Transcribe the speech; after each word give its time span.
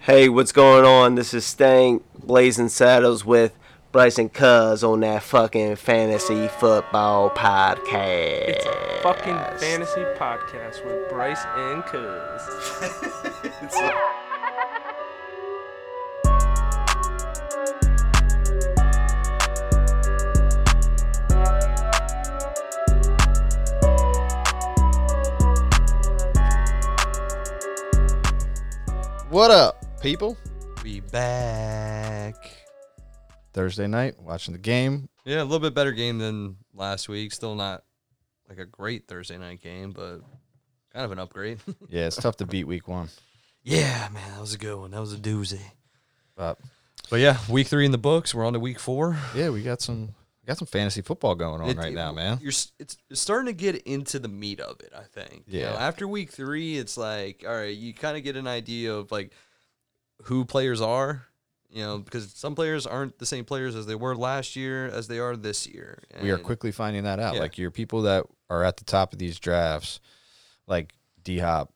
Hey, 0.00 0.30
what's 0.30 0.50
going 0.52 0.86
on? 0.86 1.14
This 1.14 1.34
is 1.34 1.44
Stank 1.44 2.02
Blazing 2.24 2.70
Saddles 2.70 3.24
with 3.24 3.52
Bryson 3.92 4.30
Cuz 4.30 4.82
on 4.82 5.00
that 5.00 5.22
fucking 5.22 5.76
fantasy 5.76 6.48
football 6.48 7.28
podcast. 7.30 8.48
It's 8.48 8.64
a 8.64 9.00
fucking 9.02 9.36
fantasy 9.58 10.00
podcast 10.16 10.84
with 10.86 11.08
Bryce 11.10 11.44
and 11.54 11.84
Cuz. 11.84 12.40
What 29.28 29.50
up, 29.52 29.79
people? 30.00 30.36
We 30.82 31.00
back. 31.00 32.34
Thursday 33.52 33.86
night, 33.86 34.14
watching 34.20 34.52
the 34.52 34.58
game. 34.60 35.08
Yeah, 35.24 35.42
a 35.42 35.44
little 35.44 35.58
bit 35.60 35.74
better 35.74 35.92
game 35.92 36.18
than 36.18 36.56
last 36.74 37.08
week. 37.08 37.32
Still 37.32 37.54
not 37.54 37.82
like 38.48 38.58
a 38.58 38.64
great 38.64 39.06
Thursday 39.08 39.36
night 39.38 39.60
game, 39.60 39.90
but 39.90 40.20
kind 40.92 41.04
of 41.04 41.12
an 41.12 41.18
upgrade. 41.18 41.58
Yeah, 41.88 42.06
it's 42.06 42.16
tough 42.16 42.36
to 42.38 42.46
beat 42.46 42.64
week 42.64 42.86
one. 42.88 43.08
yeah, 43.62 44.08
man, 44.12 44.30
that 44.32 44.40
was 44.40 44.54
a 44.54 44.58
good 44.58 44.76
one. 44.78 44.92
That 44.92 45.00
was 45.00 45.12
a 45.12 45.16
doozy. 45.18 45.60
But 46.36 46.58
But 47.10 47.20
yeah, 47.20 47.38
week 47.48 47.66
three 47.66 47.84
in 47.84 47.92
the 47.92 47.98
books. 47.98 48.34
We're 48.34 48.46
on 48.46 48.52
to 48.54 48.60
week 48.60 48.78
four. 48.78 49.18
yeah, 49.34 49.50
we 49.50 49.62
got 49.62 49.80
some 49.82 50.14
we 50.42 50.46
got 50.46 50.56
some 50.58 50.66
fantasy 50.68 51.02
football 51.02 51.34
going 51.34 51.60
on 51.60 51.68
It- 51.70 51.76
right 51.76 51.92
now, 51.92 52.12
man. 52.12 52.38
You're 52.40 52.50
it's, 52.50 52.72
it's 52.78 52.96
starting 53.20 53.46
to 53.46 53.52
get 53.52 53.82
into 53.82 54.18
the 54.20 54.28
meat 54.28 54.60
of 54.60 54.80
it. 54.80 54.92
I 54.96 55.02
think. 55.02 55.44
You 55.48 55.62
know, 55.62 55.72
Yeah. 55.72 55.86
after 55.88 56.06
week 56.08 56.30
three, 56.30 56.78
it's 56.78 56.96
like 56.96 57.44
all 57.46 57.54
right, 57.54 57.76
you 57.76 57.92
kind 57.92 58.16
of 58.16 58.22
get 58.22 58.36
an 58.36 58.46
idea 58.46 58.94
of 58.94 59.10
like 59.10 59.32
who 60.24 60.44
players 60.44 60.80
are. 60.80 61.26
You 61.72 61.84
know, 61.84 61.98
because 61.98 62.32
some 62.34 62.56
players 62.56 62.84
aren't 62.84 63.18
the 63.20 63.26
same 63.26 63.44
players 63.44 63.76
as 63.76 63.86
they 63.86 63.94
were 63.94 64.16
last 64.16 64.56
year 64.56 64.88
as 64.88 65.06
they 65.06 65.20
are 65.20 65.36
this 65.36 65.68
year. 65.68 66.02
We 66.20 66.30
are 66.30 66.36
quickly 66.38 66.72
finding 66.72 67.04
that 67.04 67.20
out. 67.20 67.34
Yeah. 67.34 67.40
Like 67.42 67.58
your 67.58 67.70
people 67.70 68.02
that 68.02 68.24
are 68.48 68.64
at 68.64 68.76
the 68.76 68.82
top 68.84 69.12
of 69.12 69.20
these 69.20 69.38
drafts, 69.38 70.00
like 70.66 70.92
D 71.22 71.38
Hop, 71.38 71.72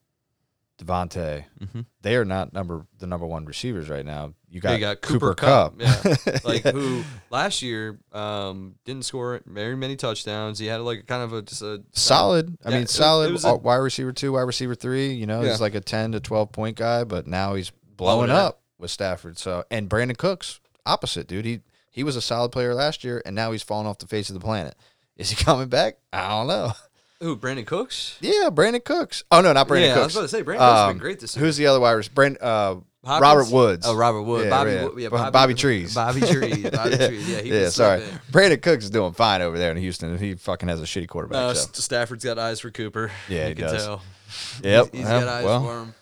Davante, 0.78 1.45
Mhm. 1.62 1.87
they 2.03 2.17
are 2.17 2.25
not 2.25 2.53
number 2.53 2.84
the 2.98 3.06
number 3.06 3.25
one 3.25 3.45
receivers 3.45 3.89
right 3.89 4.05
now. 4.05 4.34
You 4.50 4.61
got, 4.61 4.81
got 4.81 5.00
Cooper, 5.00 5.33
Cooper 5.33 5.34
Kupp. 5.37 5.78
Kupp, 5.78 6.19
yeah. 6.27 6.39
like 6.45 6.62
who 6.65 7.05
last 7.31 7.62
year 7.62 8.00
um, 8.11 8.75
didn't 8.84 9.05
score 9.05 9.41
very 9.47 9.77
many 9.77 9.95
touchdowns. 9.95 10.59
He 10.59 10.67
had 10.67 10.81
like 10.81 11.06
kind 11.06 11.22
of 11.22 11.33
a 11.33 11.42
just 11.42 11.62
a 11.62 11.84
solid. 11.92 12.59
I 12.65 12.70
Yeah, 12.70 12.75
mean, 12.78 12.83
it- 12.84 12.91
solid 12.91 13.34
it 13.34 13.45
a- 13.45 13.48
uh, 13.50 13.55
wide 13.59 13.77
receiver 13.77 14.12
two, 14.12 14.33
wide 14.33 14.41
receiver 14.42 14.75
three. 14.75 15.12
You 15.12 15.27
know, 15.27 15.42
Yeah. 15.42 15.50
he's 15.50 15.61
like 15.61 15.77
a 15.77 15.81
ten 15.81 16.11
to 16.11 16.19
twelve 16.19 16.50
point 16.50 16.77
guy, 16.77 17.05
but 17.05 17.28
now 17.28 17.55
he's 17.55 17.70
blowing 17.97 18.31
up 18.31 18.61
with 18.78 18.91
Stafford. 18.91 19.39
So 19.39 19.64
and 19.70 19.89
Brandin 19.89 20.17
Cooks, 20.17 20.61
opposite 20.87 21.27
dude. 21.27 21.45
He 21.45 21.61
he 21.91 22.03
was 22.03 22.17
a 22.17 22.20
solid 22.23 22.50
player 22.50 22.75
last 22.75 23.05
year, 23.05 23.23
and 23.25 23.34
now 23.37 23.53
he's 23.53 23.62
falling 23.62 23.87
off 23.87 23.98
the 23.98 24.06
face 24.06 24.28
of 24.28 24.34
the 24.34 24.41
planet. 24.41 24.75
Is 25.17 25.31
he 25.31 25.37
coming 25.45 25.69
back? 25.69 25.98
I 26.12 26.28
don't 26.28 26.47
know. 26.47 26.72
Who 27.20 27.37
Brandin 27.37 27.67
Cooks. 27.67 28.19
Yeah, 28.20 28.50
Brandin 28.50 28.84
Cooks. 28.84 29.25
Oh 29.31 29.41
no, 29.41 29.53
not 29.53 29.69
Brandon 29.69 29.91
yeah, 29.91 29.97
I 29.97 30.05
was 30.05 30.15
Cooks. 30.15 30.15
about 30.17 30.22
to 30.22 30.28
say 30.28 30.42
Brandin 30.42 30.59
Cooks 30.59 30.78
has 30.78 30.89
been 30.89 30.97
Um, 30.97 30.98
great 30.98 31.20
this 31.20 31.37
year. 31.37 31.45
Who's 31.45 31.56
the 31.56 31.67
other 31.67 31.81
wide 31.81 31.92
receiver? 31.92 32.15
Brand, 32.15 32.39
uh, 32.41 32.77
Robert 33.06 33.50
Woods. 33.50 33.87
Oh, 33.87 33.95
Robert 33.95 34.22
Woods. 34.22 34.45
Yeah, 34.45 34.50
Bobby, 34.50 35.03
yeah. 35.03 35.09
Bobby, 35.09 35.31
Bobby 35.31 35.55
Trees. 35.55 35.95
Bobby 35.95 36.20
Trees. 36.20 36.70
Bobby 36.70 36.91
yeah. 36.91 36.97
Trees. 37.09 37.31
Yeah, 37.31 37.41
he 37.41 37.48
yeah. 37.50 37.69
Sorry. 37.69 38.03
Brandin 38.33 38.61
Cooks 38.61 38.84
is 38.84 38.91
doing 38.91 39.12
fine 39.12 39.42
over 39.42 39.59
there 39.59 39.70
in 39.70 39.77
Houston, 39.77 40.19
he 40.19 40.34
fucking 40.34 40.69
has 40.69 40.81
a 40.83 40.84
shitty 40.84 41.09
quarterback. 41.09 41.37
No, 41.37 41.53
so. 41.55 41.70
Stafford's 41.72 42.25
got 42.25 42.39
eyes 42.39 42.61
for 42.61 42.70
Cooper. 42.70 43.11
Yeah, 43.28 43.42
you 43.45 43.48
he 43.48 43.55
can 43.55 43.65
does. 43.65 43.84
tell. 43.84 44.03
Yep. 44.62 44.95
he's 44.95 45.05
well, 45.05 45.20
got 45.20 45.28
eyes 45.28 45.45
well, 45.45 45.65
for 45.65 45.78
him. 45.83 45.95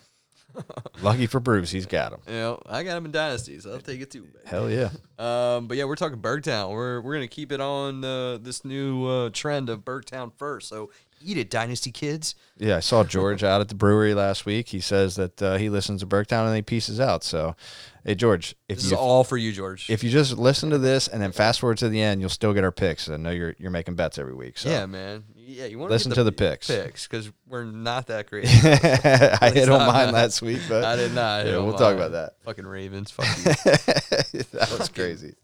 Lucky 1.01 1.27
for 1.27 1.39
Bruce, 1.39 1.71
he's 1.71 1.85
got 1.85 2.13
him. 2.13 2.19
You 2.27 2.33
know, 2.33 2.61
I 2.65 2.83
got 2.83 2.97
him 2.97 3.05
in 3.05 3.11
dynasty, 3.11 3.59
so 3.59 3.71
I'll 3.71 3.79
take 3.79 4.01
it 4.01 4.11
too. 4.11 4.21
baby. 4.23 4.37
Hell 4.45 4.69
yeah. 4.69 4.89
Um, 5.17 5.67
but 5.67 5.77
yeah, 5.77 5.85
we're 5.85 5.95
talking 5.95 6.19
Bergtown. 6.19 6.71
We're 6.71 7.01
we're 7.01 7.13
gonna 7.13 7.27
keep 7.27 7.51
it 7.51 7.61
on 7.61 8.03
uh, 8.03 8.37
this 8.37 8.63
new 8.65 9.05
uh, 9.05 9.29
trend 9.31 9.69
of 9.69 9.81
Bergtown 9.85 10.31
first. 10.37 10.67
So 10.69 10.89
eat 11.25 11.37
it, 11.37 11.49
Dynasty 11.49 11.91
kids. 11.91 12.35
Yeah, 12.57 12.77
I 12.77 12.79
saw 12.81 13.03
George 13.03 13.43
out 13.43 13.61
at 13.61 13.69
the 13.69 13.75
brewery 13.75 14.13
last 14.13 14.45
week. 14.45 14.67
He 14.69 14.79
says 14.81 15.15
that 15.15 15.41
uh, 15.41 15.57
he 15.57 15.69
listens 15.69 16.01
to 16.01 16.07
Bergtown 16.07 16.45
and 16.47 16.55
he 16.55 16.61
pieces 16.61 16.99
out. 16.99 17.23
So, 17.23 17.55
hey 18.03 18.15
George, 18.15 18.55
if 18.67 18.77
This 18.77 18.87
is 18.87 18.93
all 18.93 19.23
for 19.23 19.37
you, 19.37 19.51
George. 19.53 19.89
if 19.89 20.03
you 20.03 20.09
just 20.09 20.37
listen 20.37 20.69
to 20.71 20.77
this 20.77 21.07
and 21.07 21.21
then 21.21 21.31
fast 21.31 21.61
forward 21.61 21.77
to 21.77 21.87
the 21.89 22.01
end, 22.01 22.19
you'll 22.19 22.29
still 22.29 22.53
get 22.53 22.63
our 22.65 22.71
picks. 22.71 23.09
I 23.09 23.17
know 23.17 23.31
you're 23.31 23.55
you're 23.57 23.71
making 23.71 23.95
bets 23.95 24.17
every 24.17 24.33
week. 24.33 24.57
So 24.57 24.69
yeah, 24.69 24.85
man. 24.85 25.23
Yeah, 25.45 25.65
you 25.65 25.77
want 25.77 25.89
to 25.89 25.93
Listen 25.93 26.11
to 26.13 26.23
the 26.23 26.31
picks. 26.31 26.67
Picks 26.67 27.07
because 27.07 27.31
we're 27.47 27.65
not 27.65 28.07
that 28.07 28.29
great. 28.29 28.45
I 28.47 29.51
hit 29.53 29.69
on 29.69 29.79
not- 29.79 29.93
mine 29.93 30.13
last 30.13 30.41
week, 30.41 30.61
but 30.69 30.83
I 30.85 30.95
did 30.95 31.13
not. 31.13 31.45
Yeah, 31.45 31.57
we'll 31.57 31.73
on 31.73 31.79
talk 31.79 31.95
about 31.95 32.11
that. 32.13 32.33
Fucking 32.45 32.65
Ravens. 32.65 33.11
Fuck 33.11 33.25
you. 33.37 33.43
that 34.53 34.75
was 34.77 34.89
crazy. 34.89 35.35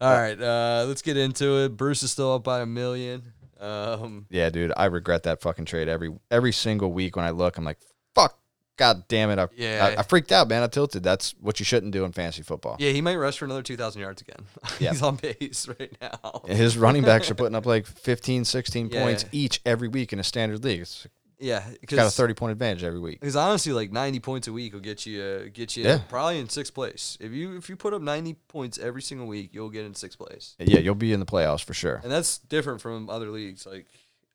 all 0.00 0.12
right, 0.12 0.38
uh, 0.40 0.84
let's 0.86 1.02
get 1.02 1.16
into 1.16 1.64
it. 1.64 1.76
Bruce 1.76 2.02
is 2.02 2.10
still 2.10 2.34
up 2.34 2.44
by 2.44 2.60
a 2.60 2.66
million. 2.66 3.32
Um, 3.58 4.26
Yeah, 4.28 4.50
dude, 4.50 4.72
I 4.76 4.86
regret 4.86 5.22
that 5.22 5.40
fucking 5.40 5.64
trade 5.64 5.88
every 5.88 6.14
every 6.30 6.52
single 6.52 6.92
week 6.92 7.16
when 7.16 7.24
I 7.24 7.30
look. 7.30 7.56
I'm 7.56 7.64
like, 7.64 7.78
fuck, 8.14 8.38
God 8.76 9.08
damn 9.08 9.30
it! 9.30 9.38
I, 9.38 9.48
yeah. 9.56 9.94
I, 9.96 10.00
I, 10.00 10.02
freaked 10.02 10.32
out, 10.32 10.48
man. 10.48 10.62
I 10.62 10.66
tilted. 10.66 11.02
That's 11.02 11.34
what 11.40 11.58
you 11.58 11.64
shouldn't 11.64 11.92
do 11.92 12.04
in 12.04 12.12
fantasy 12.12 12.42
football. 12.42 12.76
Yeah, 12.78 12.90
he 12.90 13.00
might 13.00 13.16
rush 13.16 13.38
for 13.38 13.46
another 13.46 13.62
2,000 13.62 14.00
yards 14.00 14.22
again. 14.22 14.44
Yeah. 14.78 14.90
He's 14.90 15.00
on 15.00 15.16
pace 15.16 15.68
right 15.68 15.96
now. 16.02 16.42
His 16.46 16.76
running 16.76 17.02
backs 17.04 17.30
are 17.30 17.34
putting 17.34 17.54
up 17.54 17.64
like 17.64 17.86
15, 17.86 18.44
16 18.44 18.90
yeah. 18.90 19.02
points 19.02 19.24
each 19.32 19.62
every 19.64 19.88
week 19.88 20.12
in 20.12 20.18
a 20.18 20.22
standard 20.22 20.62
league. 20.64 20.80
It's, 20.80 21.06
yeah, 21.38 21.62
he's 21.80 21.96
got 21.96 22.06
a 22.06 22.10
30 22.10 22.34
point 22.34 22.52
advantage 22.52 22.82
every 22.82 22.98
week. 22.98 23.20
Because 23.20 23.36
honestly, 23.36 23.72
like 23.72 23.92
90 23.92 24.20
points 24.20 24.48
a 24.48 24.52
week 24.52 24.72
will 24.72 24.80
get 24.80 25.06
you 25.06 25.22
uh, 25.22 25.48
get 25.52 25.76
you 25.76 25.84
yeah. 25.84 26.00
probably 26.08 26.38
in 26.38 26.48
sixth 26.48 26.74
place. 26.74 27.16
If 27.20 27.32
you 27.32 27.56
if 27.56 27.68
you 27.68 27.76
put 27.76 27.92
up 27.92 28.02
90 28.02 28.34
points 28.48 28.78
every 28.78 29.02
single 29.02 29.26
week, 29.26 29.50
you'll 29.52 29.70
get 29.70 29.84
in 29.84 29.94
sixth 29.94 30.18
place. 30.18 30.56
Yeah, 30.58 30.80
you'll 30.80 30.94
be 30.94 31.12
in 31.12 31.20
the 31.20 31.26
playoffs 31.26 31.64
for 31.64 31.74
sure. 31.74 32.00
And 32.02 32.10
that's 32.10 32.38
different 32.38 32.80
from 32.80 33.10
other 33.10 33.28
leagues. 33.28 33.66
Like, 33.66 33.86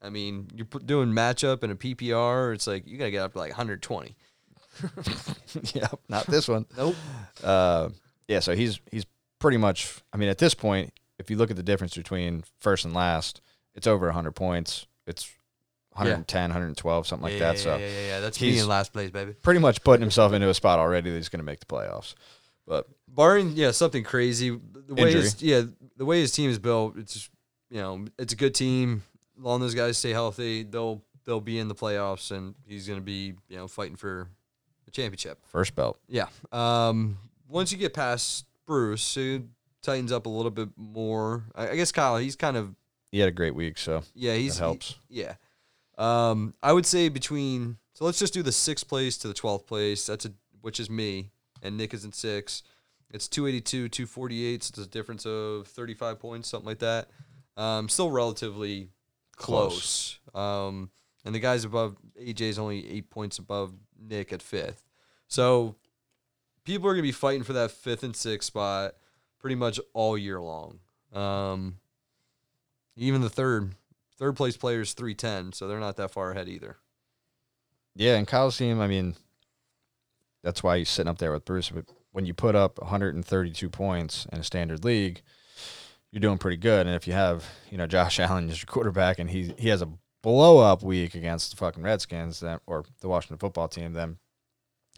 I 0.02 0.10
mean, 0.10 0.48
you're 0.54 0.68
doing 0.86 1.10
matchup 1.10 1.64
and 1.64 1.72
a 1.72 1.76
PPR. 1.76 2.54
It's 2.54 2.68
like 2.68 2.88
you 2.88 2.98
gotta 2.98 3.12
get 3.12 3.24
up 3.24 3.34
to 3.34 3.40
like 3.40 3.52
120. 3.52 4.16
yep, 5.74 6.00
not 6.10 6.28
this 6.28 6.48
one. 6.48 6.66
nope. 6.78 6.96
Uh, 7.44 7.90
yeah, 8.28 8.40
so 8.40 8.56
he's 8.56 8.80
he's 8.92 9.06
pretty 9.40 9.58
much. 9.58 10.02
I 10.14 10.18
mean, 10.18 10.30
at 10.30 10.38
this 10.38 10.54
point, 10.54 10.94
if 11.20 11.30
you 11.30 11.38
look 11.38 11.52
at 11.52 11.58
the 11.58 11.64
difference 11.64 11.96
between 11.96 12.44
first 12.60 12.86
and 12.86 12.94
last, 12.94 13.42
it's 13.76 13.88
over 13.88 14.08
100 14.08 14.32
points. 14.32 14.88
It's 15.06 15.30
110, 15.94 16.40
yeah. 16.40 16.48
112, 16.48 17.08
something 17.08 17.28
yeah, 17.28 17.34
like 17.34 17.40
that. 17.40 17.56
Yeah, 17.58 17.64
so 17.64 17.78
yeah, 17.78 17.88
yeah, 17.88 18.08
yeah. 18.08 18.20
That's 18.22 18.38
he's 18.38 18.62
in 18.62 18.68
last 18.68 18.94
place, 18.94 19.12
baby. 19.12 19.34
Pretty 19.34 19.60
much 19.60 19.84
putting 19.84 20.02
himself 20.02 20.32
into 20.34 20.50
a 20.50 20.54
spot 20.54 20.80
already 20.80 21.10
that 21.10 21.18
he's 21.18 21.30
going 21.30 21.40
to 21.40 21.46
make 21.46 21.60
the 21.60 21.66
playoffs. 21.66 22.16
But 22.66 22.88
barring 23.08 23.52
yeah 23.52 23.72
something 23.72 24.04
crazy, 24.04 24.50
the 24.50 24.94
way 24.94 25.08
injury. 25.08 25.22
his, 25.22 25.42
yeah 25.42 25.64
the 25.98 26.06
way 26.06 26.22
his 26.22 26.32
team 26.32 26.50
is 26.50 26.60
built, 26.60 26.98
it's 26.98 27.30
you 27.70 27.82
know 27.82 28.06
it's 28.18 28.34
a 28.34 28.38
good 28.38 28.56
team. 28.56 29.04
Long 29.38 29.60
those 29.60 29.76
guys 29.76 29.98
stay 29.98 30.12
healthy, 30.12 30.64
they'll 30.64 31.04
they'll 31.26 31.42
be 31.42 31.60
in 31.60 31.68
the 31.68 31.76
playoffs, 31.76 32.32
and 32.32 32.56
he's 32.66 32.88
going 32.88 33.00
to 33.00 33.06
be 33.06 33.34
you 33.50 33.58
know 33.58 33.68
fighting 33.68 33.98
for 33.98 34.30
the 34.92 35.02
championship. 35.02 35.40
first 35.48 35.76
belt. 35.76 36.00
Yeah. 36.08 36.28
Um, 36.52 37.18
once 37.48 37.72
you 37.72 37.78
get 37.78 37.94
past 37.94 38.46
Bruce, 38.66 39.18
it 39.18 39.44
tightens 39.82 40.12
up 40.12 40.26
a 40.26 40.30
little 40.30 40.52
bit 40.52 40.70
more. 40.78 41.44
I, 41.56 41.70
I 41.70 41.76
guess 41.76 41.92
Kyle, 41.92 42.18
he's 42.18 42.36
kind 42.36 42.58
of 42.58 42.76
He 43.12 43.20
had 43.20 43.30
a 43.30 43.32
great 43.34 43.56
week, 43.56 43.78
so 43.78 44.04
yeah, 44.14 44.36
he's 44.36 44.58
that 44.58 44.64
helps. 44.64 44.96
he- 45.10 45.22
yeah. 45.22 45.34
Um, 45.98 46.54
I 46.64 46.74
would 46.74 46.86
say 46.86 47.10
between 47.10 47.78
so 47.94 48.06
let's 48.06 48.18
just 48.20 48.34
do 48.34 48.42
the 48.42 48.52
sixth 48.52 48.88
place 48.88 49.18
to 49.20 49.28
the 49.28 49.34
twelfth 49.34 49.68
place. 49.68 50.06
That's 50.08 50.26
a 50.26 50.32
which 50.62 50.80
is 50.80 50.90
me 50.90 51.32
and 51.62 51.78
Nick 51.78 51.94
is 51.94 52.06
in 52.06 52.12
six. 52.14 52.64
It's 53.12 53.28
two 53.28 53.46
eighty 53.48 53.62
two, 53.62 53.90
two 53.90 54.06
forty 54.06 54.46
eight. 54.46 54.64
So 54.64 54.72
it's 54.78 54.88
a 54.88 54.90
difference 54.90 55.26
of 55.26 55.68
thirty 55.68 55.94
five 55.94 56.20
points, 56.20 56.50
something 56.50 56.66
like 56.68 56.80
that. 56.80 57.10
Um, 57.58 57.90
still 57.90 58.10
relatively 58.10 58.90
close. 59.36 60.20
Um, 60.34 60.90
and 61.26 61.36
the 61.36 61.40
guys 61.40 61.66
above 61.66 61.98
AJ 62.20 62.42
is 62.42 62.58
only 62.60 62.90
eight 62.90 63.10
points 63.10 63.38
above 63.38 63.74
Nick 64.02 64.34
at 64.34 64.42
fifth. 64.42 64.84
So 65.28 65.76
people 66.64 66.88
are 66.88 66.94
gonna 66.94 67.04
be 67.04 67.12
fighting 67.12 67.44
for 67.44 67.54
that 67.54 67.72
fifth 67.72 68.04
and 68.04 68.16
sixth 68.16 68.48
spot 68.48 68.96
pretty 69.40 69.56
much 69.56 69.80
all 69.94 70.18
year 70.18 70.40
long. 70.40 70.80
Um, 71.14 71.78
even 72.96 73.22
the 73.22 73.30
third 73.30 73.76
third 74.18 74.36
place 74.36 74.58
player 74.58 74.82
is 74.82 74.94
three 74.94 75.16
ten, 75.16 75.54
so 75.54 75.68
they're 75.68 75.80
not 75.80 75.98
that 75.98 76.12
far 76.12 76.32
ahead 76.32 76.48
either. 76.48 76.78
Yeah, 77.96 78.16
and 78.16 78.28
team, 78.54 78.80
I 78.80 78.88
mean, 78.88 79.16
that's 80.44 80.64
why 80.64 80.78
he's 80.78 80.90
sitting 80.90 81.10
up 81.10 81.18
there 81.18 81.32
with 81.32 81.46
Bruce. 81.46 81.70
But 81.70 81.86
when 82.12 82.26
you 82.26 82.34
put 82.34 82.56
up 82.56 82.80
132 82.80 83.70
points 83.70 84.26
in 84.32 84.40
a 84.40 84.44
standard 84.44 84.86
league, 84.86 85.22
you're 86.12 86.22
doing 86.22 86.38
pretty 86.38 86.58
good. 86.58 86.88
And 86.88 86.96
if 86.96 87.08
you 87.08 87.14
have, 87.14 87.46
you 87.70 87.78
know, 87.78 87.88
Josh 87.88 88.20
Allen 88.20 88.50
as 88.50 88.62
your 88.62 88.68
quarterback 88.68 89.20
and 89.20 89.30
he 89.30 89.54
he 89.58 89.70
has 89.70 89.82
a 89.82 89.90
blow 90.22 90.60
up 90.60 90.84
week 90.84 91.16
against 91.16 91.52
the 91.52 91.58
fucking 91.58 91.84
Redskins 91.84 92.40
then 92.40 92.60
or 92.68 92.84
the 93.02 93.08
Washington 93.08 93.38
football 93.38 93.68
team, 93.68 93.94
then 93.94 94.18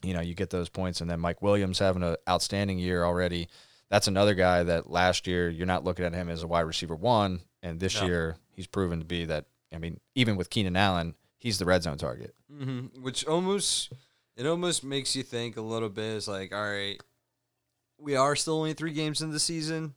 you 0.03 0.13
know, 0.13 0.19
you 0.21 0.33
get 0.35 0.49
those 0.49 0.67
points 0.69 0.99
and 0.99 1.09
then 1.09 1.19
Mike 1.19 1.41
Williams 1.41 1.79
having 1.79 2.03
an 2.03 2.17
outstanding 2.27 2.77
year 2.77 3.05
already. 3.05 3.47
That's 3.89 4.07
another 4.09 4.33
guy 4.33 4.63
that 4.63 4.89
last 4.89 5.27
year 5.27 5.49
you're 5.49 5.65
not 5.65 5.83
looking 5.85 6.03
at 6.03 6.13
him 6.13 6.27
as 6.29 6.43
a 6.43 6.47
wide 6.47 6.61
receiver 6.61 6.95
one, 6.95 7.41
and 7.61 7.79
this 7.79 8.01
No. 8.01 8.07
year 8.07 8.35
he's 8.51 8.67
proven 8.67 8.99
to 8.99 9.05
be 9.05 9.25
that. 9.25 9.45
I 9.73 9.77
mean, 9.77 9.99
even 10.15 10.35
with 10.35 10.49
Keenan 10.49 10.75
Allen, 10.75 11.15
he's 11.39 11.57
the 11.57 11.65
red 11.65 11.83
zone 11.83 11.97
target. 11.97 12.35
Mm-hmm. 12.51 13.01
Which 13.01 13.25
almost 13.25 13.93
it 14.35 14.45
almost 14.45 14.83
makes 14.83 15.15
you 15.15 15.23
think 15.23 15.55
a 15.57 15.61
little 15.61 15.89
bit. 15.89 16.15
It's 16.17 16.27
like, 16.27 16.53
all 16.53 16.69
right, 16.69 16.99
we 17.97 18.15
are 18.15 18.35
still 18.35 18.55
only 18.57 18.73
three 18.73 18.93
games 18.93 19.21
in 19.21 19.31
the 19.31 19.39
season. 19.39 19.93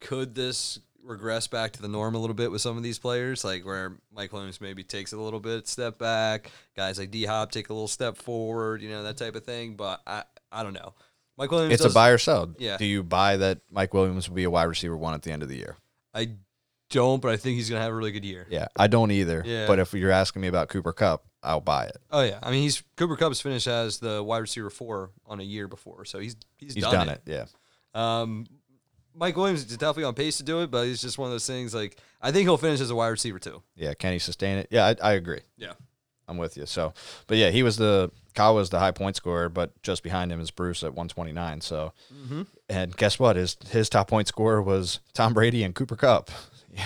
Could 0.00 0.34
this 0.34 0.80
regress 1.06 1.46
back 1.46 1.72
to 1.72 1.82
the 1.82 1.88
norm 1.88 2.14
a 2.14 2.18
little 2.18 2.34
bit 2.34 2.50
with 2.50 2.60
some 2.60 2.76
of 2.76 2.82
these 2.82 2.98
players, 2.98 3.44
like 3.44 3.64
where 3.64 3.96
Mike 4.12 4.32
Williams 4.32 4.60
maybe 4.60 4.82
takes 4.82 5.12
a 5.12 5.16
little 5.16 5.40
bit 5.40 5.68
step 5.68 5.98
back, 5.98 6.50
guys 6.76 6.98
like 6.98 7.10
D 7.10 7.24
Hop 7.24 7.50
take 7.50 7.70
a 7.70 7.72
little 7.72 7.88
step 7.88 8.16
forward, 8.16 8.82
you 8.82 8.88
know 8.88 9.02
that 9.04 9.16
type 9.16 9.34
of 9.34 9.44
thing. 9.44 9.74
But 9.74 10.00
I, 10.06 10.24
I 10.50 10.62
don't 10.62 10.74
know. 10.74 10.94
Mike 11.38 11.50
Williams. 11.50 11.74
It's 11.74 11.82
does, 11.82 11.92
a 11.92 11.94
buy 11.94 12.10
or 12.10 12.18
sell. 12.18 12.54
Yeah. 12.58 12.76
Do 12.76 12.84
you 12.84 13.02
buy 13.02 13.36
that 13.36 13.60
Mike 13.70 13.94
Williams 13.94 14.28
will 14.28 14.36
be 14.36 14.44
a 14.44 14.50
wide 14.50 14.64
receiver 14.64 14.96
one 14.96 15.14
at 15.14 15.22
the 15.22 15.32
end 15.32 15.42
of 15.42 15.48
the 15.48 15.56
year? 15.56 15.76
I 16.14 16.30
don't, 16.90 17.20
but 17.20 17.30
I 17.30 17.36
think 17.36 17.56
he's 17.56 17.68
gonna 17.68 17.82
have 17.82 17.92
a 17.92 17.96
really 17.96 18.12
good 18.12 18.24
year. 18.24 18.46
Yeah, 18.48 18.68
I 18.76 18.86
don't 18.86 19.10
either. 19.10 19.42
Yeah. 19.44 19.66
But 19.66 19.78
if 19.78 19.92
you're 19.92 20.10
asking 20.10 20.42
me 20.42 20.48
about 20.48 20.68
Cooper 20.68 20.92
Kupp, 20.92 21.24
I'll 21.42 21.60
buy 21.60 21.86
it. 21.86 21.96
Oh 22.10 22.22
yeah, 22.22 22.38
I 22.42 22.50
mean 22.50 22.62
he's 22.62 22.82
Cooper 22.96 23.16
Kupp's 23.16 23.40
finished 23.40 23.66
as 23.66 23.98
the 23.98 24.22
wide 24.22 24.38
receiver 24.38 24.70
four 24.70 25.10
on 25.26 25.40
a 25.40 25.44
year 25.44 25.68
before, 25.68 26.04
so 26.04 26.18
he's 26.18 26.36
he's, 26.56 26.74
He's 26.74 26.84
done, 26.84 26.92
done, 26.92 27.08
it. 27.10 27.22
it. 27.26 27.32
Yeah. 27.32 28.20
Um, 28.20 28.46
Mike 29.16 29.36
Williams 29.36 29.60
is 29.60 29.76
definitely 29.76 30.04
on 30.04 30.14
pace 30.14 30.36
to 30.36 30.42
do 30.42 30.60
it, 30.62 30.70
but 30.70 30.86
he's 30.86 31.00
just 31.00 31.16
one 31.18 31.26
of 31.26 31.32
those 31.32 31.46
things. 31.46 31.74
Like 31.74 31.96
I 32.20 32.30
think 32.32 32.44
he'll 32.46 32.56
finish 32.56 32.80
as 32.80 32.90
a 32.90 32.94
wide 32.94 33.08
receiver 33.08 33.38
too. 33.38 33.62
Yeah. 33.74 33.94
Can 33.94 34.12
he 34.12 34.18
sustain 34.18 34.58
it? 34.58 34.68
Yeah, 34.70 34.86
I, 34.86 35.10
I 35.10 35.12
agree. 35.14 35.40
Yeah. 35.56 35.72
I'm 36.28 36.38
with 36.38 36.56
you. 36.56 36.66
So, 36.66 36.92
but 37.28 37.36
yeah, 37.38 37.50
he 37.50 37.62
was 37.62 37.76
the 37.76 38.10
Kyle 38.34 38.54
was 38.56 38.70
the 38.70 38.80
high 38.80 38.90
point 38.90 39.14
scorer, 39.16 39.48
but 39.48 39.80
just 39.82 40.02
behind 40.02 40.32
him 40.32 40.40
is 40.40 40.50
Bruce 40.50 40.82
at 40.82 40.90
129. 40.92 41.60
So, 41.60 41.92
Mm-hmm. 42.12 42.42
and 42.68 42.96
guess 42.96 43.18
what? 43.18 43.36
His 43.36 43.56
his 43.70 43.88
top 43.88 44.08
point 44.08 44.26
scorer 44.28 44.60
was 44.60 44.98
Tom 45.14 45.32
Brady 45.34 45.62
and 45.62 45.74
Cooper 45.74 45.96
Kupp. 45.96 46.30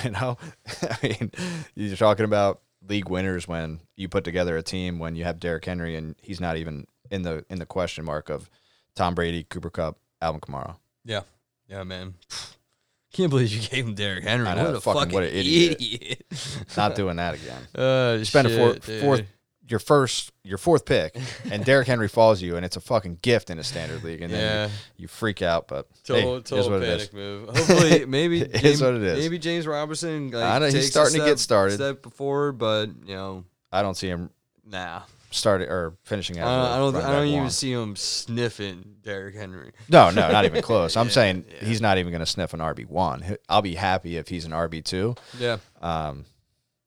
You 0.04 0.10
know, 0.12 0.38
I 0.82 0.96
mean, 1.02 1.32
you're 1.74 1.96
talking 1.96 2.24
about 2.24 2.60
league 2.88 3.08
winners 3.08 3.48
when 3.48 3.80
you 3.96 4.08
put 4.08 4.22
together 4.22 4.56
a 4.56 4.62
team 4.62 5.00
when 5.00 5.16
you 5.16 5.24
have 5.24 5.40
Derrick 5.40 5.64
Henry 5.64 5.96
and 5.96 6.14
he's 6.22 6.40
not 6.40 6.56
even 6.56 6.86
in 7.10 7.22
the 7.22 7.44
in 7.50 7.58
the 7.58 7.66
question 7.66 8.04
mark 8.04 8.28
of 8.30 8.48
Tom 8.94 9.16
Brady, 9.16 9.42
Cooper 9.42 9.68
Kupp, 9.68 9.98
Alvin 10.22 10.40
Kamara. 10.40 10.76
Yeah, 11.04 11.22
yeah, 11.70 11.84
man. 11.84 12.14
Can't 13.12 13.30
believe 13.30 13.48
you 13.52 13.60
gave 13.70 13.86
him 13.86 13.94
Derrick 13.94 14.24
Henry. 14.24 14.46
I 14.46 14.54
know, 14.54 14.64
what 14.66 14.74
a 14.76 14.80
fucking 14.80 15.00
fucking, 15.00 15.14
what 15.14 15.22
an 15.24 15.30
idiot. 15.30 15.76
idiot. 15.80 16.24
Not 16.76 16.94
doing 16.94 17.16
that 17.16 17.34
again. 17.34 17.62
uh, 17.74 18.16
You 18.18 18.24
spend 18.24 18.46
a 18.46 18.50
shit, 18.50 19.00
fourth, 19.02 19.24
your 19.68 19.78
first, 19.80 20.32
your 20.44 20.58
fourth 20.58 20.84
pick, 20.84 21.16
and 21.50 21.64
Derrick 21.64 21.86
Henry 21.88 22.08
falls 22.08 22.40
you, 22.42 22.56
and 22.56 22.64
it's 22.64 22.76
a 22.76 22.80
fucking 22.80 23.18
gift 23.22 23.50
in 23.50 23.58
a 23.58 23.64
standard 23.64 24.02
league, 24.04 24.20
and 24.22 24.32
then 24.32 24.68
you, 24.96 25.02
you 25.02 25.08
freak 25.08 25.42
out. 25.42 25.66
But 25.68 25.86
total, 26.04 26.22
hey, 26.34 26.36
it 26.38 26.44
total 26.44 26.58
is 26.58 26.68
what 26.68 26.82
it 26.82 26.86
panic 26.86 27.00
is. 27.02 27.12
move. 27.12 27.48
Hopefully, 27.48 28.04
maybe 28.06 28.40
It 28.42 28.54
is 28.56 28.62
James- 28.62 28.82
what 28.82 28.94
it 28.94 29.02
is. 29.02 29.18
Maybe 29.18 29.38
James 29.38 29.66
Robinson. 29.66 30.30
Like, 30.32 30.42
I 30.44 30.58
know, 30.58 30.66
he's 30.66 30.90
starting 30.90 31.18
to 31.20 31.24
get 31.26 31.38
step- 31.38 31.44
started. 31.70 31.74
Step 31.76 32.06
forward, 32.14 32.58
but 32.58 32.90
you 33.06 33.14
know, 33.14 33.44
I 33.72 33.82
don't 33.82 33.96
see 33.96 34.08
him 34.08 34.30
nah. 34.64 35.02
Starting 35.30 35.68
or 35.68 35.96
finishing 36.04 36.38
Uh, 36.40 36.46
out. 36.46 36.72
I 36.72 36.78
don't. 36.78 36.96
I 36.96 37.12
don't 37.12 37.26
even 37.28 37.50
see 37.50 37.72
him 37.72 37.96
sniffing 37.96 38.96
Derrick 39.02 39.34
Henry. 39.34 39.72
No, 39.88 40.10
no, 40.10 40.30
not 40.30 40.44
even 40.44 40.62
close. 40.70 40.96
I'm 40.96 41.06
Yeah, 41.06 41.12
saying 41.12 41.44
yeah. 41.48 41.66
he's 41.68 41.80
not 41.80 41.98
even 41.98 42.10
going 42.12 42.20
to 42.20 42.26
sniff 42.26 42.52
an 42.54 42.60
RB 42.60 42.86
one. 42.88 43.36
I'll 43.48 43.62
be 43.62 43.74
happy 43.74 44.16
if 44.16 44.28
he's 44.28 44.44
an 44.44 44.52
RB 44.52 44.84
two, 44.84 45.14
Yeah. 45.38 45.58
um, 45.80 46.24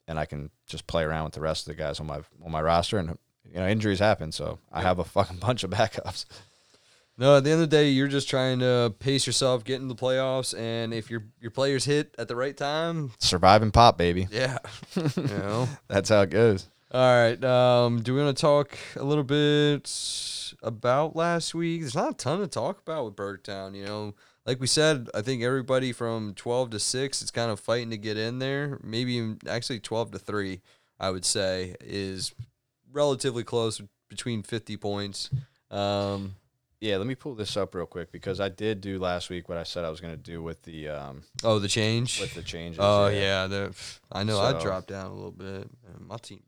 and 0.07 0.19
I 0.19 0.25
can 0.25 0.49
just 0.67 0.87
play 0.87 1.03
around 1.03 1.25
with 1.25 1.33
the 1.33 1.41
rest 1.41 1.67
of 1.67 1.75
the 1.75 1.81
guys 1.81 1.99
on 1.99 2.07
my 2.07 2.21
on 2.43 2.51
my 2.51 2.61
roster. 2.61 2.97
And 2.97 3.17
you 3.45 3.59
know, 3.59 3.67
injuries 3.67 3.99
happen, 3.99 4.31
so 4.31 4.59
I 4.71 4.81
have 4.81 4.99
a 4.99 5.03
fucking 5.03 5.37
bunch 5.37 5.63
of 5.63 5.69
backups. 5.71 6.25
No, 7.15 7.37
at 7.37 7.43
the 7.43 7.51
end 7.51 7.61
of 7.61 7.69
the 7.69 7.75
day, 7.77 7.89
you're 7.89 8.07
just 8.07 8.27
trying 8.27 8.57
to 8.61 8.91
pace 8.97 9.27
yourself, 9.27 9.63
get 9.63 9.79
in 9.79 9.87
the 9.87 9.93
playoffs, 9.95 10.57
and 10.57 10.91
if 10.95 11.11
your 11.11 11.23
your 11.39 11.51
players 11.51 11.85
hit 11.85 12.15
at 12.17 12.27
the 12.27 12.35
right 12.35 12.57
time, 12.57 13.11
Survive 13.19 13.61
and 13.61 13.71
pop, 13.71 13.99
baby. 13.99 14.27
yeah, 14.31 14.57
you 14.95 15.27
know. 15.27 15.69
That's 15.87 16.09
how 16.09 16.21
it 16.21 16.31
goes. 16.31 16.67
All 16.93 16.99
right. 17.01 17.43
Um, 17.43 18.03
do 18.03 18.13
we 18.13 18.23
want 18.23 18.37
to 18.37 18.41
talk 18.41 18.77
a 18.97 19.03
little 19.03 19.23
bit 19.23 19.89
about 20.61 21.15
last 21.15 21.55
week? 21.55 21.81
There's 21.81 21.95
not 21.95 22.11
a 22.11 22.13
ton 22.15 22.39
to 22.39 22.47
talk 22.47 22.79
about 22.81 23.05
with 23.05 23.15
Bergtown. 23.15 23.75
You 23.75 23.85
know, 23.85 24.13
like 24.45 24.59
we 24.59 24.67
said, 24.67 25.09
I 25.15 25.23
think 25.23 25.41
everybody 25.41 25.91
from 25.91 26.35
12 26.35 26.69
to 26.69 26.79
six 26.79 27.23
is 27.23 27.31
kind 27.31 27.49
of 27.49 27.59
fighting 27.59 27.89
to 27.89 27.97
get 27.97 28.17
in 28.17 28.37
there. 28.37 28.79
Maybe 28.83 29.35
actually 29.49 29.79
12 29.79 30.11
to 30.11 30.19
three, 30.19 30.61
I 30.99 31.09
would 31.09 31.25
say, 31.25 31.75
is 31.81 32.35
relatively 32.91 33.43
close 33.43 33.81
between 34.07 34.43
50 34.43 34.77
points. 34.77 35.31
Um, 35.71 36.35
Yeah, 36.79 36.97
let 36.97 37.07
me 37.07 37.15
pull 37.15 37.33
this 37.33 37.57
up 37.57 37.73
real 37.73 37.87
quick 37.87 38.11
because 38.11 38.39
I 38.39 38.49
did 38.49 38.81
do 38.81 38.99
last 38.99 39.31
week 39.31 39.49
what 39.49 39.57
I 39.57 39.63
said 39.63 39.83
I 39.83 39.89
was 39.89 39.99
going 39.99 40.13
to 40.13 40.21
do 40.21 40.43
with 40.43 40.61
the 40.61 40.89
um 40.89 41.23
oh, 41.43 41.57
the 41.57 41.67
change. 41.67 42.21
with 42.21 42.35
the 42.35 42.43
changes. 42.43 42.77
Oh 42.79 43.07
yeah, 43.07 43.47
the, 43.47 43.73
I 44.11 44.23
know. 44.23 44.39
I 44.39 44.61
dropped 44.61 44.89
down 44.89 45.07
a 45.07 45.13
little 45.15 45.31
bit. 45.31 45.67
Man, 45.87 46.07
my 46.07 46.17
team 46.17 46.43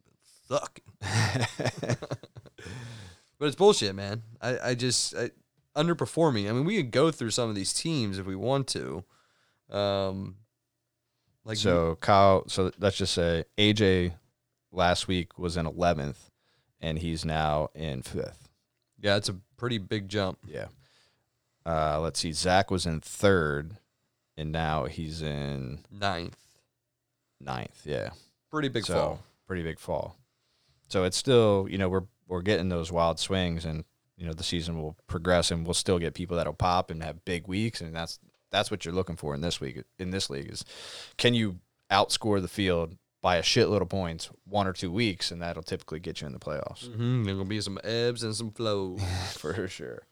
sucking. 0.47 1.97
But 3.37 3.47
it's 3.47 3.55
bullshit, 3.55 3.95
man. 3.95 4.23
I, 4.41 4.69
I 4.69 4.75
just 4.75 5.15
I, 5.15 5.31
underperforming. 5.75 6.49
I 6.49 6.53
mean, 6.53 6.65
we 6.65 6.77
could 6.77 6.91
go 6.91 7.11
through 7.11 7.31
some 7.31 7.49
of 7.49 7.55
these 7.55 7.73
teams 7.73 8.17
if 8.17 8.25
we 8.25 8.35
want 8.35 8.67
to. 8.69 9.03
Um, 9.69 10.37
like 11.43 11.57
so 11.57 11.97
Kyle, 11.99 12.47
so 12.47 12.71
let's 12.79 12.97
just 12.97 13.13
say 13.13 13.43
AJ 13.57 14.13
last 14.71 15.07
week 15.07 15.37
was 15.37 15.57
in 15.57 15.65
11th 15.65 16.29
and 16.79 16.99
he's 16.99 17.25
now 17.25 17.69
in 17.75 18.03
5th. 18.03 18.47
yeah, 19.01 19.15
it's 19.15 19.29
a 19.29 19.35
pretty 19.57 19.77
big 19.79 20.07
jump. 20.07 20.39
Yeah. 20.47 20.67
Uh, 21.65 21.99
let's 21.99 22.19
see. 22.19 22.31
Zach 22.31 22.71
was 22.71 22.85
in 22.85 23.01
3rd 23.01 23.77
and 24.37 24.51
now 24.51 24.85
he's 24.85 25.21
in 25.21 25.79
Ninth, 25.91 26.37
ninth. 27.41 27.81
Yeah. 27.85 28.11
pretty 28.51 28.69
big 28.69 28.85
so, 28.85 28.93
fall. 28.93 29.19
Pretty 29.47 29.63
big 29.63 29.79
fall. 29.79 30.15
So 30.87 31.03
it's 31.03 31.17
still, 31.17 31.67
you 31.69 31.77
know, 31.77 31.89
we're 31.89 32.03
we're 32.27 32.41
getting 32.41 32.69
those 32.69 32.91
wild 32.91 33.19
swings 33.19 33.65
and 33.65 33.83
you 34.17 34.25
know, 34.25 34.33
the 34.33 34.43
season 34.43 34.81
will 34.81 34.95
progress 35.07 35.51
and 35.51 35.65
we'll 35.65 35.73
still 35.73 35.99
get 35.99 36.13
people 36.13 36.37
that'll 36.37 36.53
pop 36.53 36.89
and 36.89 37.03
have 37.03 37.25
big 37.25 37.47
weeks 37.47 37.81
and 37.81 37.93
that's 37.95 38.19
that's 38.51 38.71
what 38.71 38.85
you're 38.85 38.93
looking 38.93 39.17
for 39.17 39.35
in 39.35 39.41
this 39.41 39.59
week 39.59 39.83
in 39.99 40.11
this 40.11 40.29
league 40.29 40.49
is 40.49 40.63
can 41.17 41.33
you 41.33 41.59
outscore 41.91 42.41
the 42.41 42.47
field 42.47 42.95
by 43.25 43.37
a 43.37 43.41
shitload 43.41 43.81
of 43.81 43.89
points 43.89 44.29
one 44.45 44.67
or 44.67 44.73
two 44.73 44.91
weeks 44.91 45.31
and 45.31 45.41
that'll 45.41 45.63
typically 45.63 45.99
get 45.99 46.21
you 46.21 46.27
in 46.27 46.33
the 46.33 46.39
playoffs. 46.39 46.87
Mm-hmm. 46.87 47.23
There 47.23 47.33
gonna 47.33 47.49
be 47.49 47.59
some 47.59 47.79
ebbs 47.83 48.21
and 48.21 48.35
some 48.35 48.51
flows. 48.51 49.01
For 49.33 49.67
sure. 49.67 50.03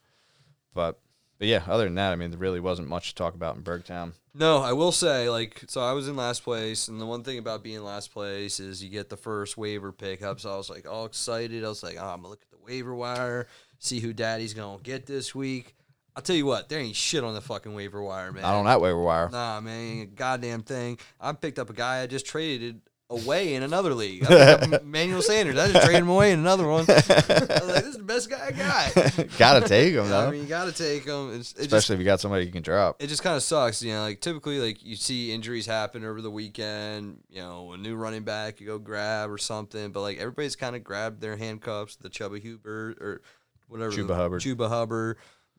But 0.73 0.99
but 1.39 1.47
yeah, 1.47 1.63
other 1.67 1.85
than 1.85 1.95
that, 1.95 2.11
I 2.11 2.15
mean 2.15 2.31
there 2.31 2.39
really 2.39 2.59
wasn't 2.59 2.87
much 2.87 3.09
to 3.09 3.15
talk 3.15 3.35
about 3.35 3.55
in 3.55 3.63
Bergtown. 3.63 4.13
No, 4.35 4.57
I 4.57 4.73
will 4.73 4.91
say, 4.91 5.29
like, 5.29 5.63
so 5.67 5.81
I 5.81 5.93
was 5.93 6.07
in 6.07 6.15
last 6.15 6.43
place, 6.43 6.87
and 6.87 6.99
the 6.99 7.05
one 7.05 7.23
thing 7.23 7.37
about 7.37 7.63
being 7.63 7.83
last 7.83 8.11
place 8.11 8.59
is 8.59 8.83
you 8.83 8.89
get 8.89 9.09
the 9.09 9.17
first 9.17 9.57
waiver 9.57 9.91
pickup. 9.91 10.39
So 10.39 10.51
I 10.51 10.57
was 10.57 10.69
like 10.69 10.89
all 10.89 11.05
excited. 11.05 11.63
I 11.63 11.67
was 11.67 11.83
like, 11.83 11.97
ah, 11.99 12.09
oh, 12.09 12.13
I'm 12.13 12.21
gonna 12.21 12.29
look 12.29 12.41
at 12.41 12.49
the 12.49 12.65
waiver 12.65 12.95
wire, 12.95 13.47
see 13.77 13.99
who 13.99 14.13
Daddy's 14.13 14.53
gonna 14.53 14.81
get 14.81 15.05
this 15.05 15.35
week. 15.35 15.75
I'll 16.15 16.21
tell 16.21 16.35
you 16.35 16.45
what, 16.45 16.69
there 16.69 16.79
ain't 16.79 16.95
shit 16.95 17.23
on 17.23 17.33
the 17.33 17.41
fucking 17.41 17.73
waiver 17.73 18.01
wire, 18.01 18.31
man. 18.31 18.43
Not 18.43 18.55
on 18.55 18.65
that 18.65 18.81
waiver 18.81 19.01
wire. 19.01 19.29
Nah, 19.29 19.59
man, 19.61 20.11
goddamn 20.13 20.61
thing. 20.61 20.99
I 21.19 21.31
picked 21.33 21.57
up 21.57 21.71
a 21.71 21.73
guy 21.73 22.01
I 22.01 22.07
just 22.07 22.27
traded 22.27 22.81
away 23.09 23.53
in 23.53 23.63
another 23.63 23.93
league. 23.93 24.23
I 24.25 24.55
picked 24.57 24.73
up 24.73 24.81
Emmanuel 24.83 25.21
Sanders. 25.21 25.57
I 25.57 25.71
just 25.71 25.85
traded 25.85 26.01
him 26.01 26.09
away 26.09 26.31
in 26.31 26.39
another 26.39 26.67
one. 26.67 26.85
I 26.89 26.93
was 26.95 27.09
like, 27.09 27.27
this 27.27 27.85
is 27.85 27.97
the 27.97 28.03
best 28.03 28.29
guy 28.29 28.47
I 28.47 28.51
got. 28.51 29.29
Gotta 29.37 29.67
take 29.67 29.93
him 29.93 30.07
though. 30.09 30.27
I 30.27 30.31
mean, 30.31 30.41
you 30.41 30.47
gotta 30.47 30.71
take 30.71 31.05
him. 31.05 31.33
It's, 31.35 31.51
it 31.51 31.55
just 31.55 31.59
Especially 31.73 31.95
if 31.95 31.99
you 31.99 32.05
got 32.05 32.19
somebody 32.19 32.45
you 32.45 32.51
can 32.51 32.63
drop. 32.63 33.01
it 33.01 33.07
just 33.07 33.23
kind 33.23 33.35
of 33.35 33.43
sucks, 33.43 33.83
you 33.83 33.93
know. 33.93 34.01
Like 34.01 34.21
typically, 34.21 34.59
like 34.59 34.83
you 34.83 34.95
see 34.95 35.31
injuries 35.31 35.65
happen 35.65 36.03
over 36.03 36.21
the 36.21 36.31
weekend. 36.31 37.19
You 37.29 37.41
know, 37.41 37.73
a 37.73 37.77
new 37.77 37.95
running 37.95 38.23
back 38.23 38.59
you 38.59 38.67
go 38.67 38.79
grab 38.79 39.29
or 39.29 39.37
something, 39.37 39.91
but 39.91 40.01
like 40.01 40.17
everybody's 40.17 40.55
kind 40.55 40.75
of 40.75 40.83
grabbed 40.83 41.21
their 41.21 41.37
handcuffs. 41.37 41.95
The 41.97 42.09
Chuba 42.09 42.43
Hubbard 42.43 42.97
or 42.99 43.21
whatever, 43.67 43.91
Chuba 43.91 44.15
Hubbard. 44.15 44.41
Chuba 44.41 44.69
Hubbard, 44.69 45.17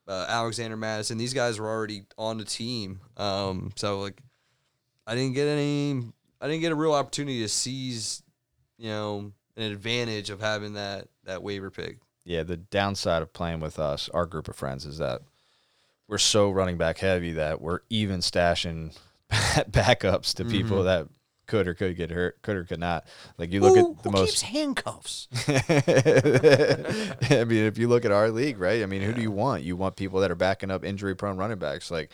uh, 0.08 0.26
Alexander 0.28 0.76
Mattison. 0.76 1.18
These 1.18 1.34
guys 1.34 1.60
were 1.60 1.68
already 1.68 2.04
on 2.18 2.38
the 2.38 2.44
team. 2.44 3.00
Um, 3.16 3.72
so 3.76 4.00
like, 4.00 4.20
I 5.06 5.14
didn't 5.14 5.34
get 5.34 5.46
any. 5.46 6.02
I 6.44 6.48
didn't 6.48 6.60
get 6.60 6.72
a 6.72 6.76
real 6.76 6.92
opportunity 6.92 7.40
to 7.40 7.48
seize, 7.48 8.22
you 8.76 8.90
know, 8.90 9.32
an 9.56 9.62
advantage 9.72 10.28
of 10.28 10.40
having 10.40 10.74
that 10.74 11.08
that 11.24 11.42
waiver 11.42 11.70
pick. 11.70 11.96
yeah, 12.26 12.42
the 12.42 12.58
downside 12.58 13.22
of 13.22 13.32
playing 13.32 13.60
with 13.60 13.78
us, 13.78 14.10
our 14.12 14.26
group 14.26 14.46
of 14.48 14.54
friends, 14.56 14.84
is 14.84 14.98
that 14.98 15.22
we're 16.06 16.18
so 16.18 16.50
running 16.50 16.76
back 16.76 16.98
heavy 16.98 17.32
that 17.32 17.62
we're 17.62 17.80
even 17.88 18.20
stashing 18.20 18.94
backups 19.30 20.34
to 20.34 20.44
people 20.44 20.76
Mm-hmm. 20.78 20.84
that 20.86 21.08
could 21.46 21.66
or 21.68 21.74
could 21.74 21.96
get 21.96 22.10
hurt, 22.10 22.40
could 22.42 22.56
or 22.56 22.64
could 22.64 22.80
not. 22.80 23.06
Like 23.38 23.52
you 23.52 23.60
look 23.60 23.76
at 23.78 24.02
the 24.02 24.10
most. 24.10 24.42
handcuffs? 24.42 25.28
I 25.48 27.44
mean, 27.44 27.64
if 27.64 27.78
you 27.78 27.88
look 27.88 28.04
at 28.04 28.12
our 28.12 28.30
league, 28.30 28.58
right? 28.58 28.82
I 28.82 28.86
mean, 28.86 29.02
who 29.02 29.12
do 29.12 29.20
you 29.22 29.30
want? 29.30 29.62
You 29.62 29.76
want 29.76 29.96
people 29.96 30.20
that 30.20 30.30
are 30.30 30.34
backing 30.36 30.70
up 30.70 30.84
injury-prone 30.84 31.36
running 31.36 31.58
backs 31.58 31.90
like 31.90 32.10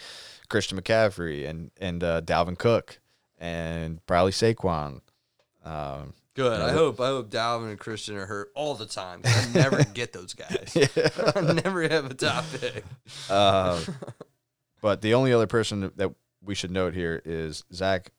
Christian 0.49 0.80
McCaffrey 0.80 1.49
and 1.49 1.70
and 1.80 2.02
uh, 2.02 2.20
Dalvin 2.22 2.58
Cook 2.58 2.99
and 3.40 4.04
probably 4.06 4.32
Saquon. 4.32 5.00
Um, 5.64 6.14
Good. 6.35 6.59
know, 6.59 6.66
I 6.66 6.73
hope 6.73 7.00
I 7.00 7.09
hope 7.09 7.30
Dalvin 7.30 7.70
and 7.70 7.78
Christian 7.78 8.16
are 8.16 8.26
hurt 8.26 8.50
all 8.54 8.75
the 8.75 8.87
time. 8.87 9.23
I 9.25 9.49
never 9.54 9.82
get 9.82 10.12
those 10.12 10.35
guys. 10.35 10.76
I 11.37 11.40
never 11.40 11.88
have 11.88 12.11
a 12.11 12.14
top 12.14 12.44
pick. 12.61 12.85
Uh, 13.28 13.80
but 14.80 15.02
the 15.02 15.14
only 15.14 15.32
other 15.32 15.47
person 15.47 15.90
that 15.97 16.12
we 16.42 16.54
should 16.54 16.70
note 16.70 16.94
here 16.94 17.20
is 17.25 17.64
Zach 17.73 18.12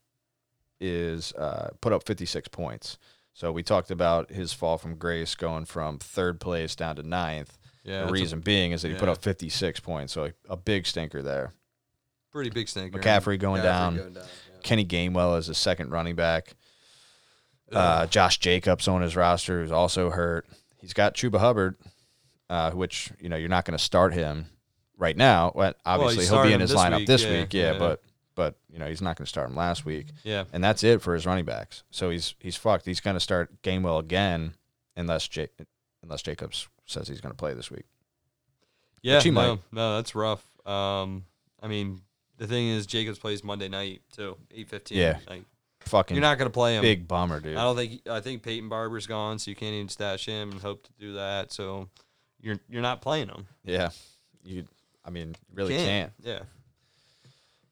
is 0.79 1.33
uh, 1.33 1.69
put 1.79 1.93
up 1.93 2.03
56 2.05 2.47
points. 2.49 2.97
So 3.33 3.51
we 3.51 3.63
talked 3.63 3.89
about 3.91 4.29
his 4.29 4.51
fall 4.53 4.77
from 4.77 4.95
grace 4.95 5.35
going 5.35 5.65
from 5.65 5.97
third 5.97 6.39
place 6.39 6.75
down 6.75 6.97
to 6.97 7.03
ninth. 7.03 7.57
Yeah, 7.83 7.91
the 7.91 7.99
that's 8.01 8.09
a 8.09 8.13
reason 8.13 8.39
being 8.41 8.73
is 8.73 8.81
that 8.83 8.89
he 8.89 8.95
put 8.95 9.09
up 9.09 9.21
56 9.21 9.79
points, 9.79 10.13
so 10.13 10.25
a, 10.25 10.33
a 10.49 10.57
big 10.57 10.85
stinker 10.85 11.21
there. 11.21 11.53
pretty 12.31 12.49
big 12.51 12.67
stinker. 12.67 12.99
McCaffrey 12.99 13.39
going 13.39 13.61
McCaffrey 13.61 13.63
down. 13.63 13.97
going 13.97 14.13
down, 14.13 14.23
yeah. 14.23 14.50
Kenny 14.63 14.85
Gainwell 14.85 15.37
as 15.37 15.49
a 15.49 15.53
second 15.53 15.91
running 15.91 16.15
back. 16.15 16.53
Uh, 17.71 18.05
Josh 18.07 18.37
Jacobs 18.37 18.87
on 18.87 19.01
his 19.01 19.15
roster 19.15 19.61
who's 19.61 19.71
also 19.71 20.09
hurt. 20.09 20.45
He's 20.79 20.93
got 20.93 21.15
Chuba 21.15 21.39
Hubbard, 21.39 21.77
uh, 22.49 22.71
which 22.71 23.11
you 23.19 23.29
know 23.29 23.37
you're 23.37 23.47
not 23.49 23.63
going 23.65 23.77
to 23.77 23.83
start 23.83 24.13
him 24.13 24.47
right 24.97 25.15
now. 25.15 25.53
Well, 25.55 25.73
obviously 25.85 26.25
he'll 26.25 26.43
be 26.43 26.51
in 26.53 26.59
his 26.59 26.71
this 26.71 26.79
lineup 26.79 26.97
week, 26.97 27.07
this 27.07 27.23
yeah, 27.23 27.31
week, 27.39 27.53
yeah, 27.53 27.71
yeah. 27.73 27.79
but 27.79 28.01
but 28.35 28.55
you 28.71 28.79
know 28.79 28.87
he's 28.87 29.01
not 29.01 29.15
going 29.15 29.25
to 29.25 29.29
start 29.29 29.49
him 29.49 29.55
last 29.55 29.85
week, 29.85 30.07
Yeah, 30.23 30.45
and 30.51 30.63
that's 30.63 30.83
it 30.83 31.01
for 31.01 31.13
his 31.13 31.25
running 31.25 31.45
backs. 31.45 31.83
So 31.91 32.09
he's 32.09 32.35
he's 32.39 32.57
fucked. 32.57 32.85
He's 32.85 32.99
going 32.99 33.15
to 33.15 33.21
start 33.21 33.61
Gainwell 33.61 33.99
again 33.99 34.55
unless 34.97 35.29
Ja- 35.35 35.45
unless 36.03 36.21
Jacobs 36.23 36.67
says 36.85 37.07
he's 37.07 37.21
going 37.21 37.31
to 37.31 37.37
play 37.37 37.53
this 37.53 37.71
week. 37.71 37.85
yeah. 39.01 39.21
no, 39.25 39.31
might. 39.31 39.59
no, 39.71 39.95
that's 39.95 40.13
rough. 40.13 40.45
Um, 40.67 41.25
I 41.61 41.67
mean, 41.67 42.01
the 42.41 42.47
thing 42.47 42.69
is, 42.69 42.87
Jacobs 42.87 43.19
plays 43.19 43.43
Monday 43.43 43.69
night 43.69 44.01
too, 44.15 44.35
eight 44.51 44.67
fifteen. 44.67 44.97
Yeah. 44.97 45.19
like, 45.29 45.43
Fucking 45.81 46.15
you're 46.15 46.21
not 46.21 46.37
gonna 46.39 46.49
play 46.49 46.75
him. 46.75 46.81
big 46.81 47.07
bummer, 47.07 47.39
dude. 47.39 47.55
I 47.55 47.63
don't 47.63 47.75
think. 47.75 48.07
I 48.09 48.19
think 48.19 48.41
Peyton 48.43 48.67
Barber's 48.67 49.05
gone, 49.07 49.37
so 49.39 49.49
you 49.51 49.55
can't 49.55 49.73
even 49.73 49.89
stash 49.89 50.25
him 50.25 50.51
and 50.51 50.59
hope 50.61 50.83
to 50.83 50.91
do 50.99 51.13
that. 51.13 51.51
So 51.51 51.87
you're 52.41 52.57
you're 52.69 52.81
not 52.81 53.01
playing 53.01 53.29
him. 53.29 53.45
Yeah, 53.63 53.89
you. 54.43 54.65
I 55.05 55.09
mean, 55.09 55.29
you 55.29 55.55
really 55.55 55.75
Can't. 55.75 56.11
can't. 56.23 56.47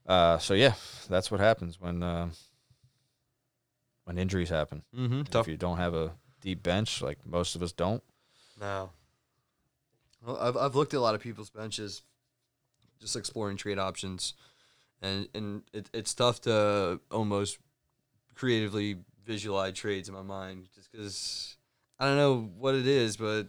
Yeah. 0.07 0.11
Uh, 0.11 0.37
so 0.39 0.53
yeah, 0.55 0.73
that's 1.07 1.29
what 1.29 1.39
happens 1.39 1.79
when 1.79 2.01
uh, 2.01 2.29
when 4.05 4.17
injuries 4.17 4.49
happen. 4.49 4.81
Mm-hmm. 4.95 5.37
If 5.37 5.47
you 5.47 5.57
don't 5.57 5.77
have 5.77 5.93
a 5.93 6.11
deep 6.41 6.63
bench, 6.63 7.01
like 7.03 7.19
most 7.25 7.55
of 7.55 7.61
us 7.61 7.71
don't. 7.71 8.01
No. 8.59 8.89
Well, 10.25 10.37
I've 10.39 10.57
I've 10.57 10.75
looked 10.75 10.93
at 10.95 10.97
a 10.97 11.01
lot 11.01 11.13
of 11.13 11.21
people's 11.21 11.51
benches, 11.51 12.01
just 12.99 13.15
exploring 13.15 13.55
trade 13.57 13.77
options, 13.77 14.33
and 15.01 15.27
and 15.33 15.63
it, 15.73 15.89
it's 15.93 16.13
tough 16.13 16.41
to 16.41 16.99
almost 17.11 17.57
creatively 18.35 18.97
visualize 19.25 19.73
trades 19.73 20.09
in 20.09 20.15
my 20.15 20.21
mind, 20.21 20.67
just 20.73 20.91
because 20.91 21.57
I 21.99 22.05
don't 22.05 22.17
know 22.17 22.49
what 22.57 22.75
it 22.75 22.87
is, 22.87 23.17
but 23.17 23.47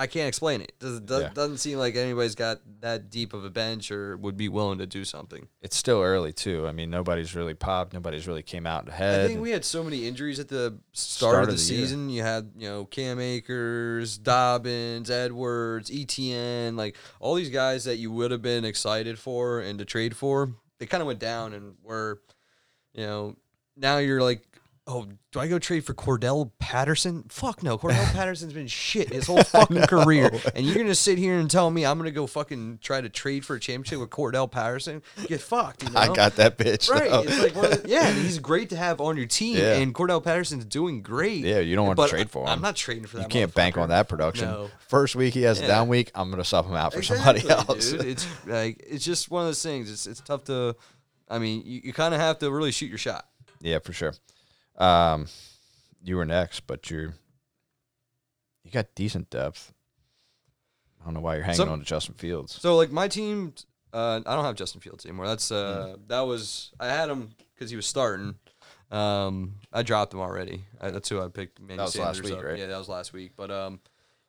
I 0.00 0.06
can't 0.06 0.28
explain 0.28 0.62
it. 0.62 0.72
Does, 0.78 0.98
does, 1.00 1.22
Yeah. 1.22 1.28
Doesn't 1.34 1.58
seem 1.58 1.76
like 1.76 1.94
anybody's 1.94 2.34
got 2.34 2.60
that 2.80 3.10
deep 3.10 3.34
of 3.34 3.44
a 3.44 3.50
bench 3.50 3.90
or 3.90 4.16
would 4.16 4.34
be 4.36 4.48
willing 4.48 4.78
to 4.78 4.86
do 4.86 5.04
something. 5.04 5.46
It's 5.60 5.76
still 5.76 6.00
early 6.00 6.32
too. 6.32 6.66
I 6.66 6.72
mean, 6.72 6.88
nobody's 6.88 7.34
really 7.34 7.52
popped. 7.52 7.92
Nobody's 7.92 8.26
really 8.26 8.42
came 8.42 8.66
out 8.66 8.88
ahead. 8.88 9.26
I 9.26 9.28
think 9.28 9.40
we 9.42 9.50
had 9.50 9.62
so 9.62 9.84
many 9.84 10.08
injuries 10.08 10.40
at 10.40 10.48
the 10.48 10.78
start, 10.94 11.32
Start 11.32 11.42
of 11.42 11.50
the, 11.50 11.62
the 11.62 11.74
year. 11.74 11.82
season. 11.82 12.08
You 12.08 12.22
had, 12.22 12.50
you 12.56 12.66
know, 12.66 12.86
Cam 12.86 13.20
Akers, 13.20 14.16
Dobbins, 14.16 15.10
Edwards, 15.10 15.90
ETN, 15.90 16.76
like 16.76 16.96
all 17.20 17.34
these 17.34 17.50
guys 17.50 17.84
that 17.84 17.96
you 17.96 18.10
would 18.10 18.30
have 18.30 18.40
been 18.40 18.64
excited 18.64 19.18
for 19.18 19.60
and 19.60 19.78
to 19.80 19.84
trade 19.84 20.16
for. 20.16 20.54
They 20.78 20.86
kind 20.86 21.02
of 21.02 21.08
went 21.08 21.18
down 21.18 21.52
and 21.52 21.74
were, 21.82 22.22
you 22.94 23.04
know, 23.04 23.36
now 23.76 23.98
you're 23.98 24.22
like, 24.22 24.46
oh, 24.90 25.06
do 25.32 25.38
I 25.38 25.46
go 25.46 25.58
trade 25.60 25.84
for 25.84 25.94
Cordell 25.94 26.50
Patterson? 26.58 27.24
Fuck 27.28 27.62
no. 27.62 27.78
Cordell 27.78 28.12
Patterson's 28.12 28.52
been 28.52 28.66
shit 28.66 29.10
his 29.10 29.26
whole 29.26 29.42
fucking 29.44 29.82
career. 29.82 30.30
And 30.54 30.66
you're 30.66 30.74
going 30.74 30.88
to 30.88 30.94
sit 30.94 31.16
here 31.18 31.38
and 31.38 31.48
tell 31.50 31.70
me 31.70 31.86
I'm 31.86 31.96
going 31.98 32.10
to 32.10 32.14
go 32.14 32.26
fucking 32.26 32.80
try 32.82 33.00
to 33.00 33.08
trade 33.08 33.44
for 33.44 33.54
a 33.56 33.60
championship 33.60 34.00
with 34.00 34.10
Cordell 34.10 34.50
Patterson? 34.50 35.02
Get 35.28 35.40
fucked. 35.40 35.84
You 35.84 35.90
know? 35.90 36.00
I 36.00 36.12
got 36.12 36.36
that 36.36 36.58
bitch. 36.58 36.90
Right. 36.90 37.08
though. 37.10 37.22
It's 37.22 37.38
like 37.40 37.54
one 37.54 37.72
of 37.72 37.82
the, 37.84 37.88
yeah, 37.88 38.10
he's 38.10 38.38
great 38.40 38.70
to 38.70 38.76
have 38.76 39.00
on 39.00 39.16
your 39.16 39.26
team, 39.26 39.56
Yeah. 39.58 39.76
and 39.76 39.94
Cordell 39.94 40.22
Patterson's 40.22 40.64
doing 40.64 41.02
great. 41.02 41.44
yeah, 41.44 41.60
you 41.60 41.76
don't 41.76 41.86
want 41.86 41.98
to 42.00 42.08
trade 42.08 42.28
for 42.30 42.42
him. 42.42 42.48
I'm 42.48 42.60
not 42.60 42.74
trading 42.76 43.06
for 43.06 43.18
that. 43.18 43.22
you 43.22 43.28
can't 43.28 43.54
bank 43.54 43.78
on 43.78 43.90
that 43.90 44.08
production. 44.08 44.48
No. 44.48 44.70
First 44.88 45.14
week 45.14 45.34
he 45.34 45.42
has 45.42 45.60
Yeah. 45.60 45.66
a 45.66 45.68
down 45.68 45.88
week. 45.88 46.10
I'm 46.14 46.30
gonna 46.30 46.44
sub 46.44 46.66
him 46.66 46.74
out 46.74 46.92
for 46.92 46.98
Exactly, 46.98 47.40
somebody 47.42 47.50
else. 47.70 47.92
dude. 47.92 48.04
It's 48.06 48.26
like 48.46 48.82
it's 48.86 49.04
just 49.04 49.30
one 49.30 49.42
of 49.42 49.48
those 49.48 49.62
things. 49.62 49.90
It's 49.90 50.06
it's 50.08 50.20
tough 50.20 50.44
to. 50.44 50.74
I 51.28 51.38
mean, 51.38 51.62
you, 51.64 51.80
you 51.84 51.92
kind 51.92 52.12
of 52.12 52.20
have 52.20 52.40
to 52.40 52.50
really 52.50 52.72
shoot 52.72 52.86
your 52.88 52.98
shot. 52.98 53.24
yeah, 53.60 53.78
for 53.78 53.92
sure. 53.92 54.14
Um, 54.80 55.26
you 56.02 56.16
were 56.16 56.24
next, 56.24 56.66
but 56.66 56.90
you're 56.90 57.14
you 58.64 58.70
got 58.70 58.94
decent 58.94 59.30
depth. 59.30 59.72
I 61.00 61.04
don't 61.04 61.14
know 61.14 61.20
why 61.20 61.34
you're 61.36 61.44
hanging 61.44 61.56
Some- 61.56 61.68
on 61.70 61.78
to 61.78 61.84
Justin 61.84 62.14
Fields. 62.14 62.52
So 62.60 62.76
like 62.76 62.90
my 62.90 63.08
team, 63.08 63.54
uh, 63.92 64.20
I 64.26 64.34
don't 64.34 64.44
have 64.44 64.54
Justin 64.56 64.80
Fields 64.80 65.04
anymore. 65.06 65.26
That's 65.26 65.48
Mm. 65.50 65.94
uh, 65.94 65.96
that 66.08 66.20
was 66.20 66.72
I 66.80 66.86
had 66.86 67.08
him 67.10 67.30
because 67.54 67.70
he 67.70 67.76
was 67.76 67.86
starting. 67.86 68.36
Um, 68.90 69.54
I 69.72 69.82
dropped 69.82 70.12
him 70.12 70.20
already. 70.20 70.64
I, 70.80 70.90
that's 70.90 71.08
who 71.08 71.20
I 71.20 71.28
picked. 71.28 71.60
Manny 71.60 71.76
That 71.76 71.84
was 71.84 71.96
last 71.96 72.22
week, 72.22 72.32
up. 72.34 72.42
right? 72.42 72.58
Yeah, 72.58 72.66
that 72.66 72.78
was 72.78 72.88
last 72.88 73.12
week. 73.12 73.32
But 73.36 73.50
um, 73.50 73.80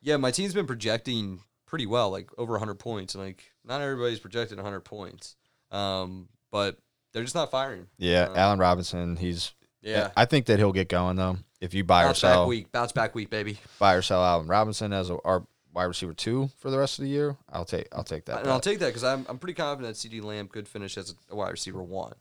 yeah, 0.01 0.17
my 0.17 0.31
team's 0.31 0.53
been 0.53 0.67
projecting 0.67 1.41
pretty 1.65 1.86
well, 1.88 2.10
like 2.12 2.29
over 2.38 2.53
100 2.53 2.75
points, 2.75 3.15
and 3.15 3.24
like 3.24 3.43
not 3.65 3.81
everybody's 3.81 4.20
projected 4.20 4.58
100 4.58 4.81
points. 4.81 5.36
Um, 5.72 6.27
but 6.51 6.77
they're 7.13 7.24
just 7.24 7.36
not 7.36 7.50
firing. 7.51 7.88
Yeah, 7.98 8.25
Uh, 8.29 8.36
Allen 8.36 8.60
Robinson. 8.60 9.15
He's 9.17 9.51
Yeah, 9.81 10.11
I 10.15 10.25
think 10.25 10.45
that 10.47 10.59
he'll 10.59 10.71
get 10.71 10.89
going 10.89 11.15
though. 11.15 11.38
If 11.59 11.73
you 11.73 11.83
buy 11.83 12.03
or 12.03 12.07
bounce 12.07 12.21
back 12.21 12.33
sell, 12.33 12.47
week, 12.47 12.71
bounce 12.71 12.91
back 12.91 13.13
week, 13.15 13.29
baby. 13.29 13.59
buy 13.79 13.93
or 13.93 14.01
sell 14.01 14.23
Allen 14.23 14.47
Robinson 14.47 14.93
as 14.93 15.09
a, 15.09 15.17
our 15.23 15.43
wide 15.73 15.85
receiver 15.85 16.13
two 16.13 16.50
for 16.57 16.69
the 16.69 16.77
rest 16.77 17.00
of 17.00 17.03
the 17.03 17.09
year, 17.09 17.38
I'll 17.51 17.65
take 17.65 17.88
I'll 17.91 18.03
take 18.03 18.25
that. 18.25 18.41
and 18.41 18.50
I'll 18.50 18.59
take 18.59 18.79
that 18.79 18.88
because 18.88 19.03
I'm 19.03 19.25
I'm 19.29 19.38
pretty 19.38 19.53
confident 19.53 19.95
that 19.95 20.00
CeeDee 20.09 20.23
Lamb 20.23 20.47
could 20.47 20.67
finish 20.67 20.97
as 20.97 21.13
a 21.29 21.35
wide 21.35 21.51
receiver 21.51 21.81
one. 21.83 22.13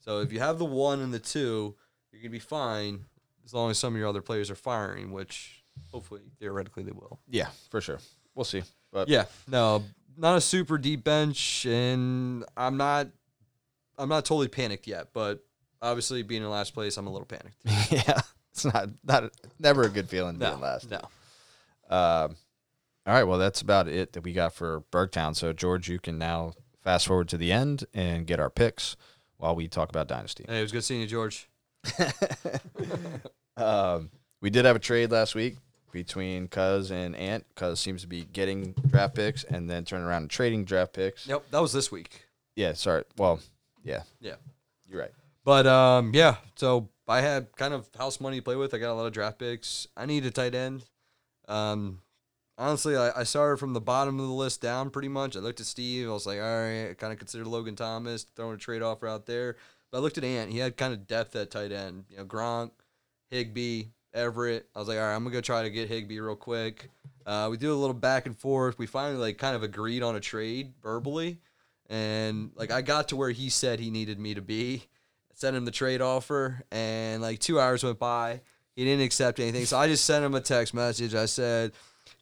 So 0.00 0.20
if 0.20 0.32
you 0.32 0.40
have 0.40 0.58
the 0.58 0.64
one 0.64 1.00
and 1.00 1.12
the 1.12 1.18
two, 1.18 1.74
you're 2.12 2.22
gonna 2.22 2.30
be 2.30 2.38
fine 2.38 3.04
as 3.44 3.54
long 3.54 3.70
as 3.70 3.78
some 3.78 3.94
of 3.94 3.98
your 3.98 4.08
other 4.08 4.22
players 4.22 4.50
are 4.50 4.54
firing, 4.56 5.12
which 5.12 5.64
hopefully 5.90 6.22
theoretically 6.38 6.82
they 6.82 6.92
will. 6.92 7.18
yeah, 7.28 7.48
for 7.70 7.80
sure. 7.80 7.98
We'll 8.34 8.44
see. 8.44 8.62
But 8.92 9.08
Yeah, 9.08 9.24
no, 9.46 9.84
not 10.16 10.36
a 10.36 10.40
super 10.40 10.78
deep 10.78 11.04
bench, 11.04 11.66
and 11.66 12.44
I'm 12.56 12.76
not 12.76 13.08
I'm 13.96 14.08
not 14.08 14.24
totally 14.24 14.48
panicked 14.48 14.86
yet, 14.86 15.08
but 15.12 15.44
obviously 15.82 16.22
being 16.22 16.42
in 16.42 16.50
last 16.50 16.74
place, 16.74 16.96
I'm 16.96 17.06
a 17.06 17.10
little 17.10 17.26
panicked. 17.26 17.56
yeah, 17.90 18.20
it's 18.52 18.64
not 18.64 18.88
not 19.04 19.30
never 19.58 19.82
a 19.82 19.88
good 19.88 20.08
feeling 20.08 20.38
No, 20.38 20.50
being 20.50 20.60
last. 20.60 20.90
no. 20.90 20.98
Um, 21.90 22.36
all 23.06 23.14
right, 23.14 23.24
well 23.24 23.38
that's 23.38 23.60
about 23.62 23.88
it 23.88 24.12
that 24.12 24.22
we 24.22 24.32
got 24.32 24.52
for 24.54 24.82
Bergtown. 24.92 25.34
So 25.34 25.52
George, 25.52 25.88
you 25.88 25.98
can 25.98 26.18
now 26.18 26.52
fast 26.82 27.06
forward 27.06 27.28
to 27.30 27.36
the 27.38 27.52
end 27.52 27.84
and 27.94 28.26
get 28.26 28.38
our 28.40 28.50
picks 28.50 28.96
while 29.38 29.54
we 29.54 29.68
talk 29.68 29.88
about 29.88 30.08
Dynasty. 30.08 30.44
Hey, 30.48 30.58
it 30.58 30.62
was 30.62 30.72
good 30.72 30.84
seeing 30.84 31.00
you, 31.00 31.06
George. 31.06 31.48
Um, 33.56 34.10
we 34.40 34.50
did 34.50 34.64
have 34.66 34.76
a 34.76 34.78
trade 34.78 35.10
last 35.10 35.34
week 35.34 35.56
between 35.90 36.46
Cuz 36.46 36.92
and 36.92 37.16
Ant. 37.16 37.44
Cuz 37.56 37.80
seems 37.80 38.02
to 38.02 38.06
be 38.06 38.24
getting 38.24 38.72
draft 38.88 39.16
picks 39.16 39.42
and 39.42 39.68
then 39.68 39.84
turning 39.84 40.06
around 40.06 40.22
and 40.22 40.30
trading 40.30 40.64
draft 40.64 40.92
picks. 40.92 41.26
Yep, 41.26 41.50
that 41.50 41.58
was 41.60 41.72
this 41.72 41.90
week. 41.90 42.26
Yeah, 42.54 42.74
sorry. 42.74 43.02
Well, 43.16 43.40
yeah, 43.82 44.02
Yeah. 44.20 44.36
you're 44.86 45.00
right. 45.00 45.10
But 45.48 45.66
um, 45.66 46.10
yeah. 46.12 46.36
So 46.56 46.90
I 47.08 47.22
had 47.22 47.56
kind 47.56 47.72
of 47.72 47.88
house 47.98 48.20
money 48.20 48.36
to 48.36 48.42
play 48.42 48.54
with. 48.54 48.74
I 48.74 48.76
got 48.76 48.92
a 48.92 48.92
lot 48.92 49.06
of 49.06 49.14
draft 49.14 49.38
picks. 49.38 49.88
I 49.96 50.04
need 50.04 50.26
a 50.26 50.30
tight 50.30 50.54
end. 50.54 50.84
Um, 51.48 52.02
honestly, 52.58 52.98
I, 52.98 53.20
I 53.20 53.22
started 53.22 53.56
from 53.56 53.72
the 53.72 53.80
bottom 53.80 54.20
of 54.20 54.26
the 54.26 54.32
list 54.34 54.60
down 54.60 54.90
pretty 54.90 55.08
much. 55.08 55.38
I 55.38 55.40
looked 55.40 55.60
at 55.60 55.64
Steve. 55.64 56.06
I 56.06 56.12
was 56.12 56.26
like, 56.26 56.38
all 56.38 56.44
right, 56.44 56.90
I 56.90 56.94
kind 56.98 57.14
of 57.14 57.18
considered 57.18 57.46
Logan 57.46 57.76
Thomas 57.76 58.26
throwing 58.36 58.56
a 58.56 58.58
trade 58.58 58.82
offer 58.82 59.08
out 59.08 59.24
there. 59.24 59.56
But 59.90 59.96
I 59.96 60.00
looked 60.02 60.18
at 60.18 60.24
Ant. 60.24 60.50
He 60.50 60.58
had 60.58 60.76
kind 60.76 60.92
of 60.92 61.06
depth 61.06 61.34
at 61.34 61.50
tight 61.50 61.72
end. 61.72 62.04
You 62.10 62.18
know, 62.18 62.26
Gronk, 62.26 62.72
Higbee, 63.30 63.84
Everett. 64.12 64.68
I 64.76 64.80
was 64.80 64.88
like, 64.88 64.98
all 64.98 65.04
right, 65.04 65.14
I'm 65.14 65.24
gonna 65.24 65.32
go 65.32 65.40
try 65.40 65.62
to 65.62 65.70
get 65.70 65.88
Higbee 65.88 66.20
real 66.20 66.36
quick. 66.36 66.90
Uh, 67.24 67.48
we 67.50 67.56
do 67.56 67.72
a 67.72 67.74
little 67.74 67.94
back 67.94 68.26
and 68.26 68.36
forth. 68.36 68.78
We 68.78 68.84
finally 68.84 69.16
like 69.16 69.38
kind 69.38 69.56
of 69.56 69.62
agreed 69.62 70.02
on 70.02 70.14
a 70.14 70.20
trade 70.20 70.74
verbally, 70.82 71.38
and 71.88 72.50
like 72.54 72.70
I 72.70 72.82
got 72.82 73.08
to 73.08 73.16
where 73.16 73.30
he 73.30 73.48
said 73.48 73.80
he 73.80 73.88
needed 73.90 74.20
me 74.20 74.34
to 74.34 74.42
be. 74.42 74.82
Sent 75.38 75.56
him 75.56 75.64
the 75.64 75.70
trade 75.70 76.02
offer, 76.02 76.64
and 76.72 77.22
like 77.22 77.38
two 77.38 77.60
hours 77.60 77.84
went 77.84 78.00
by. 78.00 78.40
He 78.74 78.84
didn't 78.84 79.04
accept 79.04 79.38
anything, 79.38 79.66
so 79.66 79.78
I 79.78 79.86
just 79.86 80.04
sent 80.04 80.24
him 80.24 80.34
a 80.34 80.40
text 80.40 80.74
message. 80.74 81.14
I 81.14 81.26
said, 81.26 81.72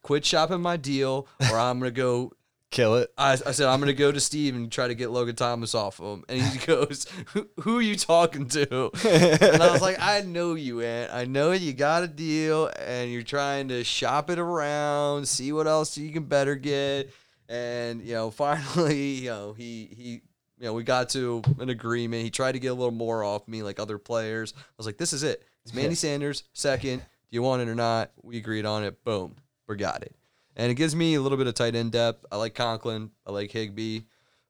"Quit 0.03 0.23
shopping 0.23 0.61
my 0.61 0.77
deal, 0.77 1.27
or 1.51 1.59
I'm 1.59 1.79
gonna 1.79 1.93
go 1.93 2.33
Kill 2.71 2.97
it. 2.97 3.11
I, 3.17 3.33
I 3.33 3.53
said 3.53 3.69
I'm 3.69 3.79
gonna 3.81 3.95
go 3.95 4.13
to 4.13 4.21
Steve 4.21 4.55
and 4.55 4.71
try 4.71 4.89
to 4.89 4.95
get 4.95 5.11
Logan 5.11 5.35
Thomas 5.37 5.75
off 5.75 5.99
of 5.99 6.19
him, 6.19 6.25
and 6.29 6.43
he 6.43 6.59
goes, 6.67 7.07
"Who, 7.33 7.49
who 7.61 7.79
are 7.79 7.83
you 7.83 7.97
talking 7.97 8.49
to?" 8.49 8.91
and 9.05 9.63
I 9.63 9.71
was 9.71 9.81
like, 9.81 9.97
"I 9.99 10.21
know 10.21 10.55
you, 10.55 10.83
Ant. 10.83 11.11
I 11.11 11.25
know 11.25 11.53
you 11.53 11.73
got 11.73 12.03
a 12.03 12.09
deal, 12.09 12.71
and 12.79 13.11
you're 13.11 13.23
trying 13.23 13.69
to 13.69 13.83
shop 13.83 14.29
it 14.29 14.39
around, 14.39 15.27
see 15.27 15.53
what 15.53 15.67
else 15.67 15.97
you 15.97 16.13
can 16.13 16.25
better 16.25 16.55
get." 16.55 17.11
And 17.49 18.03
you 18.03 18.15
know, 18.15 18.31
finally, 18.33 19.13
you 19.13 19.31
know, 19.31 19.53
he 19.53 19.89
he, 19.97 20.23
you 20.59 20.67
know, 20.67 20.73
we 20.73 20.85
got 20.85 21.11
to 21.11 21.43
an 21.59 21.69
agreement. 21.69 22.23
He 22.23 22.31
tried 22.31 22.53
to 22.53 22.59
get 22.59 22.69
a 22.69 22.75
little 22.75 22.91
more 22.91 23.23
off 23.23 23.47
me, 23.49 23.63
like 23.63 23.79
other 23.79 23.99
players. 23.99 24.55
I 24.57 24.63
was 24.77 24.87
like, 24.87 24.99
"This 24.99 25.13
is 25.13 25.23
it. 25.23 25.43
It's 25.65 25.75
Manny 25.75 25.95
Sanders 25.95 26.45
second. 26.53 26.99
Do 26.99 27.05
you 27.31 27.43
want 27.43 27.63
it 27.63 27.69
or 27.69 27.75
not?" 27.75 28.13
We 28.23 28.39
agreed 28.39 28.67
on 28.67 28.85
it. 28.85 29.05
Boom, 29.05 29.37
we 29.69 29.77
got 29.77 30.03
it 30.03 30.15
and 30.57 30.71
it 30.71 30.75
gives 30.75 30.97
me 30.97 31.15
a 31.15 31.21
little 31.21 31.39
bit 31.39 31.47
of 31.47 31.55
tight 31.55 31.75
end 31.75 31.93
depth. 31.93 32.25
I 32.33 32.37
like 32.37 32.55
Conklin. 32.55 33.11
I 33.27 33.31
like 33.33 33.53
Higbee. 33.53 34.01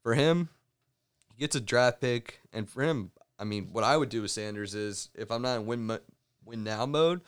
For 0.02 0.14
him, 0.14 0.48
he 1.34 1.40
gets 1.40 1.56
a 1.56 1.60
draft 1.60 2.00
pick, 2.00 2.40
and 2.52 2.70
for 2.70 2.82
him, 2.82 3.10
I 3.38 3.44
mean, 3.44 3.70
what 3.72 3.84
I 3.84 3.96
would 3.96 4.08
do 4.08 4.22
with 4.22 4.30
Sanders 4.30 4.74
is 4.74 5.10
if 5.14 5.32
I'm 5.32 5.42
not 5.42 5.56
in 5.56 5.66
win 5.66 5.86
mo- 5.86 5.98
win 6.44 6.62
now 6.62 6.86
mode, 6.86 7.22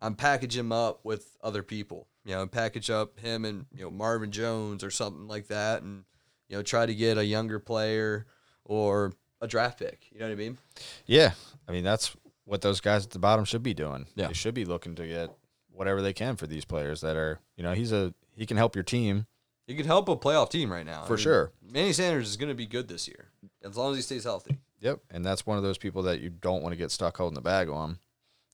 I'm 0.00 0.14
package 0.14 0.56
him 0.56 0.70
up 0.70 1.04
with 1.04 1.36
other 1.42 1.64
people. 1.64 2.06
You 2.24 2.36
know, 2.36 2.46
package 2.46 2.88
up 2.88 3.18
him 3.18 3.44
and 3.44 3.66
you 3.74 3.82
know 3.82 3.90
Marvin 3.90 4.30
Jones 4.30 4.84
or 4.84 4.92
something 4.92 5.26
like 5.26 5.48
that, 5.48 5.82
and 5.82 6.04
you 6.50 6.56
know 6.56 6.62
try 6.62 6.84
to 6.84 6.94
get 6.94 7.16
a 7.16 7.24
younger 7.24 7.58
player 7.58 8.26
or 8.64 9.12
a 9.40 9.46
draft 9.46 9.78
pick. 9.78 10.08
You 10.12 10.18
know 10.20 10.26
what 10.26 10.32
I 10.32 10.36
mean? 10.36 10.58
Yeah, 11.06 11.32
I 11.66 11.72
mean 11.72 11.84
that's 11.84 12.14
what 12.44 12.60
those 12.60 12.80
guys 12.80 13.06
at 13.06 13.12
the 13.12 13.18
bottom 13.18 13.44
should 13.44 13.62
be 13.62 13.72
doing. 13.72 14.06
Yeah. 14.16 14.26
they 14.26 14.34
should 14.34 14.54
be 14.54 14.64
looking 14.64 14.96
to 14.96 15.06
get 15.06 15.30
whatever 15.72 16.02
they 16.02 16.12
can 16.12 16.36
for 16.36 16.46
these 16.46 16.64
players 16.64 17.00
that 17.00 17.16
are. 17.16 17.38
You 17.56 17.62
know, 17.62 17.72
he's 17.72 17.92
a 17.92 18.12
he 18.36 18.44
can 18.44 18.56
help 18.56 18.74
your 18.74 18.82
team 18.82 19.26
He 19.66 19.74
can 19.76 19.86
help 19.86 20.08
a 20.08 20.16
playoff 20.16 20.50
team 20.50 20.70
right 20.70 20.84
now. 20.84 21.04
I 21.04 21.06
for 21.06 21.14
mean, 21.14 21.22
sure. 21.22 21.52
Manny 21.62 21.92
Sanders 21.92 22.28
is 22.28 22.36
going 22.36 22.48
to 22.48 22.54
be 22.54 22.66
good 22.66 22.88
this 22.88 23.06
year 23.06 23.28
as 23.64 23.76
long 23.76 23.92
as 23.92 23.96
he 23.96 24.02
stays 24.02 24.24
healthy. 24.24 24.58
Yep, 24.80 25.00
and 25.10 25.24
that's 25.24 25.46
one 25.46 25.58
of 25.58 25.62
those 25.62 25.78
people 25.78 26.02
that 26.04 26.20
you 26.20 26.30
don't 26.30 26.62
want 26.62 26.72
to 26.72 26.76
get 26.76 26.90
stuck 26.90 27.16
holding 27.18 27.34
the 27.34 27.40
bag 27.42 27.68
on. 27.68 27.98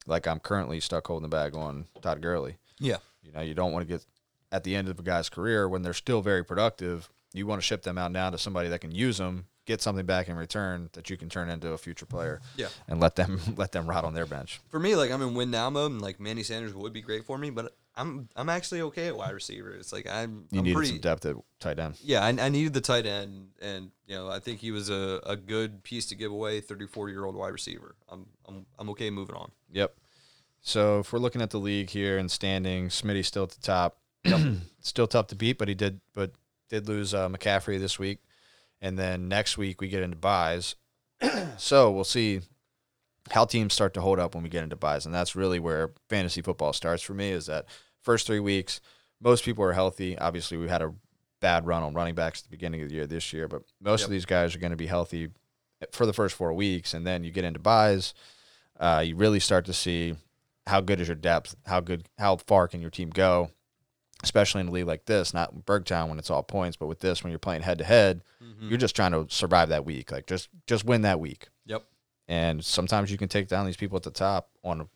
Like 0.07 0.27
I'm 0.27 0.41
currently 0.41 0.81
stuck 0.81 1.07
holding 1.07 1.23
the 1.23 1.35
bag 1.35 1.55
on 1.55 1.87
Todd 2.03 2.21
Gurley. 2.21 2.59
Yeah. 2.79 2.99
You 3.23 3.33
know, 3.33 3.41
you 3.41 3.55
don't 3.55 3.73
want 3.73 3.87
to 3.87 3.93
get 3.93 4.05
at 4.53 4.65
the 4.65 4.77
end 4.77 4.89
of 4.89 4.99
a 4.99 5.03
guy's 5.03 5.29
career 5.29 5.69
when 5.69 5.83
they're 5.83 5.93
still 5.93 6.21
very 6.21 6.45
productive. 6.45 7.09
You 7.37 7.47
want 7.47 7.61
to 7.61 7.67
ship 7.67 7.83
them 7.83 7.99
out 7.99 8.13
now 8.13 8.31
to 8.31 8.39
somebody 8.39 8.69
that 8.71 8.81
can 8.81 8.93
use 8.93 9.19
them, 9.19 9.47
get 9.67 9.81
something 9.83 10.07
back 10.07 10.29
in 10.29 10.37
return 10.37 10.89
that 10.93 11.11
you 11.11 11.17
can 11.17 11.29
turn 11.29 11.49
into 11.49 11.73
a 11.73 11.79
future 11.79 12.07
player. 12.07 12.41
Yeah. 12.57 12.69
and 12.89 13.01
let 13.01 13.17
them 13.17 13.41
let 13.57 13.73
them 13.73 13.87
rot 13.89 14.05
on 14.05 14.15
their 14.15 14.27
bench. 14.27 14.61
For 14.69 14.81
me, 14.81 14.97
like 14.97 15.11
I'm 15.11 15.23
in 15.23 15.35
win 15.35 15.51
now 15.51 15.71
mode, 15.71 15.93
and 15.93 16.01
like 16.03 16.19
Manny 16.21 16.43
Sanders 16.43 16.75
would 16.75 16.93
be 16.93 17.01
great 17.03 17.25
for 17.25 17.37
me, 17.39 17.51
but 17.51 17.77
I'm 17.99 18.29
I'm 18.37 18.49
actually 18.49 18.83
okay 18.83 19.07
at 19.09 19.17
wide 19.17 19.33
receiver. 19.33 19.71
It's 19.75 19.93
like 19.93 20.07
I'm 20.11 20.47
You 20.51 20.59
I'm 20.61 20.65
needed 20.65 20.77
pretty 20.77 20.91
some 20.91 20.99
depth 21.01 21.25
at 21.27 21.37
tight 21.61 21.79
end. 21.79 21.95
yeah. 22.03 22.23
I, 22.25 22.29
I 22.29 22.49
needed 22.51 22.75
the 22.75 22.81
tight 22.83 23.07
end, 23.07 23.49
and 23.61 23.91
you 24.07 24.15
know 24.17 24.29
I 24.29 24.39
think 24.39 24.61
he 24.61 24.71
was 24.71 24.91
a, 24.91 25.21
a 25.25 25.37
good 25.37 25.83
piece 25.83 26.07
to 26.07 26.15
give 26.15 26.31
away. 26.31 26.61
34 26.61 27.09
year 27.11 27.25
old 27.25 27.35
wide 27.37 27.53
receiver. 27.53 27.95
I'm 28.09 28.27
I'm 28.47 28.67
I'm 28.79 28.91
okay 28.91 29.11
moving 29.11 29.37
on. 29.37 29.51
Yep. 29.73 29.95
So 30.61 30.99
if 31.01 31.13
we're 31.13 31.21
looking 31.21 31.41
at 31.43 31.51
the 31.51 31.61
league 31.61 31.91
here 31.91 32.19
and 32.19 32.31
standing, 32.31 32.89
Smitty's 32.89 33.29
still 33.29 33.45
at 33.45 33.51
the 33.51 33.61
top. 33.61 33.99
still 34.81 35.07
tough 35.07 35.29
to 35.29 35.37
beat, 35.37 35.57
but 35.57 35.69
he 35.69 35.75
did 35.75 36.01
but 36.13 36.33
did 36.69 36.89
lose 36.89 37.15
uh, 37.15 37.29
McCaffrey 37.29 37.79
this 37.79 37.99
week, 37.99 38.19
and 38.81 38.99
then 38.99 39.29
next 39.29 39.57
week 39.59 39.81
we 39.81 39.89
get 39.89 40.03
into 40.03 40.17
byes. 40.17 40.75
so 41.57 41.91
we'll 41.91 42.05
see 42.05 42.41
how 43.31 43.45
teams 43.45 43.75
start 43.75 43.95
to 43.95 44.01
hold 44.01 44.19
up 44.19 44.35
when 44.35 44.43
we 44.45 44.49
get 44.51 44.63
into 44.63 44.77
byes, 44.77 45.07
and 45.07 45.15
that's 45.15 45.35
really 45.37 45.59
where 45.59 45.93
fantasy 46.09 46.43
football 46.43 46.73
starts 46.73 47.03
for 47.03 47.15
me. 47.15 47.31
Is 47.31 47.47
that 47.47 47.67
first 48.03 48.27
three 48.27 48.41
weeks, 48.41 48.81
most 49.21 49.45
people 49.45 49.65
are 49.65 49.73
healthy. 49.73 50.19
Obviously, 50.19 50.57
we 50.57 50.69
had 50.69 50.83
a 50.83 50.93
bad 51.41 51.67
run 51.67 51.83
on 51.83 51.95
running 51.95 52.15
backs 52.15 52.41
at 52.41 52.45
the 52.45 52.51
beginning 52.51 52.83
of 52.83 52.89
the 52.89 52.95
year 52.95 53.07
this 53.07 53.33
year, 53.33 53.49
but 53.49 53.63
most 53.81 54.01
Yep. 54.01 54.07
of 54.07 54.11
these 54.11 54.25
guys 54.25 54.55
are 54.55 54.59
going 54.59 54.71
to 54.71 54.77
be 54.77 54.87
healthy 54.87 55.29
for 55.93 56.07
the 56.07 56.13
first 56.13 56.35
four 56.35 56.53
weeks, 56.53 56.95
and 56.95 57.07
then 57.07 57.25
you 57.25 57.31
get 57.31 57.45
into 57.45 57.59
byes. 57.61 58.15
Uh, 58.79 59.03
you 59.07 59.17
really 59.17 59.41
start 59.41 59.65
to 59.67 59.73
see 59.73 60.15
how 60.67 60.81
good 60.81 61.01
is 61.01 61.09
your 61.09 61.15
depth, 61.15 61.55
how 61.67 61.81
good, 61.81 62.09
how 62.19 62.37
far 62.37 62.69
can 62.69 62.81
your 62.81 62.91
team 62.91 63.11
go, 63.11 63.51
especially 64.23 64.63
in 64.63 64.69
a 64.69 64.71
league 64.71 64.87
like 64.87 65.07
this, 65.07 65.35
not 65.35 65.67
Bergtown 65.67 66.09
when 66.09 66.19
it's 66.19 66.31
all 66.31 66.43
points, 66.43 66.77
but 66.77 66.87
with 66.87 67.01
this 67.01 67.23
when 67.23 67.31
you're 67.31 67.39
playing 67.39 67.63
head 67.63 67.79
to 67.79 67.85
head, 67.85 68.23
you're 68.61 68.79
just 68.79 68.97
trying 68.97 69.13
to 69.13 69.27
survive 69.29 69.69
that 69.69 69.85
week, 69.85 70.11
like 70.11 70.27
just 70.27 70.49
just 70.67 70.85
win 70.85 71.03
that 71.03 71.21
week. 71.21 71.49
Yep. 71.67 71.85
And 72.29 72.65
sometimes 72.65 73.11
you 73.11 73.19
can 73.19 73.29
take 73.29 73.49
down 73.49 73.67
these 73.67 73.77
people 73.77 73.97
at 73.97 74.03
the 74.03 74.11
top 74.11 74.51
on 74.65 74.81
a, 74.81 74.87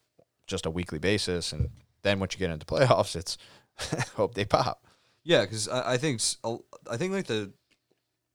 just 0.46 0.66
a 0.66 0.70
weekly 0.70 0.98
basis, 0.98 1.52
and 1.52 1.68
then 2.02 2.18
once 2.18 2.34
you 2.34 2.38
get 2.38 2.50
into 2.50 2.66
playoffs, 2.74 3.14
it's 3.16 3.36
hope 4.16 4.34
they 4.34 4.44
pop. 4.44 4.86
Yeah, 5.22 5.42
because 5.42 5.68
I, 5.68 5.92
I 5.92 5.96
think 5.98 6.20
I 6.90 6.96
think 6.96 7.12
like 7.12 7.26
the 7.26 7.52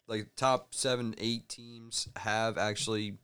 like 0.07 0.29
top 0.35 0.73
seven 0.73 1.15
eight 1.17 1.49
teams 1.49 2.07
have 2.15 2.57
actually 2.57 3.17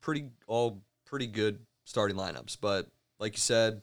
pretty 0.00 0.30
all 0.46 0.82
pretty 1.04 1.26
good 1.26 1.60
starting 1.84 2.16
lineups, 2.16 2.56
but 2.60 2.88
like 3.18 3.34
you 3.34 3.40
said, 3.40 3.82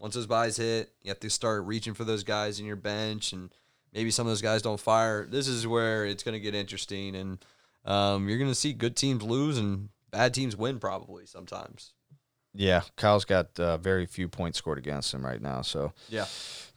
once 0.00 0.14
those 0.14 0.26
byes 0.26 0.56
hit, 0.56 0.90
you 1.02 1.10
have 1.10 1.20
to 1.20 1.30
start 1.30 1.64
reaching 1.66 1.94
for 1.94 2.04
those 2.04 2.24
guys 2.24 2.58
in 2.58 2.66
your 2.66 2.76
bench, 2.76 3.32
and 3.32 3.50
maybe 3.92 4.10
some 4.10 4.26
of 4.26 4.30
those 4.30 4.42
guys 4.42 4.62
don't 4.62 4.80
fire. 4.80 5.26
This 5.26 5.46
is 5.46 5.66
where 5.66 6.04
it's 6.06 6.22
going 6.22 6.32
to 6.32 6.40
get 6.40 6.54
interesting, 6.54 7.14
and 7.14 7.38
um, 7.84 8.28
you're 8.28 8.38
going 8.38 8.50
to 8.50 8.54
see 8.54 8.72
good 8.72 8.96
teams 8.96 9.22
lose 9.22 9.58
and 9.58 9.90
bad 10.10 10.34
teams 10.34 10.56
win 10.56 10.80
probably 10.80 11.26
sometimes. 11.26 11.92
Yeah, 12.52 12.80
Kyle's 12.96 13.24
got 13.24 13.60
uh, 13.60 13.76
very 13.76 14.06
few 14.06 14.26
points 14.28 14.58
scored 14.58 14.78
against 14.78 15.14
him 15.14 15.24
right 15.24 15.40
now, 15.40 15.62
so 15.62 15.92
Yeah. 16.08 16.24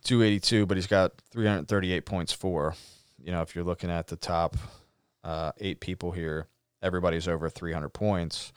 282, 0.04 0.66
but 0.66 0.78
he's 0.78 0.86
got 0.86 1.14
338 1.32 2.06
points 2.06 2.34
for. 2.34 2.76
You 3.24 3.32
know, 3.32 3.42
if 3.42 3.56
you're 3.56 3.64
looking 3.64 3.90
at 3.90 4.08
the 4.08 4.18
top 4.18 4.58
uh, 5.24 5.54
eight 5.60 5.80
people 5.80 6.12
here, 6.12 6.48
everybody's 6.82 7.28
over 7.28 7.50
300 7.50 7.90
points. 7.90 8.52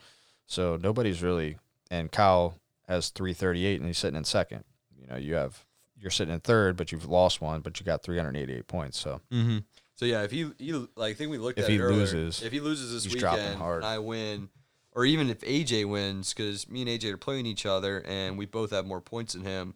So 0.45 0.77
nobody's 0.81 1.23
really, 1.23 1.57
and 1.89 2.11
Kyle 2.11 2.55
has 2.87 3.09
338 3.09 3.79
and 3.79 3.87
he's 3.87 3.97
sitting 3.97 4.17
in 4.17 4.23
second. 4.23 4.63
You 4.99 5.07
know, 5.07 5.15
you 5.17 5.35
have, 5.35 5.65
you're 5.99 6.11
sitting 6.11 6.33
in 6.33 6.39
third, 6.39 6.77
but 6.77 6.91
you've 6.91 7.05
lost 7.07 7.41
one, 7.41 7.61
but 7.61 7.79
you 7.79 7.85
got 7.85 8.03
388 8.03 8.67
points. 8.67 8.97
So 8.97 9.21
Mm-hmm. 9.31 9.59
So 9.95 10.05
yeah, 10.05 10.21
if 10.21 10.29
he, 10.29 10.51
he 10.59 10.73
like 10.95 11.11
I 11.11 11.13
think 11.15 11.31
we 11.31 11.39
looked 11.39 11.57
If 11.57 11.65
at 11.65 11.71
he 11.71 11.79
earlier. 11.79 11.97
loses, 11.97 12.43
if 12.43 12.51
he 12.51 12.59
loses 12.59 12.93
this 12.93 13.11
weekend, 13.11 13.57
hard. 13.57 13.83
I 13.83 13.97
win, 13.97 14.49
or 14.91 15.05
even 15.05 15.31
if 15.31 15.39
AJ 15.41 15.89
wins, 15.89 16.35
because 16.35 16.69
me 16.69 16.81
and 16.81 16.89
AJ 16.89 17.13
are 17.13 17.17
playing 17.17 17.47
each 17.47 17.65
other 17.65 18.03
and 18.05 18.37
we 18.37 18.45
both 18.45 18.69
have 18.69 18.85
more 18.85 19.01
points 19.01 19.33
than 19.33 19.41
him, 19.41 19.73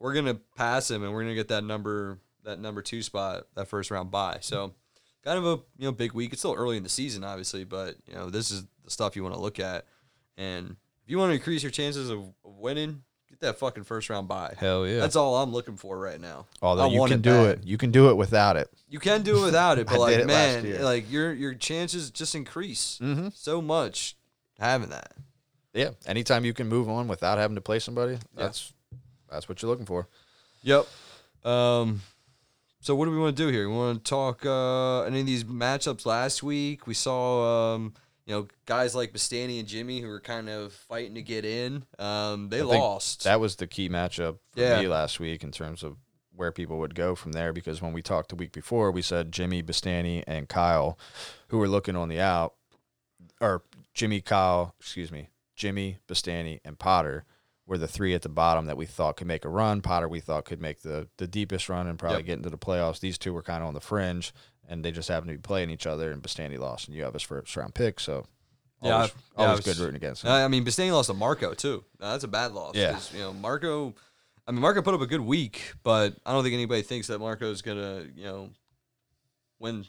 we're 0.00 0.12
gonna 0.12 0.40
pass 0.56 0.90
him 0.90 1.04
and 1.04 1.12
we're 1.12 1.22
gonna 1.22 1.36
get 1.36 1.48
that 1.48 1.62
number 1.62 2.18
that 2.42 2.58
number 2.58 2.82
two 2.82 3.00
spot 3.00 3.46
that 3.54 3.68
first 3.68 3.92
round 3.92 4.10
bye. 4.10 4.38
So 4.40 4.74
kind 5.22 5.38
of 5.38 5.44
a 5.46 5.62
you 5.78 5.84
know 5.86 5.92
big 5.92 6.14
week. 6.14 6.32
It's 6.32 6.40
still 6.40 6.54
early 6.54 6.76
in 6.76 6.82
the 6.82 6.88
season, 6.88 7.22
obviously, 7.22 7.62
but 7.62 7.94
you 8.08 8.14
know 8.14 8.30
this 8.30 8.50
is 8.50 8.64
the 8.84 8.90
stuff 8.90 9.14
you 9.14 9.22
want 9.22 9.36
to 9.36 9.40
look 9.40 9.60
at. 9.60 9.86
And 10.36 10.74
if 11.04 11.10
you 11.10 11.18
want 11.18 11.30
to 11.30 11.34
increase 11.34 11.62
your 11.62 11.70
chances 11.70 12.10
of, 12.10 12.18
of 12.44 12.56
winning, 12.56 13.02
get 13.28 13.40
that 13.40 13.58
fucking 13.58 13.84
first 13.84 14.08
round 14.10 14.26
bye. 14.28 14.54
hell 14.58 14.86
yeah. 14.86 15.00
That's 15.00 15.16
all 15.16 15.36
I'm 15.36 15.52
looking 15.52 15.76
for 15.76 15.98
right 15.98 16.20
now. 16.20 16.46
Although 16.62 16.84
I 16.84 16.86
you 16.88 16.98
want 16.98 17.10
can 17.10 17.20
it 17.20 17.22
do 17.22 17.30
bad. 17.30 17.58
it, 17.60 17.64
you 17.66 17.76
can 17.78 17.90
do 17.90 18.08
it 18.10 18.14
without 18.16 18.56
it. 18.56 18.68
You 18.88 18.98
can 18.98 19.22
do 19.22 19.38
it 19.42 19.44
without 19.44 19.78
it, 19.78 19.86
I 19.88 19.92
but 19.92 20.00
like 20.00 20.10
did 20.16 20.20
it 20.20 20.26
last 20.28 20.54
man, 20.54 20.64
year. 20.64 20.82
like 20.82 21.10
your 21.10 21.32
your 21.32 21.54
chances 21.54 22.10
just 22.10 22.34
increase 22.34 22.98
Mm-hmm. 23.02 23.28
so 23.34 23.60
much 23.62 24.16
having 24.58 24.90
that. 24.90 25.12
Yeah. 25.72 25.90
Anytime 26.06 26.44
you 26.44 26.54
can 26.54 26.68
move 26.68 26.88
on 26.88 27.08
without 27.08 27.36
having 27.38 27.56
to 27.56 27.60
play 27.60 27.78
somebody, 27.80 28.18
that's 28.36 28.72
that's 29.30 29.48
what 29.48 29.60
you're 29.60 29.70
looking 29.70 29.86
for. 29.86 30.08
Yep. 30.62 30.86
Um. 31.44 32.00
So 32.80 32.94
what 32.94 33.06
do 33.06 33.10
we 33.12 33.18
want 33.18 33.34
to 33.36 33.42
do 33.42 33.50
here? 33.50 33.68
We 33.68 33.74
want 33.74 34.04
to 34.04 34.08
talk 34.08 34.44
uh, 34.44 35.02
any 35.04 35.20
of 35.20 35.26
these 35.26 35.42
matchups 35.44 36.04
last 36.06 36.42
week. 36.42 36.86
We 36.86 36.92
saw 36.94 37.74
um, 37.74 37.94
you 38.26 38.34
know 38.34 38.48
guys 38.66 38.94
like 38.94 39.12
Bastani 39.12 39.58
and 39.58 39.68
Jimmy 39.68 40.00
who 40.00 40.08
were 40.08 40.20
kind 40.20 40.48
of 40.48 40.72
fighting 40.72 41.14
to 41.14 41.22
get 41.22 41.44
in. 41.44 41.84
Um, 41.98 42.48
they 42.48 42.60
I 42.60 42.64
lost. 42.64 43.24
That 43.24 43.40
was 43.40 43.56
the 43.56 43.66
key 43.66 43.88
matchup 43.88 44.38
for 44.52 44.60
Yeah. 44.60 44.80
me 44.80 44.88
last 44.88 45.20
week 45.20 45.42
in 45.44 45.50
terms 45.52 45.82
of 45.82 45.96
where 46.34 46.50
people 46.50 46.78
would 46.78 46.94
go 46.94 47.14
from 47.14 47.32
there. 47.32 47.52
Because 47.52 47.80
when 47.82 47.92
we 47.92 48.02
talked 48.02 48.30
the 48.30 48.36
week 48.36 48.52
before, 48.52 48.90
we 48.90 49.02
said 49.02 49.30
Jimmy, 49.30 49.62
Bastani, 49.62 50.24
and 50.26 50.48
Kyle, 50.48 50.98
who 51.48 51.58
were 51.58 51.68
looking 51.68 51.94
on 51.96 52.08
the 52.08 52.20
out, 52.20 52.54
or 53.40 53.62
Jimmy, 53.92 54.20
Kyle, 54.20 54.74
excuse 54.80 55.12
me, 55.12 55.28
Jimmy, 55.54 55.98
Bastani, 56.08 56.60
and 56.64 56.78
Potter 56.78 57.24
were 57.66 57.78
the 57.78 57.86
three 57.88 58.12
at 58.14 58.22
the 58.22 58.28
bottom 58.28 58.66
that 58.66 58.76
we 58.76 58.84
thought 58.84 59.16
could 59.16 59.26
make 59.26 59.44
a 59.44 59.48
run. 59.48 59.80
Potter 59.80 60.08
we 60.08 60.20
thought 60.20 60.44
could 60.44 60.60
make 60.60 60.82
the 60.82 61.08
the 61.18 61.26
deepest 61.26 61.68
run 61.68 61.86
and 61.86 61.98
probably 61.98 62.18
Yep. 62.18 62.26
get 62.26 62.36
into 62.38 62.50
the 62.50 62.58
playoffs. 62.58 63.00
These 63.00 63.16
two 63.18 63.32
were 63.32 63.42
kind 63.42 63.62
of 63.62 63.68
on 63.68 63.74
the 63.74 63.80
fringe, 63.80 64.34
and 64.68 64.84
they 64.84 64.90
just 64.92 65.08
happened 65.08 65.30
to 65.30 65.36
be 65.36 65.40
playing 65.42 65.70
each 65.70 65.86
other. 65.86 66.10
And 66.12 66.22
Bastani 66.22 66.58
lost, 66.58 66.88
and 66.88 66.96
you 66.96 67.04
have 67.04 67.12
his 67.12 67.22
first 67.22 67.56
round 67.56 67.74
pick, 67.74 68.00
so. 68.00 68.26
Yeah, 68.82 68.92
Always, 68.96 69.10
yeah, 69.38 69.44
always 69.44 69.64
was- 69.64 69.64
good 69.76 69.78
rooting 69.82 69.96
against 69.96 70.24
him. 70.24 70.30
I 70.30 70.46
mean, 70.48 70.64
Bastani 70.64 70.92
lost 70.92 71.08
to 71.08 71.14
Marco 71.14 71.54
too. 71.54 71.84
That's 71.98 72.24
a 72.24 72.28
bad 72.28 72.52
loss. 72.52 72.74
Yeah, 72.74 72.98
You 73.14 73.20
know, 73.20 73.32
Marco. 73.32 73.94
I 74.46 74.52
mean, 74.52 74.60
Marco 74.60 74.82
put 74.82 74.92
up 74.92 75.00
a 75.00 75.06
good 75.06 75.22
week, 75.22 75.72
but 75.82 76.14
I 76.26 76.32
don't 76.32 76.42
think 76.42 76.52
anybody 76.52 76.82
thinks 76.82 77.06
that 77.06 77.18
Marco's 77.18 77.62
gonna, 77.62 78.04
you 78.14 78.24
know, 78.24 78.50
win, 79.58 79.86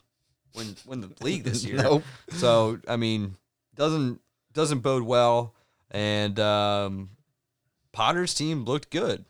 win, 0.56 0.76
win 0.86 1.02
the 1.02 1.12
league 1.22 1.44
this 1.44 1.64
year. 1.66 1.76
Nope. 1.78 2.04
So 2.30 2.80
I 2.88 2.96
mean, 2.96 3.36
doesn't 3.76 4.22
doesn't 4.54 4.80
bode 4.80 5.04
well. 5.04 5.54
And 5.92 6.40
um, 6.40 7.10
Potter's 7.92 8.34
team 8.34 8.64
looked 8.66 8.90
good. 8.92 9.26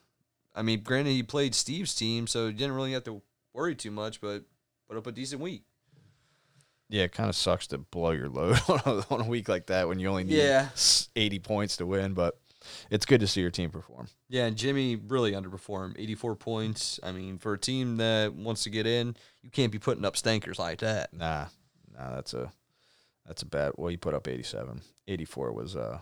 I 0.54 0.62
mean, 0.62 0.82
granted 0.84 1.12
he 1.12 1.24
played 1.24 1.54
Steve's 1.56 1.94
team, 1.96 2.28
so 2.28 2.48
he 2.48 2.54
didn't 2.54 2.76
really 2.76 2.94
have 2.94 3.04
to 3.06 3.22
worry 3.54 3.74
too 3.76 3.92
much, 3.92 4.22
but 4.22 4.44
put 4.88 4.98
up 4.98 5.08
a 5.08 5.12
decent 5.12 5.42
week. 5.42 5.64
Yeah, 6.90 7.04
it 7.04 7.12
kind 7.12 7.30
of 7.30 7.36
sucks 7.36 7.68
to 7.68 7.80
blow 7.80 8.12
your 8.12 8.30
load 8.30 8.60
on 8.70 8.80
a, 8.86 9.06
on 9.14 9.22
a 9.22 9.28
week 9.28 9.50
like 9.50 9.68
that 9.68 9.88
when 9.88 10.00
you 10.00 10.08
only 10.08 10.24
need 10.24 10.36
Yeah. 10.38 10.70
80 11.16 11.40
points 11.40 11.78
to 11.78 11.86
win, 11.86 12.14
but 12.14 12.38
it's 12.92 13.06
good 13.06 13.20
to 13.22 13.28
see 13.28 13.42
your 13.42 13.50
team 13.52 13.70
perform. 13.72 14.08
Yeah, 14.30 14.46
and 14.46 14.56
Jimmy 14.56 14.96
really 14.96 15.32
underperformed. 15.32 15.96
84 16.00 16.36
points. 16.36 17.00
I 17.04 17.12
mean, 17.12 17.38
for 17.40 17.54
a 17.54 17.58
team 17.60 17.98
that 17.98 18.34
wants 18.34 18.64
to 18.64 18.70
get 18.70 18.86
in, 18.86 19.16
you 19.42 19.50
can't 19.50 19.72
be 19.72 19.80
putting 19.80 20.06
up 20.06 20.16
stankers 20.16 20.60
like 20.60 20.80
that. 20.80 21.12
Nah, 21.14 21.46
nah, 21.96 22.16
that's 22.16 22.34
a 22.34 22.52
that's 23.26 23.42
a 23.42 23.46
bad. 23.48 23.72
Well, 23.78 23.90
you 23.90 23.98
put 23.98 24.14
up 24.14 24.28
87. 24.28 24.82
84 25.08 25.54
was 25.54 25.76
uh 25.76 26.00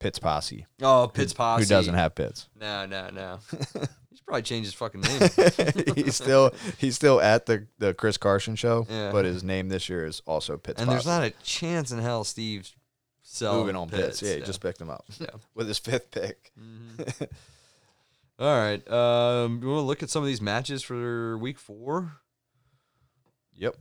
Pitts 0.00 0.18
posse, 0.18 0.66
Oh, 0.82 1.10
Pitts 1.12 1.32
posse. 1.32 1.62
who 1.62 1.68
doesn't 1.68 1.94
have 1.94 2.14
Pitts. 2.14 2.48
No, 2.58 2.86
no, 2.86 3.08
no. 3.10 3.38
He 4.12 4.16
should 4.16 4.26
probably 4.26 4.42
change 4.42 4.66
his 4.66 4.74
fucking 4.74 5.00
name. 5.00 5.94
he's 5.96 6.16
still 6.16 6.52
he's 6.78 6.94
still 6.94 7.20
at 7.20 7.46
the 7.46 7.66
the 7.78 7.94
Chris 7.94 8.16
Carson 8.18 8.54
show, 8.56 8.86
Yeah. 8.90 9.10
but 9.10 9.24
his 9.24 9.42
name 9.42 9.68
this 9.68 9.88
year 9.88 10.04
is 10.06 10.20
also 10.26 10.56
Pitts. 10.58 10.80
and 10.80 10.90
there's 10.90 11.06
not 11.06 11.24
a 11.24 11.30
chance 11.42 11.90
in 11.90 11.98
hell 11.98 12.24
Steve 12.24 12.70
sell 13.22 13.54
moving 13.60 13.76
on 13.76 13.88
Pitts. 13.88 14.20
Yeah, 14.22 14.34
he 14.34 14.40
just 14.42 14.60
picked 14.60 14.80
him 14.80 14.90
up 14.90 15.04
Yeah. 15.18 15.26
with 15.54 15.66
his 15.68 15.78
fifth 15.78 16.10
pick. 16.10 16.52
Mhm. 16.60 17.28
All 18.38 18.46
right. 18.58 18.86
Um, 18.90 19.60
you 19.62 19.68
want 19.68 19.78
to 19.78 19.86
look 19.86 20.02
at 20.02 20.10
some 20.10 20.22
of 20.22 20.26
these 20.26 20.40
matches 20.40 20.82
for 20.82 21.38
week 21.38 21.58
four? 21.58 22.12
Yep. 23.54 23.76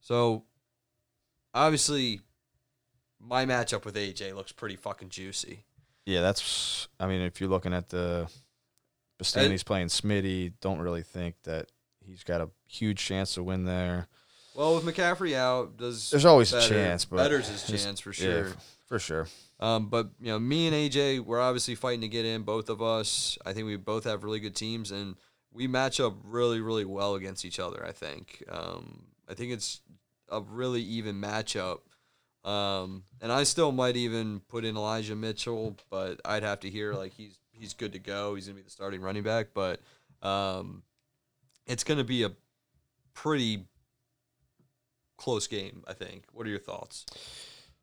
So, 0.00 0.44
obviously, 1.52 2.20
my 3.20 3.44
matchup 3.44 3.84
with 3.84 3.94
AJ 3.96 4.34
looks 4.34 4.52
pretty 4.52 4.76
fucking 4.76 5.10
juicy. 5.10 5.64
Yeah, 6.06 6.22
that's. 6.22 6.88
I 6.98 7.06
mean, 7.06 7.20
if 7.20 7.40
you're 7.40 7.50
looking 7.50 7.74
at 7.74 7.88
the 7.90 8.28
Bastani's 9.22 9.62
playing 9.62 9.88
Smitty, 9.88 10.52
don't 10.60 10.78
really 10.78 11.02
think 11.02 11.36
that 11.44 11.70
he's 12.04 12.24
got 12.24 12.40
a 12.40 12.50
huge 12.66 13.04
chance 13.04 13.34
to 13.34 13.42
win 13.42 13.64
there. 13.64 14.08
Well, 14.54 14.74
with 14.74 14.84
McCaffrey 14.84 15.34
out, 15.34 15.78
does 15.78 16.10
There's 16.10 16.26
always 16.26 16.52
a 16.52 16.66
chance, 16.68 17.04
but 17.04 17.16
betters 17.16 17.48
his 17.48 17.64
chance 17.64 18.00
for 18.00 18.12
sure. 18.12 18.48
f- 18.48 18.76
for 18.86 18.98
sure. 18.98 19.26
Um, 19.60 19.88
but 19.88 20.10
you 20.20 20.26
know, 20.26 20.38
me 20.38 20.66
and 20.66 20.76
AJ, 20.76 21.20
we're 21.20 21.40
obviously 21.40 21.74
fighting 21.74 22.02
to 22.02 22.08
get 22.08 22.26
in. 22.26 22.42
Both 22.42 22.68
of 22.68 22.82
us, 22.82 23.38
I 23.46 23.52
think 23.52 23.66
we 23.66 23.76
both 23.76 24.04
have 24.04 24.24
really 24.24 24.40
good 24.40 24.54
teams, 24.54 24.90
and 24.90 25.16
we 25.52 25.66
match 25.66 26.00
up 26.00 26.16
really, 26.24 26.60
really 26.60 26.84
well 26.84 27.14
against 27.14 27.44
each 27.44 27.58
other. 27.58 27.84
I 27.86 27.92
think. 27.92 28.44
Um, 28.50 29.04
I 29.28 29.34
think 29.34 29.52
it's 29.52 29.80
a 30.28 30.40
really 30.40 30.82
even 30.82 31.20
matchup. 31.20 31.78
Um, 32.44 33.04
and 33.20 33.30
I 33.30 33.44
still 33.44 33.70
might 33.70 33.96
even 33.96 34.40
put 34.48 34.64
in 34.64 34.76
Elijah 34.76 35.14
Mitchell, 35.14 35.76
but 35.90 36.20
I'd 36.24 36.42
have 36.42 36.60
to 36.60 36.70
hear 36.70 36.92
like 36.92 37.12
he's 37.12 37.38
he's 37.62 37.74
good 37.74 37.92
to 37.92 37.98
go. 37.98 38.34
He's 38.34 38.46
gonna 38.46 38.56
be 38.56 38.62
the 38.62 38.70
starting 38.70 39.00
running 39.00 39.22
back, 39.22 39.48
but 39.54 39.80
um, 40.20 40.82
it's 41.66 41.84
gonna 41.84 42.04
be 42.04 42.24
a 42.24 42.32
pretty 43.14 43.64
close 45.16 45.46
game. 45.46 45.84
I 45.86 45.92
think. 45.92 46.24
What 46.32 46.46
are 46.46 46.50
your 46.50 46.58
thoughts? 46.58 47.06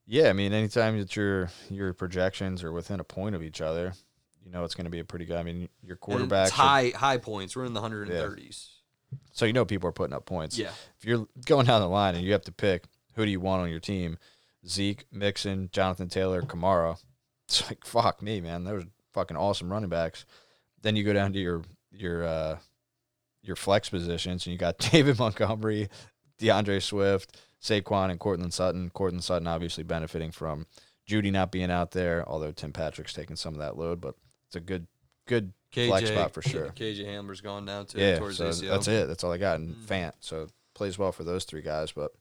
Yeah, 0.05 0.29
I 0.29 0.33
mean, 0.33 0.53
anytime 0.53 0.99
that 0.99 1.15
your 1.15 1.49
your 1.69 1.93
projections 1.93 2.63
are 2.63 2.71
within 2.71 2.99
a 2.99 3.03
point 3.03 3.35
of 3.35 3.41
each 3.41 3.61
other, 3.61 3.93
you 4.43 4.51
know 4.51 4.63
it's 4.63 4.75
going 4.75 4.85
to 4.85 4.91
be 4.91 4.99
a 4.99 5.05
pretty 5.05 5.25
good. 5.25 5.37
I 5.37 5.43
mean, 5.43 5.69
your 5.81 5.95
quarterback, 5.95 6.51
high 6.51 6.91
high 6.95 7.17
points. 7.17 7.55
We're 7.55 7.65
in 7.65 7.73
the 7.73 7.81
hundred 7.81 8.09
and 8.09 8.17
thirties. 8.17 8.69
so 9.31 9.45
you 9.45 9.53
know 9.53 9.65
people 9.65 9.87
are 9.87 9.93
putting 9.93 10.15
up 10.15 10.25
points. 10.25 10.57
Yeah. 10.57 10.71
If 10.97 11.05
you're 11.05 11.27
going 11.45 11.67
down 11.67 11.81
the 11.81 11.87
line 11.87 12.15
and 12.15 12.23
you 12.23 12.33
have 12.33 12.43
to 12.43 12.51
pick 12.51 12.85
who 13.15 13.25
do 13.25 13.31
you 13.31 13.39
want 13.39 13.61
on 13.61 13.69
your 13.69 13.79
team, 13.79 14.17
Zeke, 14.67 15.05
Mixon, 15.11 15.69
Jonathan 15.71 16.09
Taylor, 16.09 16.41
Kamara, 16.41 17.01
it's 17.47 17.67
like 17.67 17.85
fuck 17.85 18.21
me, 18.21 18.41
man. 18.41 18.63
Those 18.63 18.83
are 18.83 18.87
fucking 19.13 19.37
awesome 19.37 19.71
running 19.71 19.89
backs. 19.89 20.25
Then 20.81 20.95
you 20.95 21.03
go 21.03 21.13
down 21.13 21.33
to 21.33 21.39
your 21.39 21.63
your 21.91 22.23
uh, 22.23 22.57
your 23.41 23.55
flex 23.55 23.89
positions, 23.89 24.45
and 24.45 24.53
you 24.53 24.57
got 24.57 24.77
David 24.91 25.19
Montgomery, 25.19 25.89
D'Andre 26.37 26.79
Swift, 26.79 27.37
Saquon, 27.61 28.11
and 28.11 28.19
Courtland 28.19 28.53
Sutton. 28.53 28.89
Courtland 28.91 29.23
Sutton 29.23 29.47
obviously 29.47 29.83
benefiting 29.83 30.31
from 30.31 30.65
Jeudy 31.09 31.31
not 31.31 31.51
being 31.51 31.71
out 31.71 31.91
there, 31.91 32.27
although 32.27 32.51
Tim 32.51 32.71
Patrick's 32.71 33.13
taking 33.13 33.35
some 33.35 33.53
of 33.53 33.59
that 33.59 33.77
load, 33.77 33.99
but 33.99 34.15
it's 34.47 34.55
a 34.55 34.59
good 34.59 34.87
good 35.27 35.53
flex 35.71 36.09
spot 36.09 36.33
for 36.33 36.41
sure. 36.41 36.67
KJ 36.75 37.05
Hamler's 37.05 37.41
gone 37.41 37.65
now 37.65 37.83
too. 37.83 37.99
Yeah, 37.99 38.17
towards 38.19 38.37
so 38.37 38.49
ACL. 38.49 38.69
that's 38.69 38.87
it. 38.87 39.07
That's 39.07 39.23
all 39.23 39.31
I 39.31 39.37
got. 39.37 39.59
And 39.59 39.75
Mm. 39.75 39.85
Fant, 39.85 40.13
so 40.19 40.47
plays 40.73 40.97
well 40.97 41.11
for 41.11 41.23
those 41.23 41.45
three 41.45 41.61
guys. 41.61 41.91
But 41.91 42.11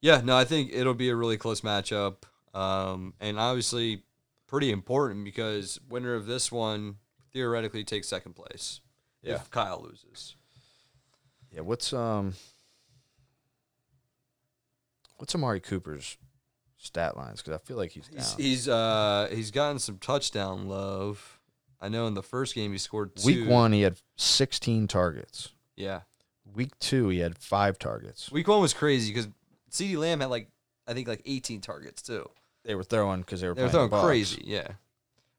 Yeah, 0.00 0.20
no, 0.24 0.36
I 0.36 0.44
think 0.44 0.70
it'll 0.72 0.94
be 0.94 1.10
a 1.10 1.16
really 1.16 1.36
close 1.36 1.60
matchup, 1.60 2.22
um, 2.54 3.12
and 3.20 3.38
obviously 3.38 4.02
pretty 4.50 4.72
important 4.72 5.24
because 5.24 5.78
winner 5.88 6.14
of 6.14 6.26
this 6.26 6.50
one 6.50 6.96
theoretically 7.32 7.84
takes 7.84 8.08
second 8.08 8.34
place. 8.34 8.80
Yeah. 9.22 9.36
if 9.36 9.48
Kyle 9.50 9.80
loses. 9.82 10.34
yeah, 11.52 11.60
what's 11.60 11.92
um, 11.92 12.34
what's 15.18 15.34
Amari 15.34 15.60
Cooper's 15.60 16.16
stat 16.78 17.16
lines? 17.16 17.40
Because 17.40 17.54
I 17.54 17.64
feel 17.64 17.76
like 17.76 17.92
he's 17.92 18.08
down. 18.08 18.18
He's 18.24 18.34
he's 18.36 18.68
uh 18.68 19.28
he's 19.30 19.50
gotten 19.52 19.78
some 19.78 19.98
touchdown 19.98 20.66
love. 20.66 21.38
I 21.80 21.88
know 21.88 22.06
in 22.08 22.14
the 22.14 22.22
first 22.22 22.54
game 22.54 22.72
he 22.72 22.78
scored 22.78 23.14
two. 23.16 23.26
Week 23.26 23.48
one, 23.48 23.72
he 23.72 23.82
had 23.82 23.98
16 24.16 24.86
targets. 24.86 25.50
Yeah, 25.76 26.00
Week 26.54 26.76
two, 26.78 27.08
he 27.08 27.20
had 27.20 27.38
five 27.38 27.78
targets. 27.78 28.30
week 28.32 28.48
one 28.48 28.60
was 28.60 28.74
crazy 28.74 29.12
because 29.12 29.28
CeeDee 29.70 29.96
Lamb 29.96 30.20
had 30.20 30.28
like 30.30 30.48
I 30.88 30.92
think 30.94 31.06
like 31.06 31.22
18 31.24 31.60
targets 31.60 32.02
too. 32.02 32.28
They 32.64 32.74
were 32.74 32.84
throwing 32.84 33.20
because 33.20 33.40
they 33.40 33.48
were 33.48 33.54
They 33.54 33.62
were 33.62 33.68
playing 33.68 33.88
throwing 33.88 33.90
the 33.90 33.96
Bucs. 33.96 34.06
crazy, 34.08 34.42
yeah. 34.44 34.68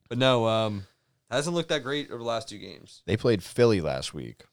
But 0.09 0.17
no, 0.17 0.47
um, 0.47 0.85
hasn't 1.29 1.55
looked 1.55 1.69
that 1.69 1.83
great 1.83 2.09
over 2.09 2.17
the 2.19 2.23
last 2.27 2.49
two 2.49 2.57
games. 2.57 3.01
They 3.05 3.15
played 3.17 3.43
Philly 3.43 3.79
last 3.81 4.13
week. 4.13 4.43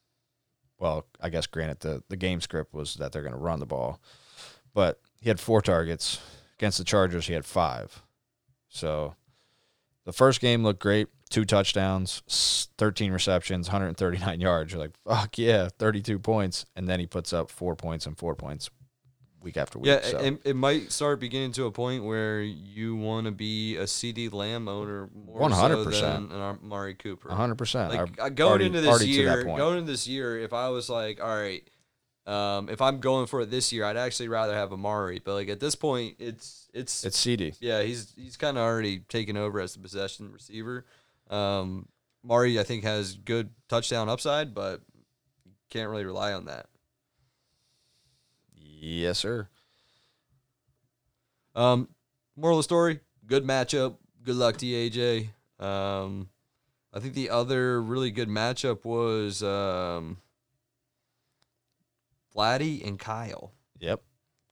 Well, 0.79 1.07
I 1.21 1.29
guess 1.29 1.47
granted 1.47 1.81
the 1.81 2.03
the 2.09 2.17
game 2.17 2.41
script 2.41 2.73
was 2.73 2.95
that 2.97 3.11
they're 3.13 3.23
going 3.23 3.35
to 3.35 3.39
run 3.39 3.59
the 3.59 3.67
ball, 3.67 4.01
but 4.75 5.01
he 5.21 5.29
had 5.29 5.41
four 5.41 5.61
targets 5.61 6.21
against 6.59 6.79
the 6.79 6.85
Chargers. 6.85 7.27
He 7.27 7.33
had 7.33 7.45
five. 7.45 8.03
So 8.69 9.15
the 10.05 10.13
first 10.13 10.41
game 10.41 10.63
looked 10.63 10.81
great. 10.81 11.09
Two 11.31 11.45
touchdowns, 11.45 12.23
13 12.79 13.13
receptions, 13.13 13.69
139 13.69 14.41
yards. 14.41 14.73
You're 14.73 14.81
like, 14.81 14.95
fuck 15.05 15.37
yeah, 15.37 15.69
32 15.79 16.19
points. 16.21 16.65
And 16.77 16.89
then 16.89 17.01
he 17.01 17.07
puts 17.07 17.33
up 17.33 17.51
four 17.51 17.77
points 17.77 18.07
and 18.07 18.17
four 18.17 18.35
points 18.35 18.71
week 19.43 19.57
after 19.57 19.79
week. 19.79 19.89
Yeah, 19.89 20.01
so. 20.03 20.19
it, 20.19 20.41
it 20.45 20.57
might 20.57 20.93
start 20.93 21.21
beginning 21.21 21.53
to 21.53 21.67
a 21.67 21.71
point 21.71 22.05
where 22.05 22.41
you 22.41 22.97
want 22.97 23.27
to 23.27 23.31
be 23.31 23.77
a 23.77 23.85
CeeDee 23.85 24.33
Lamb 24.33 24.69
owner 24.69 25.09
more 25.15 25.41
100%. 25.41 25.85
so 25.85 26.01
than 26.01 26.33
an 26.33 26.41
Amari 26.41 26.95
Cooper. 26.95 27.29
100%. 27.29 27.89
Like 27.89 28.21
uh, 28.21 28.29
going 28.29 28.49
already- 28.51 28.67
into 28.67 28.81
this 28.81 28.91
already 28.91 29.17
to 29.17 29.25
that 29.25 29.45
year, 29.45 29.45
going 29.45 29.79
into 29.79 29.91
this 29.91 30.07
year, 30.07 30.39
if 30.39 30.53
I 30.53 30.69
was 30.69 30.89
like, 30.89 31.23
all 31.23 31.37
right, 31.37 31.63
um, 32.27 32.69
if 32.69 32.83
I'm 32.83 33.01
going 33.01 33.27
for 33.27 33.41
it 33.41 33.51
this 33.51 33.73
year, 33.73 33.85
I'd 33.85 33.97
actually 33.97 34.29
rather 34.29 34.55
have 34.55 34.73
Amari. 34.73 35.21
But 35.25 35.35
like 35.35 35.49
at 35.49 35.61
this 35.61 35.75
point, 35.75 36.17
it's 36.19 36.69
it's, 36.75 37.05
it's 37.05 37.25
CeeDee. 37.25 37.57
yeah, 37.61 37.83
he's 37.83 38.13
he's 38.17 38.37
kind 38.37 38.59
of 38.59 38.65
already 38.65 38.99
taken 39.01 39.37
over 39.39 39.61
as 39.61 39.73
the 39.73 39.81
possession 39.81 40.31
receiver. 40.31 40.85
Um, 41.31 41.89
Mari, 42.23 42.59
I 42.61 42.65
think, 42.65 42.85
has 42.85 43.15
good 43.15 43.51
touchdown 43.69 44.11
upside, 44.11 44.55
but 44.55 44.83
can't 45.71 45.89
really 45.89 46.05
rely 46.05 46.35
on 46.35 46.47
that. 46.47 46.67
Yes, 48.81 49.19
sir. 49.19 49.49
Um, 51.55 51.89
moral 52.37 52.59
of 52.59 52.61
the 52.61 52.65
story: 52.65 53.01
good 53.27 53.45
matchup. 53.45 53.97
Good 54.23 54.37
luck 54.37 54.57
to 54.59 54.67
you, 54.67 54.91
AJ. 54.91 55.65
Um, 55.65 56.29
I 56.93 57.01
think 57.01 57.15
the 57.15 57.31
other 57.31 57.83
really 57.83 58.11
good 58.11 58.29
matchup 58.29 58.85
was 58.85 59.43
um, 59.43 60.19
Vladdy 62.35 62.87
and 62.87 62.99
Kyle. 62.99 63.53
Yep. 63.81 64.03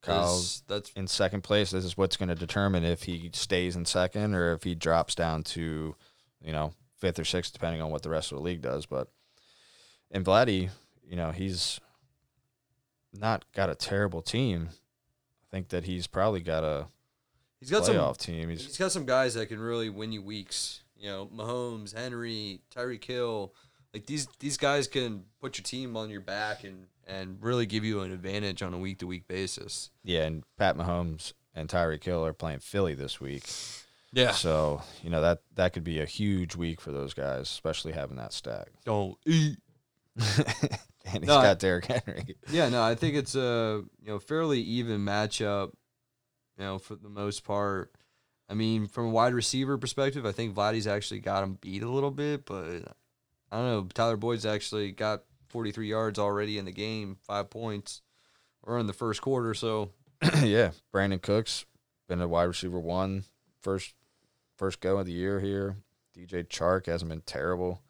Kyle's 0.03 0.63
That's 0.69 0.93
in 0.93 1.09
second 1.09 1.43
place. 1.43 1.71
This 1.71 1.85
is 1.85 1.97
what's 1.97 2.17
going 2.17 2.29
to 2.29 2.35
determine 2.35 2.85
if 2.85 3.05
he 3.05 3.31
stays 3.33 3.75
in 3.77 3.85
second 3.85 4.35
or 4.35 4.53
if 4.53 4.63
he 4.63 4.75
drops 4.75 5.15
down 5.15 5.43
to, 5.45 5.97
you 6.41 6.53
know, 6.53 6.73
fifth 6.99 7.19
or 7.19 7.25
sixth, 7.25 7.53
depending 7.53 7.83
on 7.83 7.91
what 7.91 8.03
the 8.03 8.11
rest 8.11 8.31
of 8.31 8.39
the 8.39 8.45
league 8.45 8.63
does. 8.63 8.87
But 8.87 9.09
and 10.11 10.25
Vladdy, 10.25 10.71
you 11.05 11.17
know, 11.17 11.33
he's 11.33 11.81
not 13.19 13.45
got 13.53 13.71
a 13.71 13.75
terrible 13.75 14.23
team. 14.23 14.69
I 14.71 15.47
think 15.51 15.69
that 15.69 15.85
he's 15.85 16.07
probably 16.07 16.41
got 16.41 16.65
a 16.65 16.87
he's 17.61 17.71
got 17.71 17.85
some. 17.87 17.97
playoff 17.97 18.19
team. 18.19 18.49
He's 18.49 18.65
He's 18.67 18.79
got 18.79 18.93
some 18.93 19.07
guys 19.07 19.35
that 19.35 19.47
can 19.47 19.59
really 19.59 19.89
win 19.91 20.13
you 20.13 20.23
weeks. 20.23 20.83
You 20.99 21.09
know, 21.09 21.27
Mahomes, 21.35 21.95
Henry, 21.97 22.61
Tyreek 22.75 23.05
Hill. 23.05 23.55
Like 23.93 24.07
these 24.07 24.27
these 24.41 24.57
guys 24.57 24.89
can 24.89 25.25
put 25.41 25.59
your 25.59 25.63
team 25.63 25.97
on 25.97 26.11
your 26.11 26.21
back 26.21 26.65
and 26.65 26.87
and 27.07 27.39
really 27.41 27.67
give 27.67 27.85
you 27.85 28.01
an 28.01 28.13
advantage 28.13 28.63
on 28.63 28.75
a 28.75 28.79
week 28.79 28.99
to 28.99 29.07
week 29.07 29.29
basis. 29.29 29.91
yeah, 30.03 30.25
and 30.25 30.43
Pat 30.59 30.77
Mahomes 30.77 31.33
and 31.55 31.69
Tyreek 31.69 32.03
Hill 32.03 32.25
are 32.27 32.33
playing 32.33 32.59
Philly 32.59 32.95
this 32.95 33.21
week. 33.21 33.45
Yeah. 34.13 34.33
So, 34.33 34.83
you 35.03 35.11
know, 35.11 35.21
that 35.23 35.41
that 35.55 35.73
could 35.73 35.85
be 35.85 36.01
a 36.01 36.07
huge 36.07 36.57
week 36.57 36.81
for 36.81 36.91
those 36.91 37.15
guys, 37.15 37.43
especially 37.43 37.93
having 37.93 38.17
that 38.17 38.33
stack. 38.33 38.69
Don't 38.85 39.17
eat. 39.25 39.59
and 41.13 41.23
he's 41.23 41.29
No, 41.29 41.41
got 41.41 41.59
Derrick 41.59 41.87
Henry. 41.87 42.37
Yeah, 42.51 42.69
no, 42.69 42.83
I 42.83 42.95
think 42.95 43.17
it's 43.17 43.35
a 43.35 43.83
you 44.03 44.09
know 44.09 44.19
fairly 44.19 44.61
even 44.61 45.01
matchup. 45.05 45.73
You 46.59 46.65
know, 46.65 46.79
for 46.79 46.95
the 46.97 47.09
most 47.11 47.45
part. 47.45 47.93
I 48.49 48.55
mean, 48.55 48.87
from 48.87 49.07
a 49.07 49.11
wide 49.11 49.35
receiver 49.35 49.77
perspective, 49.77 50.25
I 50.25 50.33
think 50.33 50.55
Vladdy's 50.55 50.87
actually 50.87 51.19
got 51.21 51.43
him 51.43 51.59
beat 51.61 51.83
a 51.83 51.89
little 51.91 52.13
bit, 52.13 52.47
but 52.47 52.65
I 53.51 53.57
don't 53.57 53.67
know. 53.67 53.89
Tyler 53.93 54.17
Boyd's 54.17 54.47
actually 54.47 54.93
got 54.93 55.25
43 55.49 55.89
yards 55.89 56.19
already 56.19 56.57
in 56.57 56.65
the 56.65 56.73
game, 56.73 57.17
five 57.23 57.51
points, 57.51 58.03
or 58.63 58.79
in 58.79 58.87
the 58.87 58.93
first 58.93 59.21
quarter. 59.21 59.53
So 59.53 59.91
yeah, 60.43 60.71
Brandin 60.95 61.21
Cooks 61.21 61.67
been 62.09 62.21
a 62.21 62.29
wide 62.29 62.45
receiver 62.45 62.79
one 62.79 63.25
first 63.61 63.95
first 64.57 64.81
go 64.81 64.99
of 64.99 65.07
the 65.07 65.13
year 65.13 65.41
here. 65.41 65.77
DJ 66.17 66.47
Chark 66.47 66.87
hasn't 66.87 67.11
been 67.11 67.23
terrible. 67.23 67.83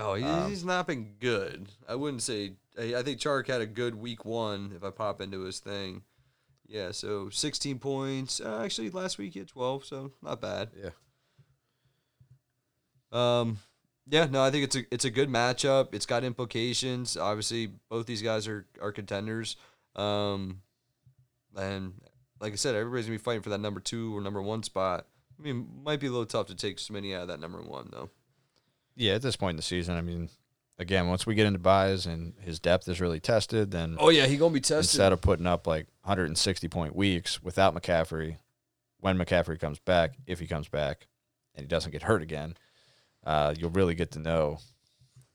Oh, 0.00 0.14
he, 0.14 0.24
Um, 0.24 0.48
he's 0.48 0.64
not 0.64 0.86
been 0.86 1.14
good. 1.20 1.68
I 1.88 1.94
wouldn't 1.94 2.22
say. 2.22 2.54
I, 2.78 2.96
I 2.96 3.02
think 3.02 3.20
Chark 3.20 3.46
had 3.46 3.60
a 3.60 3.66
good 3.66 3.94
week 3.94 4.24
one. 4.24 4.72
If 4.74 4.82
I 4.82 4.90
pop 4.90 5.20
into 5.20 5.40
his 5.40 5.58
thing, 5.60 6.02
yeah. 6.66 6.92
So 6.92 7.28
16 7.28 7.78
points. 7.78 8.40
Uh, 8.40 8.62
actually, 8.64 8.90
last 8.90 9.18
week 9.18 9.34
he 9.34 9.40
had 9.40 9.48
12, 9.48 9.84
so 9.84 10.12
not 10.22 10.40
bad. 10.40 10.70
Yeah. 10.80 10.90
Um, 13.12 13.58
yeah. 14.08 14.26
No, 14.26 14.42
I 14.42 14.50
think 14.50 14.64
it's 14.64 14.76
a 14.76 14.84
it's 14.90 15.04
a 15.04 15.10
good 15.10 15.28
matchup. 15.28 15.94
It's 15.94 16.06
got 16.06 16.24
implications. 16.24 17.16
Obviously, 17.16 17.70
both 17.88 18.06
these 18.06 18.22
guys 18.22 18.48
are 18.48 18.66
are 18.80 18.92
contenders. 18.92 19.56
Um, 19.96 20.62
and 21.56 21.94
like 22.40 22.52
I 22.52 22.56
said, 22.56 22.74
everybody's 22.74 23.06
gonna 23.06 23.18
be 23.18 23.22
fighting 23.22 23.42
for 23.42 23.50
that 23.50 23.60
number 23.60 23.80
two 23.80 24.16
or 24.16 24.20
number 24.20 24.40
one 24.40 24.62
spot. 24.62 25.06
I 25.38 25.42
mean, 25.42 25.68
might 25.84 26.00
be 26.00 26.06
a 26.06 26.10
little 26.10 26.26
tough 26.26 26.46
to 26.46 26.54
take 26.54 26.78
so 26.78 26.94
many 26.94 27.14
out 27.14 27.22
of 27.22 27.28
that 27.28 27.40
number 27.40 27.60
one 27.60 27.88
though. 27.92 28.10
Yeah, 29.00 29.14
at 29.14 29.22
this 29.22 29.36
point 29.36 29.50
in 29.52 29.56
the 29.56 29.62
season, 29.62 29.96
I 29.96 30.02
mean, 30.02 30.28
again, 30.78 31.08
once 31.08 31.26
we 31.26 31.34
get 31.34 31.46
into 31.46 31.58
byes 31.58 32.04
and 32.06 32.34
his 32.40 32.60
depth 32.60 32.86
is 32.88 33.00
really 33.00 33.18
tested, 33.20 33.70
then 33.70 33.96
Oh 33.98 34.10
yeah, 34.10 34.26
he 34.26 34.36
gonna 34.36 34.52
be 34.52 34.60
tested. 34.60 34.78
instead 34.78 35.12
of 35.12 35.20
putting 35.20 35.46
up 35.46 35.66
like 35.66 35.86
160 36.02 36.68
point 36.68 36.94
weeks 36.94 37.42
without 37.42 37.74
McCaffrey, 37.74 38.36
when 39.00 39.16
McCaffrey 39.16 39.58
comes 39.58 39.78
back, 39.78 40.14
if 40.26 40.38
he 40.38 40.46
comes 40.46 40.68
back, 40.68 41.06
and 41.54 41.64
he 41.64 41.66
doesn't 41.68 41.92
get 41.92 42.02
hurt 42.02 42.20
again, 42.22 42.54
uh, 43.24 43.54
you'll 43.56 43.70
really 43.70 43.94
get 43.94 44.10
to 44.12 44.18
know 44.18 44.58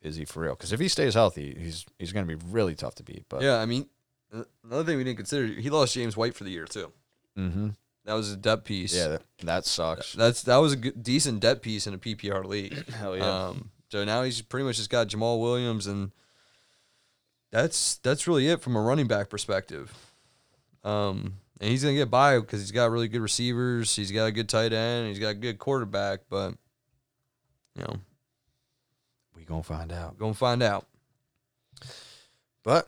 is 0.01 0.15
he 0.15 0.25
for 0.25 0.41
real? 0.41 0.53
Because 0.53 0.71
if 0.71 0.79
he 0.79 0.87
stays 0.87 1.15
healthy, 1.15 1.57
he's 1.59 1.85
he's 1.97 2.13
going 2.13 2.27
to 2.27 2.37
be 2.37 2.43
really 2.51 2.75
tough 2.75 2.93
to 2.95 3.03
beat. 3.03 3.25
But 3.27 3.41
yeah, 3.41 3.57
I 3.57 3.65
mean, 3.65 3.87
another 4.63 4.83
thing 4.83 4.97
we 4.97 5.03
didn't 5.03 5.17
consider, 5.17 5.47
he 5.47 5.71
lost 5.71 5.95
James 5.95 6.15
White 6.15 6.35
for 6.35 6.43
the 6.43 6.51
year 6.51 6.65
too. 6.65 6.91
hmm 7.35 7.69
That 8.05 8.13
was 8.13 8.31
a 8.31 8.37
depth 8.37 8.65
piece. 8.65 8.95
yeah, 8.95 9.07
that, 9.07 9.21
that 9.43 9.65
sucks. 9.65 10.13
that's 10.13 10.43
that 10.43 10.57
was 10.57 10.73
a 10.73 10.77
good, 10.77 11.01
decent 11.01 11.39
depth 11.39 11.63
piece 11.63 11.87
in 11.87 11.93
a 11.93 11.97
PPR 11.97 12.45
league. 12.45 12.87
Hell 12.93 13.21
Um, 13.21 13.71
so 13.89 14.03
now 14.03 14.23
he's 14.23 14.41
pretty 14.41 14.63
much 14.65 14.77
just 14.77 14.89
got 14.91 15.07
Jamaal 15.07 15.41
Williams, 15.41 15.87
and 15.87 16.11
that's 17.51 17.95
that's 17.97 18.27
really 18.27 18.47
it 18.47 18.61
from 18.61 18.75
a 18.75 18.81
running 18.81 19.07
back 19.07 19.29
perspective. 19.29 19.91
Um, 20.83 21.37
and 21.59 21.69
he's 21.71 21.83
gonna 21.83 21.95
get 21.95 22.11
by 22.11 22.39
because 22.39 22.59
he's 22.59 22.71
got 22.71 22.91
really 22.91 23.07
good 23.07 23.21
receivers. 23.21 23.95
He's 23.95 24.11
got 24.11 24.25
a 24.25 24.31
good 24.31 24.49
tight 24.49 24.71
end. 24.71 25.07
He's 25.07 25.19
got 25.19 25.29
a 25.29 25.33
good 25.35 25.57
quarterback. 25.57 26.21
But 26.29 26.53
you 27.75 27.83
know, 27.83 27.95
we 29.35 29.45
gonna 29.45 29.63
find 29.63 29.91
out. 29.91 30.17
gonna 30.19 30.33
find 30.35 30.61
out. 30.61 30.85
But 32.63 32.87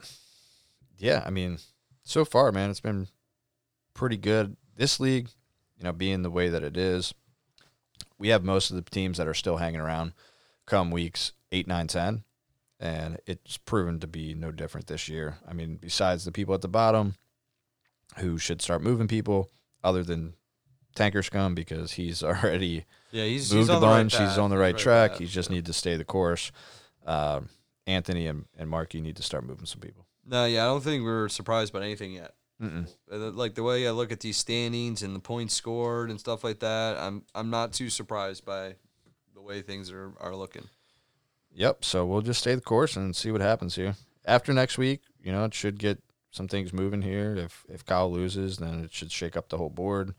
yeah, 0.97 1.23
I 1.25 1.30
mean, 1.32 1.58
so 2.03 2.23
far, 2.25 2.51
man, 2.51 2.69
it's 2.69 2.80
been 2.80 3.08
pretty 3.93 4.17
good. 4.17 4.56
This 4.78 5.00
league, 5.00 5.30
you 5.78 5.84
know, 5.84 5.92
being 5.92 6.22
the 6.22 6.30
way 6.30 6.50
that 6.50 6.63
it 6.63 6.78
is, 6.78 7.13
we 8.18 8.30
have 8.30 8.44
most 8.44 8.70
of 8.70 8.76
the 8.76 8.90
teams 8.90 9.18
that 9.18 9.28
are 9.28 9.34
still 9.34 9.58
hanging 9.58 9.82
around 9.82 10.13
come 10.66 10.92
weeks 10.92 11.34
eight, 11.52 11.68
nine, 11.68 11.88
ten, 11.88 12.24
and 12.80 13.18
it's 13.26 13.58
proven 13.58 14.00
to 14.00 14.08
be 14.08 14.34
no 14.34 14.52
different 14.52 14.88
this 14.88 15.10
year. 15.10 15.38
I 15.48 15.54
mean, 15.54 15.78
besides 15.78 16.26
the 16.26 16.32
people 16.32 16.54
at 16.54 16.62
the 16.62 16.68
bottom 16.68 17.16
who 18.18 18.38
should 18.38 18.62
start 18.62 18.82
moving 18.82 19.08
people, 19.08 19.50
other 19.84 20.04
than 20.04 20.34
Tanker 20.96 21.24
Scum 21.24 21.56
because 21.56 21.94
he's 21.94 22.24
already 22.24 22.86
Yeah, 23.12 23.26
he's 23.26 23.54
moved 23.54 23.63
he's 23.63 23.70
a 23.70 23.76
on 23.76 23.82
the 23.82 23.88
right 23.88 23.98
bunch. 23.98 24.18
he's 24.18 24.38
on 24.38 24.50
the 24.50 24.58
right 24.58 24.78
track. 24.78 25.16
He 25.18 25.26
just 25.26 25.50
yeah. 25.50 25.56
need 25.56 25.66
to 25.66 25.74
stay 25.74 25.96
the 25.96 26.06
course. 26.06 26.52
Um, 27.06 27.50
Anthony 27.86 28.28
and, 28.28 28.46
and 28.58 28.70
Mark, 28.70 28.94
you 28.94 29.02
need 29.02 29.16
to 29.16 29.24
start 29.24 29.46
moving 29.46 29.66
some 29.66 29.80
people. 29.80 30.06
No, 30.26 30.46
yeah, 30.46 30.63
I 30.63 30.66
don't 30.66 30.84
think 30.84 31.04
we're 31.04 31.30
surprised 31.30 31.72
by 31.72 31.82
anything 31.82 32.13
yet. 32.13 32.34
Mm-mm. 32.62 32.88
Like 33.10 33.56
the 33.56 33.63
way 33.63 33.88
I 33.88 33.91
look 33.91 34.12
at 34.12 34.20
these 34.20 34.38
standings 34.38 35.04
and 35.04 35.15
the 35.15 35.20
points 35.20 35.54
scored 35.54 36.10
and 36.10 36.20
stuff 36.20 36.43
like 36.43 36.60
that, 36.60 36.98
I'm 36.98 37.24
I'm 37.36 37.50
not 37.50 37.74
too 37.74 37.89
surprised 37.89 38.46
by 38.46 38.76
the 39.34 39.41
way 39.41 39.62
things 39.62 39.91
are, 39.91 40.13
are 40.20 40.36
looking. 40.36 40.67
Yep. 41.54 41.86
So 41.86 42.06
we'll 42.06 42.22
just 42.22 42.41
stay 42.41 42.56
the 42.56 42.62
course 42.62 42.96
and 42.96 43.15
see 43.15 43.32
what 43.32 43.41
happens 43.41 43.76
here. 43.76 43.96
After 44.26 44.54
next 44.54 44.78
week, 44.78 45.02
you 45.24 45.32
know, 45.32 45.46
it 45.46 45.54
should 45.54 45.80
get 45.80 46.00
some 46.32 46.48
things 46.48 46.74
moving 46.74 47.02
here. 47.02 47.36
If 47.36 47.65
if 47.70 47.86
Kyle 47.86 48.12
loses, 48.12 48.58
then 48.58 48.84
it 48.84 48.91
should 48.91 49.12
shake 49.12 49.38
up 49.38 49.50
the 49.50 49.58
whole 49.58 49.70
board. 49.70 50.13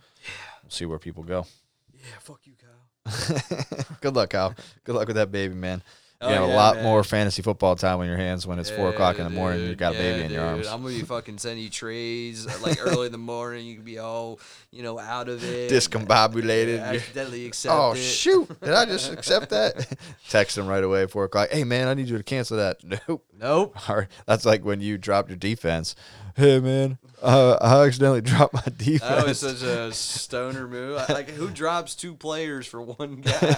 We'll 0.62 0.70
see 0.70 0.84
where 0.86 0.98
people 0.98 1.24
go. 1.24 1.46
Yeah, 1.92 2.18
fuck 2.20 2.40
you, 2.44 2.54
Kyle. 2.54 3.88
Good 4.00 4.14
luck, 4.14 4.30
Kyle. 4.30 4.54
Good 4.84 4.94
luck 4.94 5.08
with 5.08 5.16
that 5.16 5.32
baby, 5.32 5.54
man. 5.54 5.82
You 6.20 6.26
Oh, 6.26 6.30
have 6.30 6.42
a 6.42 6.46
lot 6.48 6.74
man. 6.76 6.84
more 6.84 7.04
fantasy 7.04 7.42
football 7.42 7.76
time 7.76 8.00
on 8.00 8.06
your 8.08 8.16
hands 8.16 8.44
when 8.44 8.58
it's 8.58 8.68
four 8.70 8.88
o'clock 8.88 9.18
in 9.20 9.24
the 9.24 9.30
morning. 9.30 9.60
and 9.60 9.68
You 9.68 9.74
dude. 9.74 9.78
got 9.78 9.94
a 9.94 9.98
baby 9.98 10.18
Yeah, 10.18 10.24
in 10.24 10.30
your 10.32 10.44
arms. 10.44 10.66
I'm 10.66 10.82
gonna 10.82 10.94
be 10.96 11.02
fucking 11.04 11.38
sending 11.38 11.62
you 11.62 11.70
trays 11.70 12.44
uh, 12.44 12.58
like 12.60 12.78
early 12.84 13.06
in 13.06 13.12
the 13.12 13.18
morning. 13.18 13.64
You 13.66 13.76
can 13.76 13.84
be 13.84 13.98
all 14.00 14.40
you 14.72 14.82
know 14.82 14.98
out 14.98 15.28
of 15.28 15.44
it, 15.44 15.70
Discombobulated. 15.70 16.78
Yeah, 16.78 16.90
accidentally 16.90 17.46
accept 17.46 17.72
Oh 17.72 17.92
it. 17.92 17.98
shoot! 17.98 18.48
Did 18.60 18.74
I 18.74 18.84
just 18.86 19.12
accept 19.12 19.50
that? 19.50 19.96
Text 20.28 20.58
him 20.58 20.66
right 20.66 20.82
away 20.82 21.02
at 21.02 21.12
four 21.12 21.22
o'clock. 21.22 21.50
Hey 21.52 21.62
man, 21.62 21.86
I 21.86 21.94
need 21.94 22.08
you 22.08 22.18
to 22.18 22.24
cancel 22.24 22.56
that. 22.56 22.78
Nope. 22.82 23.24
Nope. 23.38 23.88
Or 23.88 24.08
that's 24.26 24.44
like 24.44 24.64
when 24.64 24.80
you 24.80 24.98
dropped 24.98 25.28
your 25.28 25.38
defense. 25.38 25.94
Hey 26.34 26.58
man, 26.58 26.98
uh, 27.22 27.58
I 27.60 27.84
accidentally 27.86 28.22
dropped 28.22 28.54
my 28.54 28.62
defense. 28.76 29.02
That 29.02 29.24
was 29.26 29.38
such 29.38 29.62
a 29.62 29.92
stoner 29.92 30.66
move. 30.66 31.00
Like, 31.08 31.30
who 31.30 31.48
drops 31.50 31.94
two 31.94 32.14
players 32.14 32.66
for 32.66 32.82
one 32.82 33.20
guy? 33.20 33.52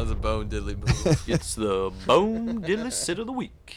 Yeah, 0.00 0.04
that 0.04 0.10
was 0.10 0.10
a 0.10 0.14
bone 0.14 0.48
diddly 0.48 0.76
move. 0.78 1.28
It's 1.28 1.54
the 1.54 1.92
Bone 2.06 2.62
Diddly 2.62 2.92
Sit 2.92 3.18
of 3.18 3.26
the 3.26 3.32
Week. 3.32 3.76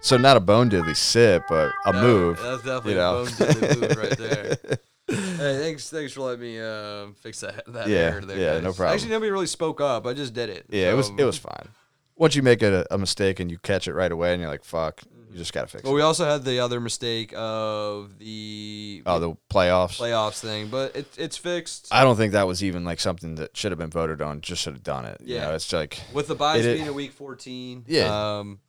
so 0.00 0.16
not 0.16 0.36
a 0.36 0.40
bone 0.40 0.70
diddly 0.70 0.96
sit, 0.96 1.42
but 1.48 1.72
a 1.86 1.92
No, 1.92 2.02
move. 2.02 2.40
That's 2.42 2.62
definitely 2.62 2.92
you 2.92 2.98
know. 2.98 3.20
a 3.20 3.24
bone 3.24 3.26
diddly 3.32 3.80
move 3.80 3.96
right 3.96 4.18
there. 4.18 4.58
hey, 5.08 5.58
thanks, 5.58 5.90
thanks 5.90 6.12
for 6.12 6.20
letting 6.22 6.40
me 6.40 6.60
uh, 6.60 7.08
fix 7.20 7.40
that. 7.40 7.64
that 7.72 7.88
Yeah, 7.88 7.96
error 7.98 8.20
there, 8.22 8.38
yeah, 8.38 8.54
guys. 8.54 8.62
no 8.62 8.72
problem. 8.72 8.94
Actually, 8.94 9.10
nobody 9.10 9.30
really 9.30 9.46
spoke 9.46 9.80
up. 9.80 10.06
I 10.06 10.12
just 10.14 10.32
did 10.34 10.48
it. 10.50 10.66
Yeah, 10.70 10.90
it 10.90 10.94
was 10.94 11.10
it 11.18 11.24
was 11.24 11.36
fine. 11.38 11.68
Once 12.16 12.34
you 12.36 12.42
make 12.42 12.62
a, 12.62 12.86
a 12.90 12.98
mistake 12.98 13.40
and 13.40 13.50
you 13.50 13.58
catch 13.58 13.88
it 13.88 13.94
right 13.94 14.12
away, 14.12 14.32
and 14.32 14.40
you're 14.42 14.50
like, 14.50 14.64
"Fuck," 14.64 15.00
you 15.30 15.38
just 15.38 15.52
gotta 15.52 15.66
fix 15.68 15.82
it. 15.82 15.84
But 15.84 15.90
it. 15.90 15.94
we 15.94 16.00
also 16.02 16.24
had 16.24 16.44
the 16.44 16.58
other 16.60 16.80
mistake 16.80 17.32
of 17.36 18.18
the 18.18 19.02
Oh, 19.06 19.18
the 19.18 19.30
playoffs. 19.48 19.98
playoffs 19.98 20.40
thing, 20.40 20.68
but 20.68 20.94
it, 20.96 21.06
it's 21.16 21.36
fixed. 21.36 21.88
I 21.90 22.02
don't 22.04 22.16
think 22.16 22.32
that 22.32 22.46
was 22.46 22.62
even 22.64 22.84
like 22.84 23.00
something 23.00 23.36
that 23.36 23.56
should 23.56 23.72
have 23.72 23.78
been 23.78 23.90
voted 23.90 24.20
on. 24.20 24.40
Just 24.40 24.62
should 24.62 24.74
have 24.74 24.82
done 24.82 25.04
it. 25.04 25.20
You 25.24 25.36
Yeah. 25.36 25.46
know, 25.48 25.54
it's 25.54 25.72
like 25.72 26.00
With 26.12 26.28
the 26.28 26.34
byes 26.34 26.64
being 26.64 26.88
a 26.88 26.92
week 26.92 27.12
14. 27.12 27.84
Yeah. 27.86 28.38
Um, 28.38 28.60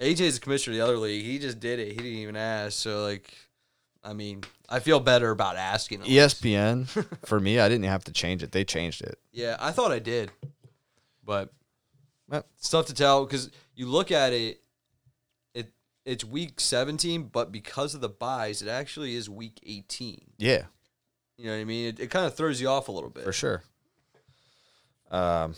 AJ's 0.00 0.34
the 0.34 0.40
commissioner 0.40 0.74
of 0.74 0.78
the 0.78 0.84
other 0.84 0.98
league. 0.98 1.24
He 1.24 1.38
just 1.38 1.60
did 1.60 1.78
it. 1.78 1.88
He 1.88 1.94
didn't 1.96 2.18
even 2.18 2.36
ask. 2.36 2.72
So, 2.78 3.02
like, 3.04 3.32
I 4.02 4.12
mean, 4.12 4.42
I 4.68 4.80
feel 4.80 4.98
better 5.00 5.30
about 5.30 5.56
asking. 5.56 6.00
ESPN 6.00 6.86
for 7.24 7.38
me. 7.40 7.60
I 7.60 7.68
didn't 7.68 7.84
have 7.84 8.04
to 8.04 8.12
change 8.12 8.42
it. 8.42 8.52
They 8.52 8.64
changed 8.64 9.02
it. 9.02 9.18
Yeah, 9.32 9.56
I 9.60 9.70
thought 9.70 9.92
I 9.92 10.00
did. 10.00 10.30
But 11.24 11.50
Well- 12.28 12.44
it's 12.58 12.68
tough 12.68 12.86
to 12.86 12.94
tell 12.94 13.24
because 13.24 13.50
you 13.76 13.86
look 13.86 14.10
at 14.10 14.32
it 14.32 14.60
it's 16.04 16.24
week 16.24 16.60
17, 16.60 17.24
but 17.32 17.50
because 17.52 17.94
of 17.94 18.00
the 18.00 18.08
byes, 18.08 18.60
it 18.62 18.68
actually 18.68 19.14
is 19.14 19.28
week 19.30 19.60
18. 19.64 20.32
Yeah, 20.38 20.64
You 21.38 21.46
know 21.46 21.52
what 21.52 21.60
I 21.60 21.64
mean? 21.64 21.86
It, 21.88 22.00
it 22.00 22.10
kind 22.10 22.26
of 22.26 22.34
throws 22.36 22.60
you 22.60 22.68
off 22.68 22.88
a 22.88 22.92
little 22.92 23.10
bit. 23.10 23.24
for 23.24 23.32
sure. 23.32 23.62
Um, 25.10 25.54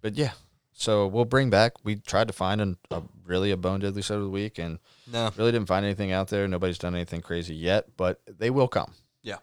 but 0.00 0.14
yeah, 0.16 0.32
so 0.72 1.06
we'll 1.06 1.24
bring 1.24 1.50
back. 1.50 1.72
We 1.84 1.96
tried 1.96 2.28
to 2.28 2.32
find 2.32 2.60
an, 2.60 2.76
a 2.90 3.02
really 3.24 3.50
a 3.50 3.56
bone 3.56 3.80
diddly 3.80 4.04
set 4.04 4.16
of 4.16 4.22
the 4.24 4.28
week, 4.30 4.58
and 4.58 4.78
No. 5.10 5.30
really 5.36 5.52
didn't 5.52 5.68
find 5.68 5.84
anything 5.84 6.12
out 6.12 6.28
there. 6.28 6.46
Nobody's 6.46 6.78
done 6.78 6.94
anything 6.94 7.20
crazy 7.20 7.54
yet, 7.54 7.96
but 7.96 8.20
they 8.26 8.50
will 8.50 8.68
come. 8.68 8.92
Yeah. 9.22 9.38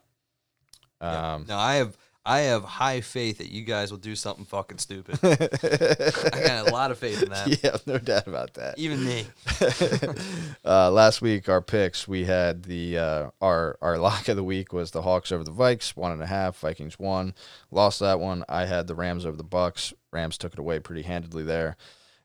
Yeah. 1.02 1.34
Um, 1.36 1.46
No, 1.48 1.58
I 1.58 1.76
have 1.76 1.98
I 2.26 2.42
have 2.42 2.64
high 2.64 3.02
faith 3.02 3.40
that 3.40 3.50
you 3.50 3.64
guys 3.64 3.90
will 3.90 3.98
do 3.98 4.16
something 4.16 4.46
fucking 4.46 4.78
stupid. 4.78 5.18
I 5.24 6.44
got 6.46 6.68
a 6.68 6.72
lot 6.72 6.92
of 6.92 7.00
faith 7.00 7.24
in 7.24 7.30
that. 7.30 7.48
yeah, 7.64 7.78
no 7.88 7.98
doubt 7.98 8.28
about 8.28 8.54
that. 8.56 8.78
Even 8.78 9.04
me. 9.04 9.26
uh, 10.66 10.92
last 10.92 11.22
week, 11.24 11.50
our 11.50 11.62
picks, 11.62 12.08
we 12.08 12.26
had 12.26 12.64
the 12.64 12.98
uh, 12.98 13.30
our 13.42 13.78
our 13.82 13.98
lock 13.98 14.28
of 14.28 14.36
the 14.36 14.44
week 14.44 14.72
was 14.72 14.92
the 14.92 15.02
Hawks 15.02 15.32
over 15.32 15.44
the 15.44 15.52
Vikes, 15.52 15.96
one 15.96 16.12
and 16.12 16.22
a 16.22 16.28
half. 16.28 16.58
Vikings 16.60 17.00
won, 17.00 17.34
lost 17.72 18.00
that 18.02 18.20
one. 18.20 18.46
I 18.48 18.66
had 18.66 18.86
the 18.86 18.96
Rams 18.96 19.26
over 19.26 19.38
the 19.38 19.44
Bucs. 19.44 19.92
Rams 20.12 20.38
took 20.38 20.54
it 20.54 20.60
away 20.60 20.80
pretty 20.80 21.02
handedly 21.02 21.44
there, 21.44 21.76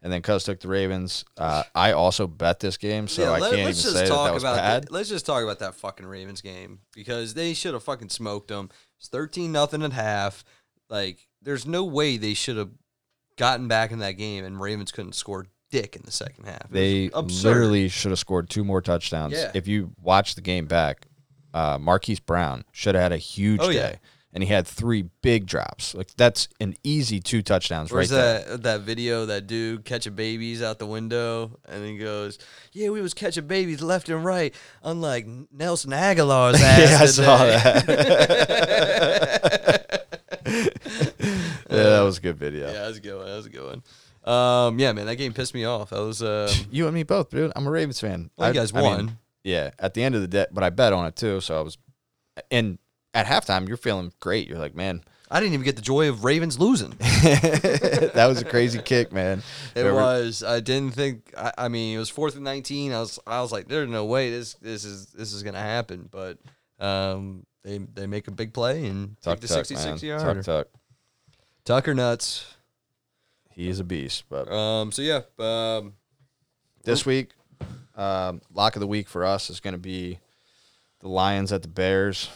and 0.06 0.12
then 0.12 0.22
Cuz 0.22 0.44
took 0.44 0.60
the 0.60 0.68
Ravens. 0.68 1.24
Uh, 1.36 1.64
I 1.74 1.90
also 1.90 2.28
bet 2.28 2.60
this 2.60 2.76
game, 2.76 3.08
so 3.08 3.22
Yeah, 3.22 3.30
I 3.32 3.38
let- 3.40 3.50
can't 3.50 3.60
even 3.62 3.74
say 3.74 3.92
that 3.94 4.06
talk 4.06 4.26
that 4.28 4.34
was 4.34 4.44
about 4.44 4.56
bad. 4.56 4.84
the- 4.84 4.92
let's 4.92 5.08
just 5.08 5.26
talk 5.26 5.42
about 5.42 5.58
that 5.58 5.74
fucking 5.74 6.06
Ravens 6.06 6.40
game 6.40 6.78
because 6.94 7.34
they 7.34 7.54
should 7.54 7.74
have 7.74 7.82
fucking 7.82 8.10
smoked 8.10 8.46
them. 8.48 8.70
It's 9.00 9.08
thirteen 9.08 9.50
nothing 9.50 9.82
at 9.82 9.92
half. 9.92 10.44
Like, 10.88 11.26
there's 11.42 11.66
no 11.66 11.82
way 11.82 12.16
they 12.18 12.34
should 12.34 12.56
have 12.56 12.70
gotten 13.36 13.66
back 13.66 13.90
in 13.90 13.98
that 13.98 14.12
game 14.12 14.44
and 14.44 14.60
Ravens 14.60 14.92
couldn't 14.92 15.14
score 15.16 15.46
dick 15.72 15.96
in 15.96 16.02
the 16.04 16.12
second 16.12 16.44
half. 16.44 16.66
It 16.66 16.70
They 16.72 17.08
literally 17.10 17.88
should 17.88 18.12
have 18.12 18.20
scored 18.20 18.48
two 18.48 18.62
more 18.62 18.80
touchdowns. 18.80 19.32
Yeah. 19.32 19.50
If 19.54 19.66
you 19.66 19.90
watch 20.00 20.36
the 20.36 20.40
game 20.40 20.66
back, 20.66 21.06
uh, 21.52 21.78
Marquise 21.78 22.20
Brown 22.20 22.64
should 22.70 22.94
have 22.94 23.02
had 23.02 23.12
a 23.12 23.16
huge 23.18 23.60
Oh, 23.60 23.72
day. 23.72 23.74
yeah. 23.74 23.96
And 24.37 24.44
he 24.44 24.51
had 24.53 24.66
three 24.66 25.05
big 25.22 25.46
drops. 25.46 25.94
Like 25.94 26.14
that's 26.14 26.49
an 26.61 26.75
easy 26.85 27.20
two 27.20 27.40
touchdowns 27.40 27.90
Where's 27.90 28.12
right 28.12 28.18
there. 28.18 28.44
that 28.44 28.62
that 28.64 28.81
video 28.83 29.25
that 29.25 29.46
dude 29.46 29.87
catching 29.87 30.12
babies 30.14 30.62
out 30.62 30.79
the 30.79 30.85
window 30.85 31.59
and 31.66 31.83
he 31.87 31.96
goes, 31.96 32.37
"Yeah, 32.72 32.90
we 32.90 33.01
was 33.01 33.14
catching 33.14 33.46
babies 33.46 33.81
left 33.81 34.11
and 34.11 34.22
right, 34.22 34.55
unlike 34.83 35.27
Nelson 35.51 35.92
Agholor's 35.92 36.61
ass." 36.62 36.90
Yeah, 36.90 36.99
I 37.01 37.07
saw 37.07 37.44
today." 37.46 37.83
Yeah, 41.68 41.83
that 41.90 42.01
was 42.03 42.18
a 42.18 42.20
good 42.20 42.37
video. 42.37 42.66
yeah, 42.68 42.72
that 42.75 42.88
was 42.88 42.96
a 42.99 43.01
good 43.01 43.16
one. 43.16 43.27
That 43.27 43.37
was 43.37 43.46
a 43.46 43.51
good 43.51 43.64
one. 44.25 44.35
Um, 44.35 44.79
yeah, 44.79 44.92
man, 44.92 45.07
that 45.07 45.16
game 45.16 45.33
pissed 45.33 45.53
me 45.55 45.64
off. 45.64 45.90
That 45.90 46.01
was 46.01 46.22
um, 46.22 46.49
You 46.70 46.87
and 46.87 46.94
me 46.94 47.03
both, 47.03 47.31
dude. 47.31 47.53
I'm 47.57 47.66
a 47.66 47.70
Ravens 47.70 48.01
fan. 48.01 48.31
well, 48.37 48.46
I- 48.46 48.51
you 48.51 48.55
guys 48.55 48.72
I 48.75 48.81
mean, 48.81 48.85
won. 48.85 49.18
yeah, 49.44 49.70
at 49.79 49.94
the 49.94 50.03
end 50.03 50.14
of 50.14 50.20
the 50.20 50.29
day, 50.29 50.46
but 50.53 50.62
I 50.62 50.70
bet 50.70 50.92
on 50.92 51.07
it 51.07 51.16
too. 51.16 51.40
So 51.40 51.59
I 51.59 51.62
was, 51.62 51.77
and 52.51 52.79
at 53.16 53.26
halftime, 53.26 53.66
you're 53.66 53.76
feeling 53.76 54.12
great. 54.20 54.48
You're 54.48 54.59
like, 54.59 54.74
man, 54.74 55.02
I 55.31 55.40
didn't 55.40 55.55
even 55.55 55.64
get 55.64 55.74
the 55.76 55.83
joy 55.83 56.09
of 56.09 56.22
Ravens 56.24 56.59
losing. 56.59 56.90
that 56.98 58.26
was 58.29 58.40
a 58.40 58.44
crazy 58.44 58.79
kick, 58.81 59.12
man. 59.12 59.42
It 59.74 59.81
Whoever- 59.83 59.94
was. 59.96 60.42
I 60.44 60.61
didn't 60.61 60.94
think. 60.94 61.33
I, 61.37 61.52
I 61.59 61.68
mean, 61.68 61.96
it 61.96 61.98
was 61.98 62.11
fourth 62.11 62.35
and 62.37 62.44
nineteen. 62.44 62.92
I 62.92 63.00
was. 63.00 63.18
I 63.26 63.40
was 63.40 63.50
like, 63.50 63.66
there's 63.68 63.88
no 63.88 64.05
way 64.05 64.31
this 64.31 64.55
this 64.55 64.85
is 64.85 65.07
this 65.07 65.33
is 65.33 65.42
gonna 65.42 65.59
happen. 65.61 66.09
But 66.11 66.38
um, 66.79 67.44
they 67.64 67.79
they 67.79 68.07
make 68.07 68.29
a 68.29 68.31
big 68.31 68.52
play 68.52 68.87
and 68.87 69.16
Tuck, 69.22 69.40
take 69.40 69.48
the 69.48 69.55
tuck, 69.55 69.66
66 69.66 70.02
man. 70.02 70.09
yarder. 70.09 70.42
Tuck, 70.42 70.44
tuck. 70.44 70.68
Tucker 71.64 71.94
nuts. 71.94 72.55
He 73.50 73.68
is 73.68 73.81
a 73.81 73.85
beast. 73.85 74.24
But 74.29 74.48
Um. 74.52 74.92
So 74.92 75.02
yeah. 75.02 75.22
Um. 75.38 75.94
this 76.85 77.05
week, 77.07 77.31
um, 77.96 78.42
lock 78.52 78.76
of 78.76 78.81
the 78.81 78.87
week 78.87 79.09
for 79.09 79.24
us 79.24 79.50
is 79.50 79.59
going 79.61 79.72
to 79.74 79.79
be 79.79 80.20
the 81.00 81.09
Lions 81.09 81.52
at 81.52 81.62
the 81.62 81.68
Bears. 81.68 82.29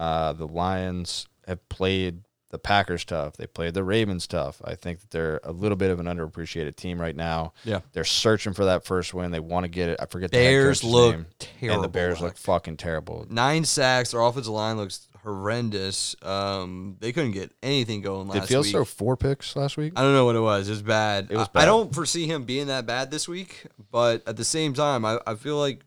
Uh, 0.00 0.32
the 0.32 0.46
Lions 0.48 1.26
have 1.46 1.68
played 1.68 2.22
the 2.50 2.58
Packers 2.58 3.04
tough. 3.04 3.36
They 3.36 3.46
played 3.46 3.74
the 3.74 3.84
Ravens 3.84 4.26
tough. 4.26 4.60
I 4.64 4.74
think 4.74 5.00
that 5.00 5.10
they're 5.10 5.40
a 5.44 5.52
little 5.52 5.76
bit 5.76 5.90
of 5.90 6.00
an 6.00 6.06
underappreciated 6.06 6.74
team 6.74 7.00
right 7.00 7.14
now. 7.14 7.52
Yeah. 7.64 7.80
They're 7.92 8.02
searching 8.04 8.54
for 8.54 8.64
that 8.64 8.84
first 8.84 9.14
win. 9.14 9.30
They 9.30 9.38
want 9.40 9.64
to 9.64 9.68
get 9.68 9.90
it. 9.90 10.00
I 10.00 10.06
forget 10.06 10.30
the 10.32 10.38
Bears 10.38 10.80
coach's 10.80 10.92
look 10.92 11.14
name. 11.16 11.26
terrible. 11.38 11.74
And 11.74 11.84
the 11.84 11.88
Bears 11.88 12.20
look 12.20 12.36
fucking 12.36 12.78
terrible. 12.78 13.26
nine 13.30 13.64
sacks. 13.64 14.10
Their 14.10 14.20
offensive 14.22 14.52
line 14.52 14.78
looks 14.78 15.06
horrendous. 15.22 16.16
Um. 16.22 16.96
They 16.98 17.12
couldn't 17.12 17.32
get 17.32 17.52
anything 17.62 18.00
going 18.00 18.26
last 18.28 18.40
Did 18.40 18.48
Fields 18.48 18.68
week. 18.68 18.72
throw 18.72 18.84
four 18.86 19.16
picks 19.16 19.54
last 19.54 19.76
week? 19.76 19.92
I 19.96 20.02
don't 20.02 20.14
know 20.14 20.24
what 20.24 20.34
it 20.34 20.40
was. 20.40 20.66
It 20.66 20.72
was 20.72 20.82
bad. 20.82 21.28
It 21.30 21.36
was 21.36 21.48
I, 21.54 21.62
I 21.62 21.64
don't 21.66 21.94
foresee 21.94 22.26
him 22.26 22.44
being 22.44 22.68
that 22.68 22.86
bad 22.86 23.10
this 23.10 23.28
week, 23.28 23.66
but 23.92 24.26
at 24.26 24.36
the 24.36 24.44
same 24.44 24.72
time, 24.72 25.04
I, 25.04 25.20
I 25.26 25.34
feel 25.34 25.58
like 25.58 25.82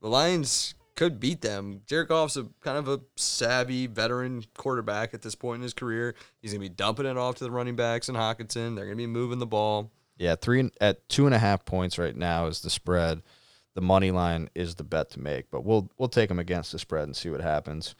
the 0.00 0.08
Lions 0.08 0.75
could 0.96 1.20
beat 1.20 1.42
them. 1.42 1.82
Jared 1.86 2.08
Goff's 2.08 2.36
a 2.36 2.46
kind 2.60 2.78
of 2.78 2.88
a 2.88 3.00
savvy 3.16 3.86
veteran 3.86 4.44
quarterback 4.54 5.14
at 5.14 5.22
this 5.22 5.34
point 5.34 5.56
in 5.56 5.62
his 5.62 5.74
career. 5.74 6.14
He's 6.40 6.52
gonna 6.52 6.60
be 6.60 6.68
dumping 6.68 7.06
it 7.06 7.16
off 7.16 7.36
to 7.36 7.44
the 7.44 7.50
running 7.50 7.76
backs 7.76 8.08
and 8.08 8.16
Hockenson. 8.16 8.74
They're 8.74 8.86
gonna 8.86 8.96
be 8.96 9.06
moving 9.06 9.38
the 9.38 9.46
ball. 9.46 9.90
Yeah, 10.18 10.34
three 10.34 10.70
at 10.80 11.08
two 11.08 11.26
and 11.26 11.34
a 11.34 11.38
half 11.38 11.64
points 11.64 11.98
right 11.98 12.16
now 12.16 12.46
is 12.46 12.60
the 12.60 12.70
spread. 12.70 13.22
The 13.74 13.82
money 13.82 14.10
line 14.10 14.48
is 14.54 14.76
the 14.76 14.84
bet 14.84 15.10
to 15.10 15.20
make, 15.20 15.50
but 15.50 15.64
we'll 15.64 15.90
we'll 15.98 16.08
take 16.08 16.28
them 16.28 16.38
against 16.38 16.72
the 16.72 16.78
spread 16.78 17.04
and 17.04 17.14
see 17.14 17.28
what 17.28 17.42
happens. 17.42 17.94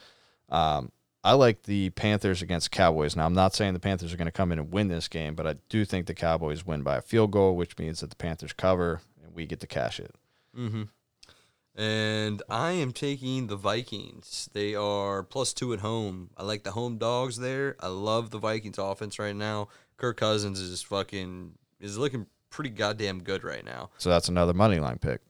Um, 0.48 0.90
I 1.22 1.32
like 1.32 1.64
the 1.64 1.90
Panthers 1.90 2.40
against 2.40 2.70
Cowboys. 2.70 3.16
Now 3.16 3.26
I'm 3.26 3.34
not 3.34 3.52
saying 3.52 3.74
the 3.74 3.80
Panthers 3.80 4.14
are 4.14 4.16
going 4.16 4.26
to 4.26 4.32
come 4.32 4.52
in 4.52 4.60
and 4.60 4.72
win 4.72 4.86
this 4.86 5.08
game, 5.08 5.34
but 5.34 5.44
I 5.44 5.56
do 5.68 5.84
think 5.84 6.06
the 6.06 6.14
Cowboys 6.14 6.64
win 6.64 6.82
by 6.82 6.96
a 6.96 7.02
field 7.02 7.32
goal, 7.32 7.56
which 7.56 7.76
means 7.78 7.98
that 7.98 8.10
the 8.10 8.16
Panthers 8.16 8.52
cover 8.52 9.00
and 9.24 9.34
we 9.34 9.44
get 9.44 9.58
to 9.58 9.66
cash 9.66 9.98
it. 9.98 10.14
Mm-hmm. 10.56 10.84
And 11.76 12.42
I 12.48 12.72
am 12.72 12.92
taking 12.92 13.48
the 13.48 13.56
Vikings. 13.56 14.48
They 14.54 14.74
are 14.74 15.22
plus 15.22 15.52
two 15.52 15.74
at 15.74 15.80
home. 15.80 16.30
I 16.36 16.42
like 16.42 16.64
the 16.64 16.70
home 16.70 16.96
dogs 16.96 17.36
there. 17.36 17.76
I 17.80 17.88
love 17.88 18.30
the 18.30 18.38
Vikings 18.38 18.78
offense 18.78 19.18
right 19.18 19.36
now. 19.36 19.68
Kirk 19.98 20.16
Cousins 20.16 20.58
is 20.58 20.82
fucking 20.82 21.52
is 21.80 21.98
looking 21.98 22.26
pretty 22.48 22.70
goddamn 22.70 23.22
good 23.22 23.44
right 23.44 23.64
now. 23.64 23.90
So 23.98 24.08
that's 24.08 24.28
another 24.30 24.54
money 24.54 24.80
line 24.80 24.98
pick. 24.98 25.20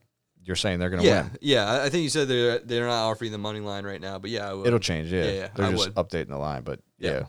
You're 0.43 0.55
saying 0.55 0.79
they're 0.79 0.89
going 0.89 1.01
to 1.01 1.07
Yeah, 1.07 1.23
win. 1.23 1.37
yeah. 1.41 1.65
I- 1.69 1.85
I 1.85 1.89
think 1.89 2.03
you 2.03 2.09
said 2.09 2.29
they're 2.29 2.59
they're 2.59 2.87
not 2.87 3.09
offering 3.09 3.33
the 3.33 3.37
money 3.37 3.59
line 3.59 3.85
right 3.85 3.99
now, 3.99 4.17
but 4.17 4.29
yeah. 4.29 4.53
It'll 4.65 4.79
change, 4.79 5.11
yeah. 5.11 5.25
Yeah, 5.25 5.31
yeah, 5.31 5.47
They're 5.53 5.65
I 5.65 5.71
just 5.71 5.93
would. 5.93 5.95
updating 5.95 6.29
the 6.29 6.37
line, 6.37 6.63
but 6.63 6.79
yeah. 6.97 7.11
Yeah. 7.11 7.23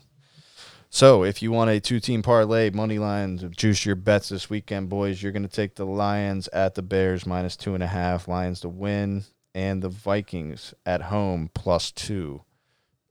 So 0.91 1.23
if 1.23 1.43
you 1.43 1.53
want 1.53 1.71
a 1.71 1.81
two 1.81 2.01
team 2.01 2.23
parlay 2.23 2.71
money 2.71 2.99
line 2.99 3.53
juice 3.57 3.85
your 3.85 3.95
bets 3.97 4.31
this 4.31 4.49
weekend, 4.49 4.89
boys, 4.89 5.23
you're 5.23 5.33
gonna 5.33 5.49
take 5.49 5.75
the 5.75 5.87
Lions 5.87 6.49
at 6.49 6.75
the 6.75 6.83
Bears 6.83 7.27
minus 7.27 7.57
two 7.57 7.75
and 7.75 7.83
a 7.83 7.87
half, 7.87 8.27
Lions 8.27 8.61
to 8.61 8.69
win, 8.69 9.25
and 9.55 9.83
the 9.83 9.89
Vikings 9.89 10.73
at 10.87 11.03
home 11.03 11.51
plus 11.55 11.91
two. 11.93 12.43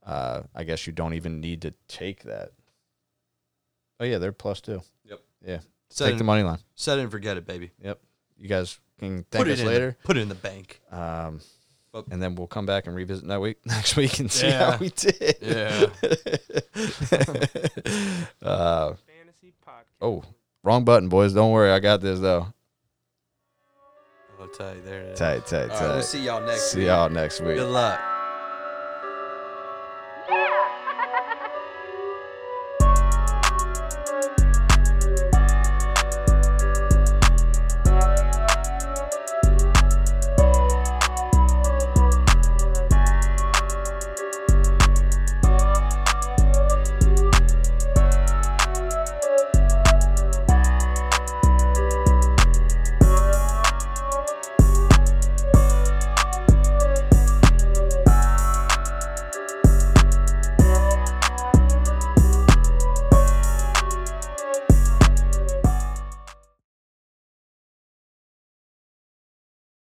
Uh, 0.04 0.42
I 0.54 0.64
guess 0.64 0.86
you 0.86 0.92
don't 0.92 1.14
even 1.14 1.40
need 1.40 1.62
to 1.62 1.74
take 1.86 2.22
that. 2.24 2.52
Oh 4.00 4.04
yeah, 4.04 4.18
they're 4.18 4.32
plus 4.32 4.60
two. 4.60 4.82
Yep. 5.04 5.20
Yeah. 5.46 5.58
set 5.90 6.06
take 6.06 6.14
it, 6.14 6.18
the 6.18 6.24
money 6.24 6.42
line. 6.42 6.58
set 6.74 6.98
it 6.98 7.02
and 7.02 7.10
forget 7.10 7.36
it, 7.36 7.46
baby. 7.46 7.70
Yep. 7.82 8.00
You 8.36 8.48
guys 8.48 8.78
can 8.98 9.24
thank 9.30 9.44
put 9.44 9.52
us 9.52 9.60
it 9.60 9.62
in 9.62 9.68
later. 9.68 9.96
put 10.04 10.16
it 10.16 10.20
in 10.20 10.28
the 10.28 10.34
bank. 10.34 10.80
Um, 10.90 11.40
But- 11.92 12.06
and 12.10 12.22
then 12.22 12.34
we'll 12.34 12.46
come 12.46 12.66
back 12.66 12.86
and 12.86 12.94
revisit 12.94 13.26
that 13.28 13.40
week 13.40 13.58
next 13.64 13.96
week 13.96 14.18
and 14.20 14.30
see 14.30 14.48
Yeah. 14.48 14.72
how 14.72 14.78
we 14.78 14.90
did. 14.90 15.36
Yeah. 15.40 15.86
uh, 18.42 18.94
Fantasy 19.06 19.52
podcast. 19.66 19.84
oh, 20.02 20.22
wrong 20.62 20.84
button, 20.84 21.08
boys. 21.08 21.32
Don't 21.32 21.50
worry, 21.52 21.70
I 21.70 21.78
got 21.80 22.00
this 22.00 22.20
though. 22.20 22.46
I'll 24.40 24.48
tell 24.48 24.74
you 24.74 24.82
there. 24.82 25.00
It 25.02 25.12
is. 25.12 25.18
Tight, 25.18 25.46
tight, 25.46 25.62
All 25.62 25.68
right, 25.68 25.78
tight. 25.78 25.88
we'll 25.94 26.02
see 26.02 26.24
y'all 26.24 26.40
next 26.46 26.70
See 26.72 26.78
week. 26.80 26.86
y'all 26.88 27.08
next 27.10 27.40
week. 27.40 27.56
Good 27.56 27.70
luck. 27.70 28.17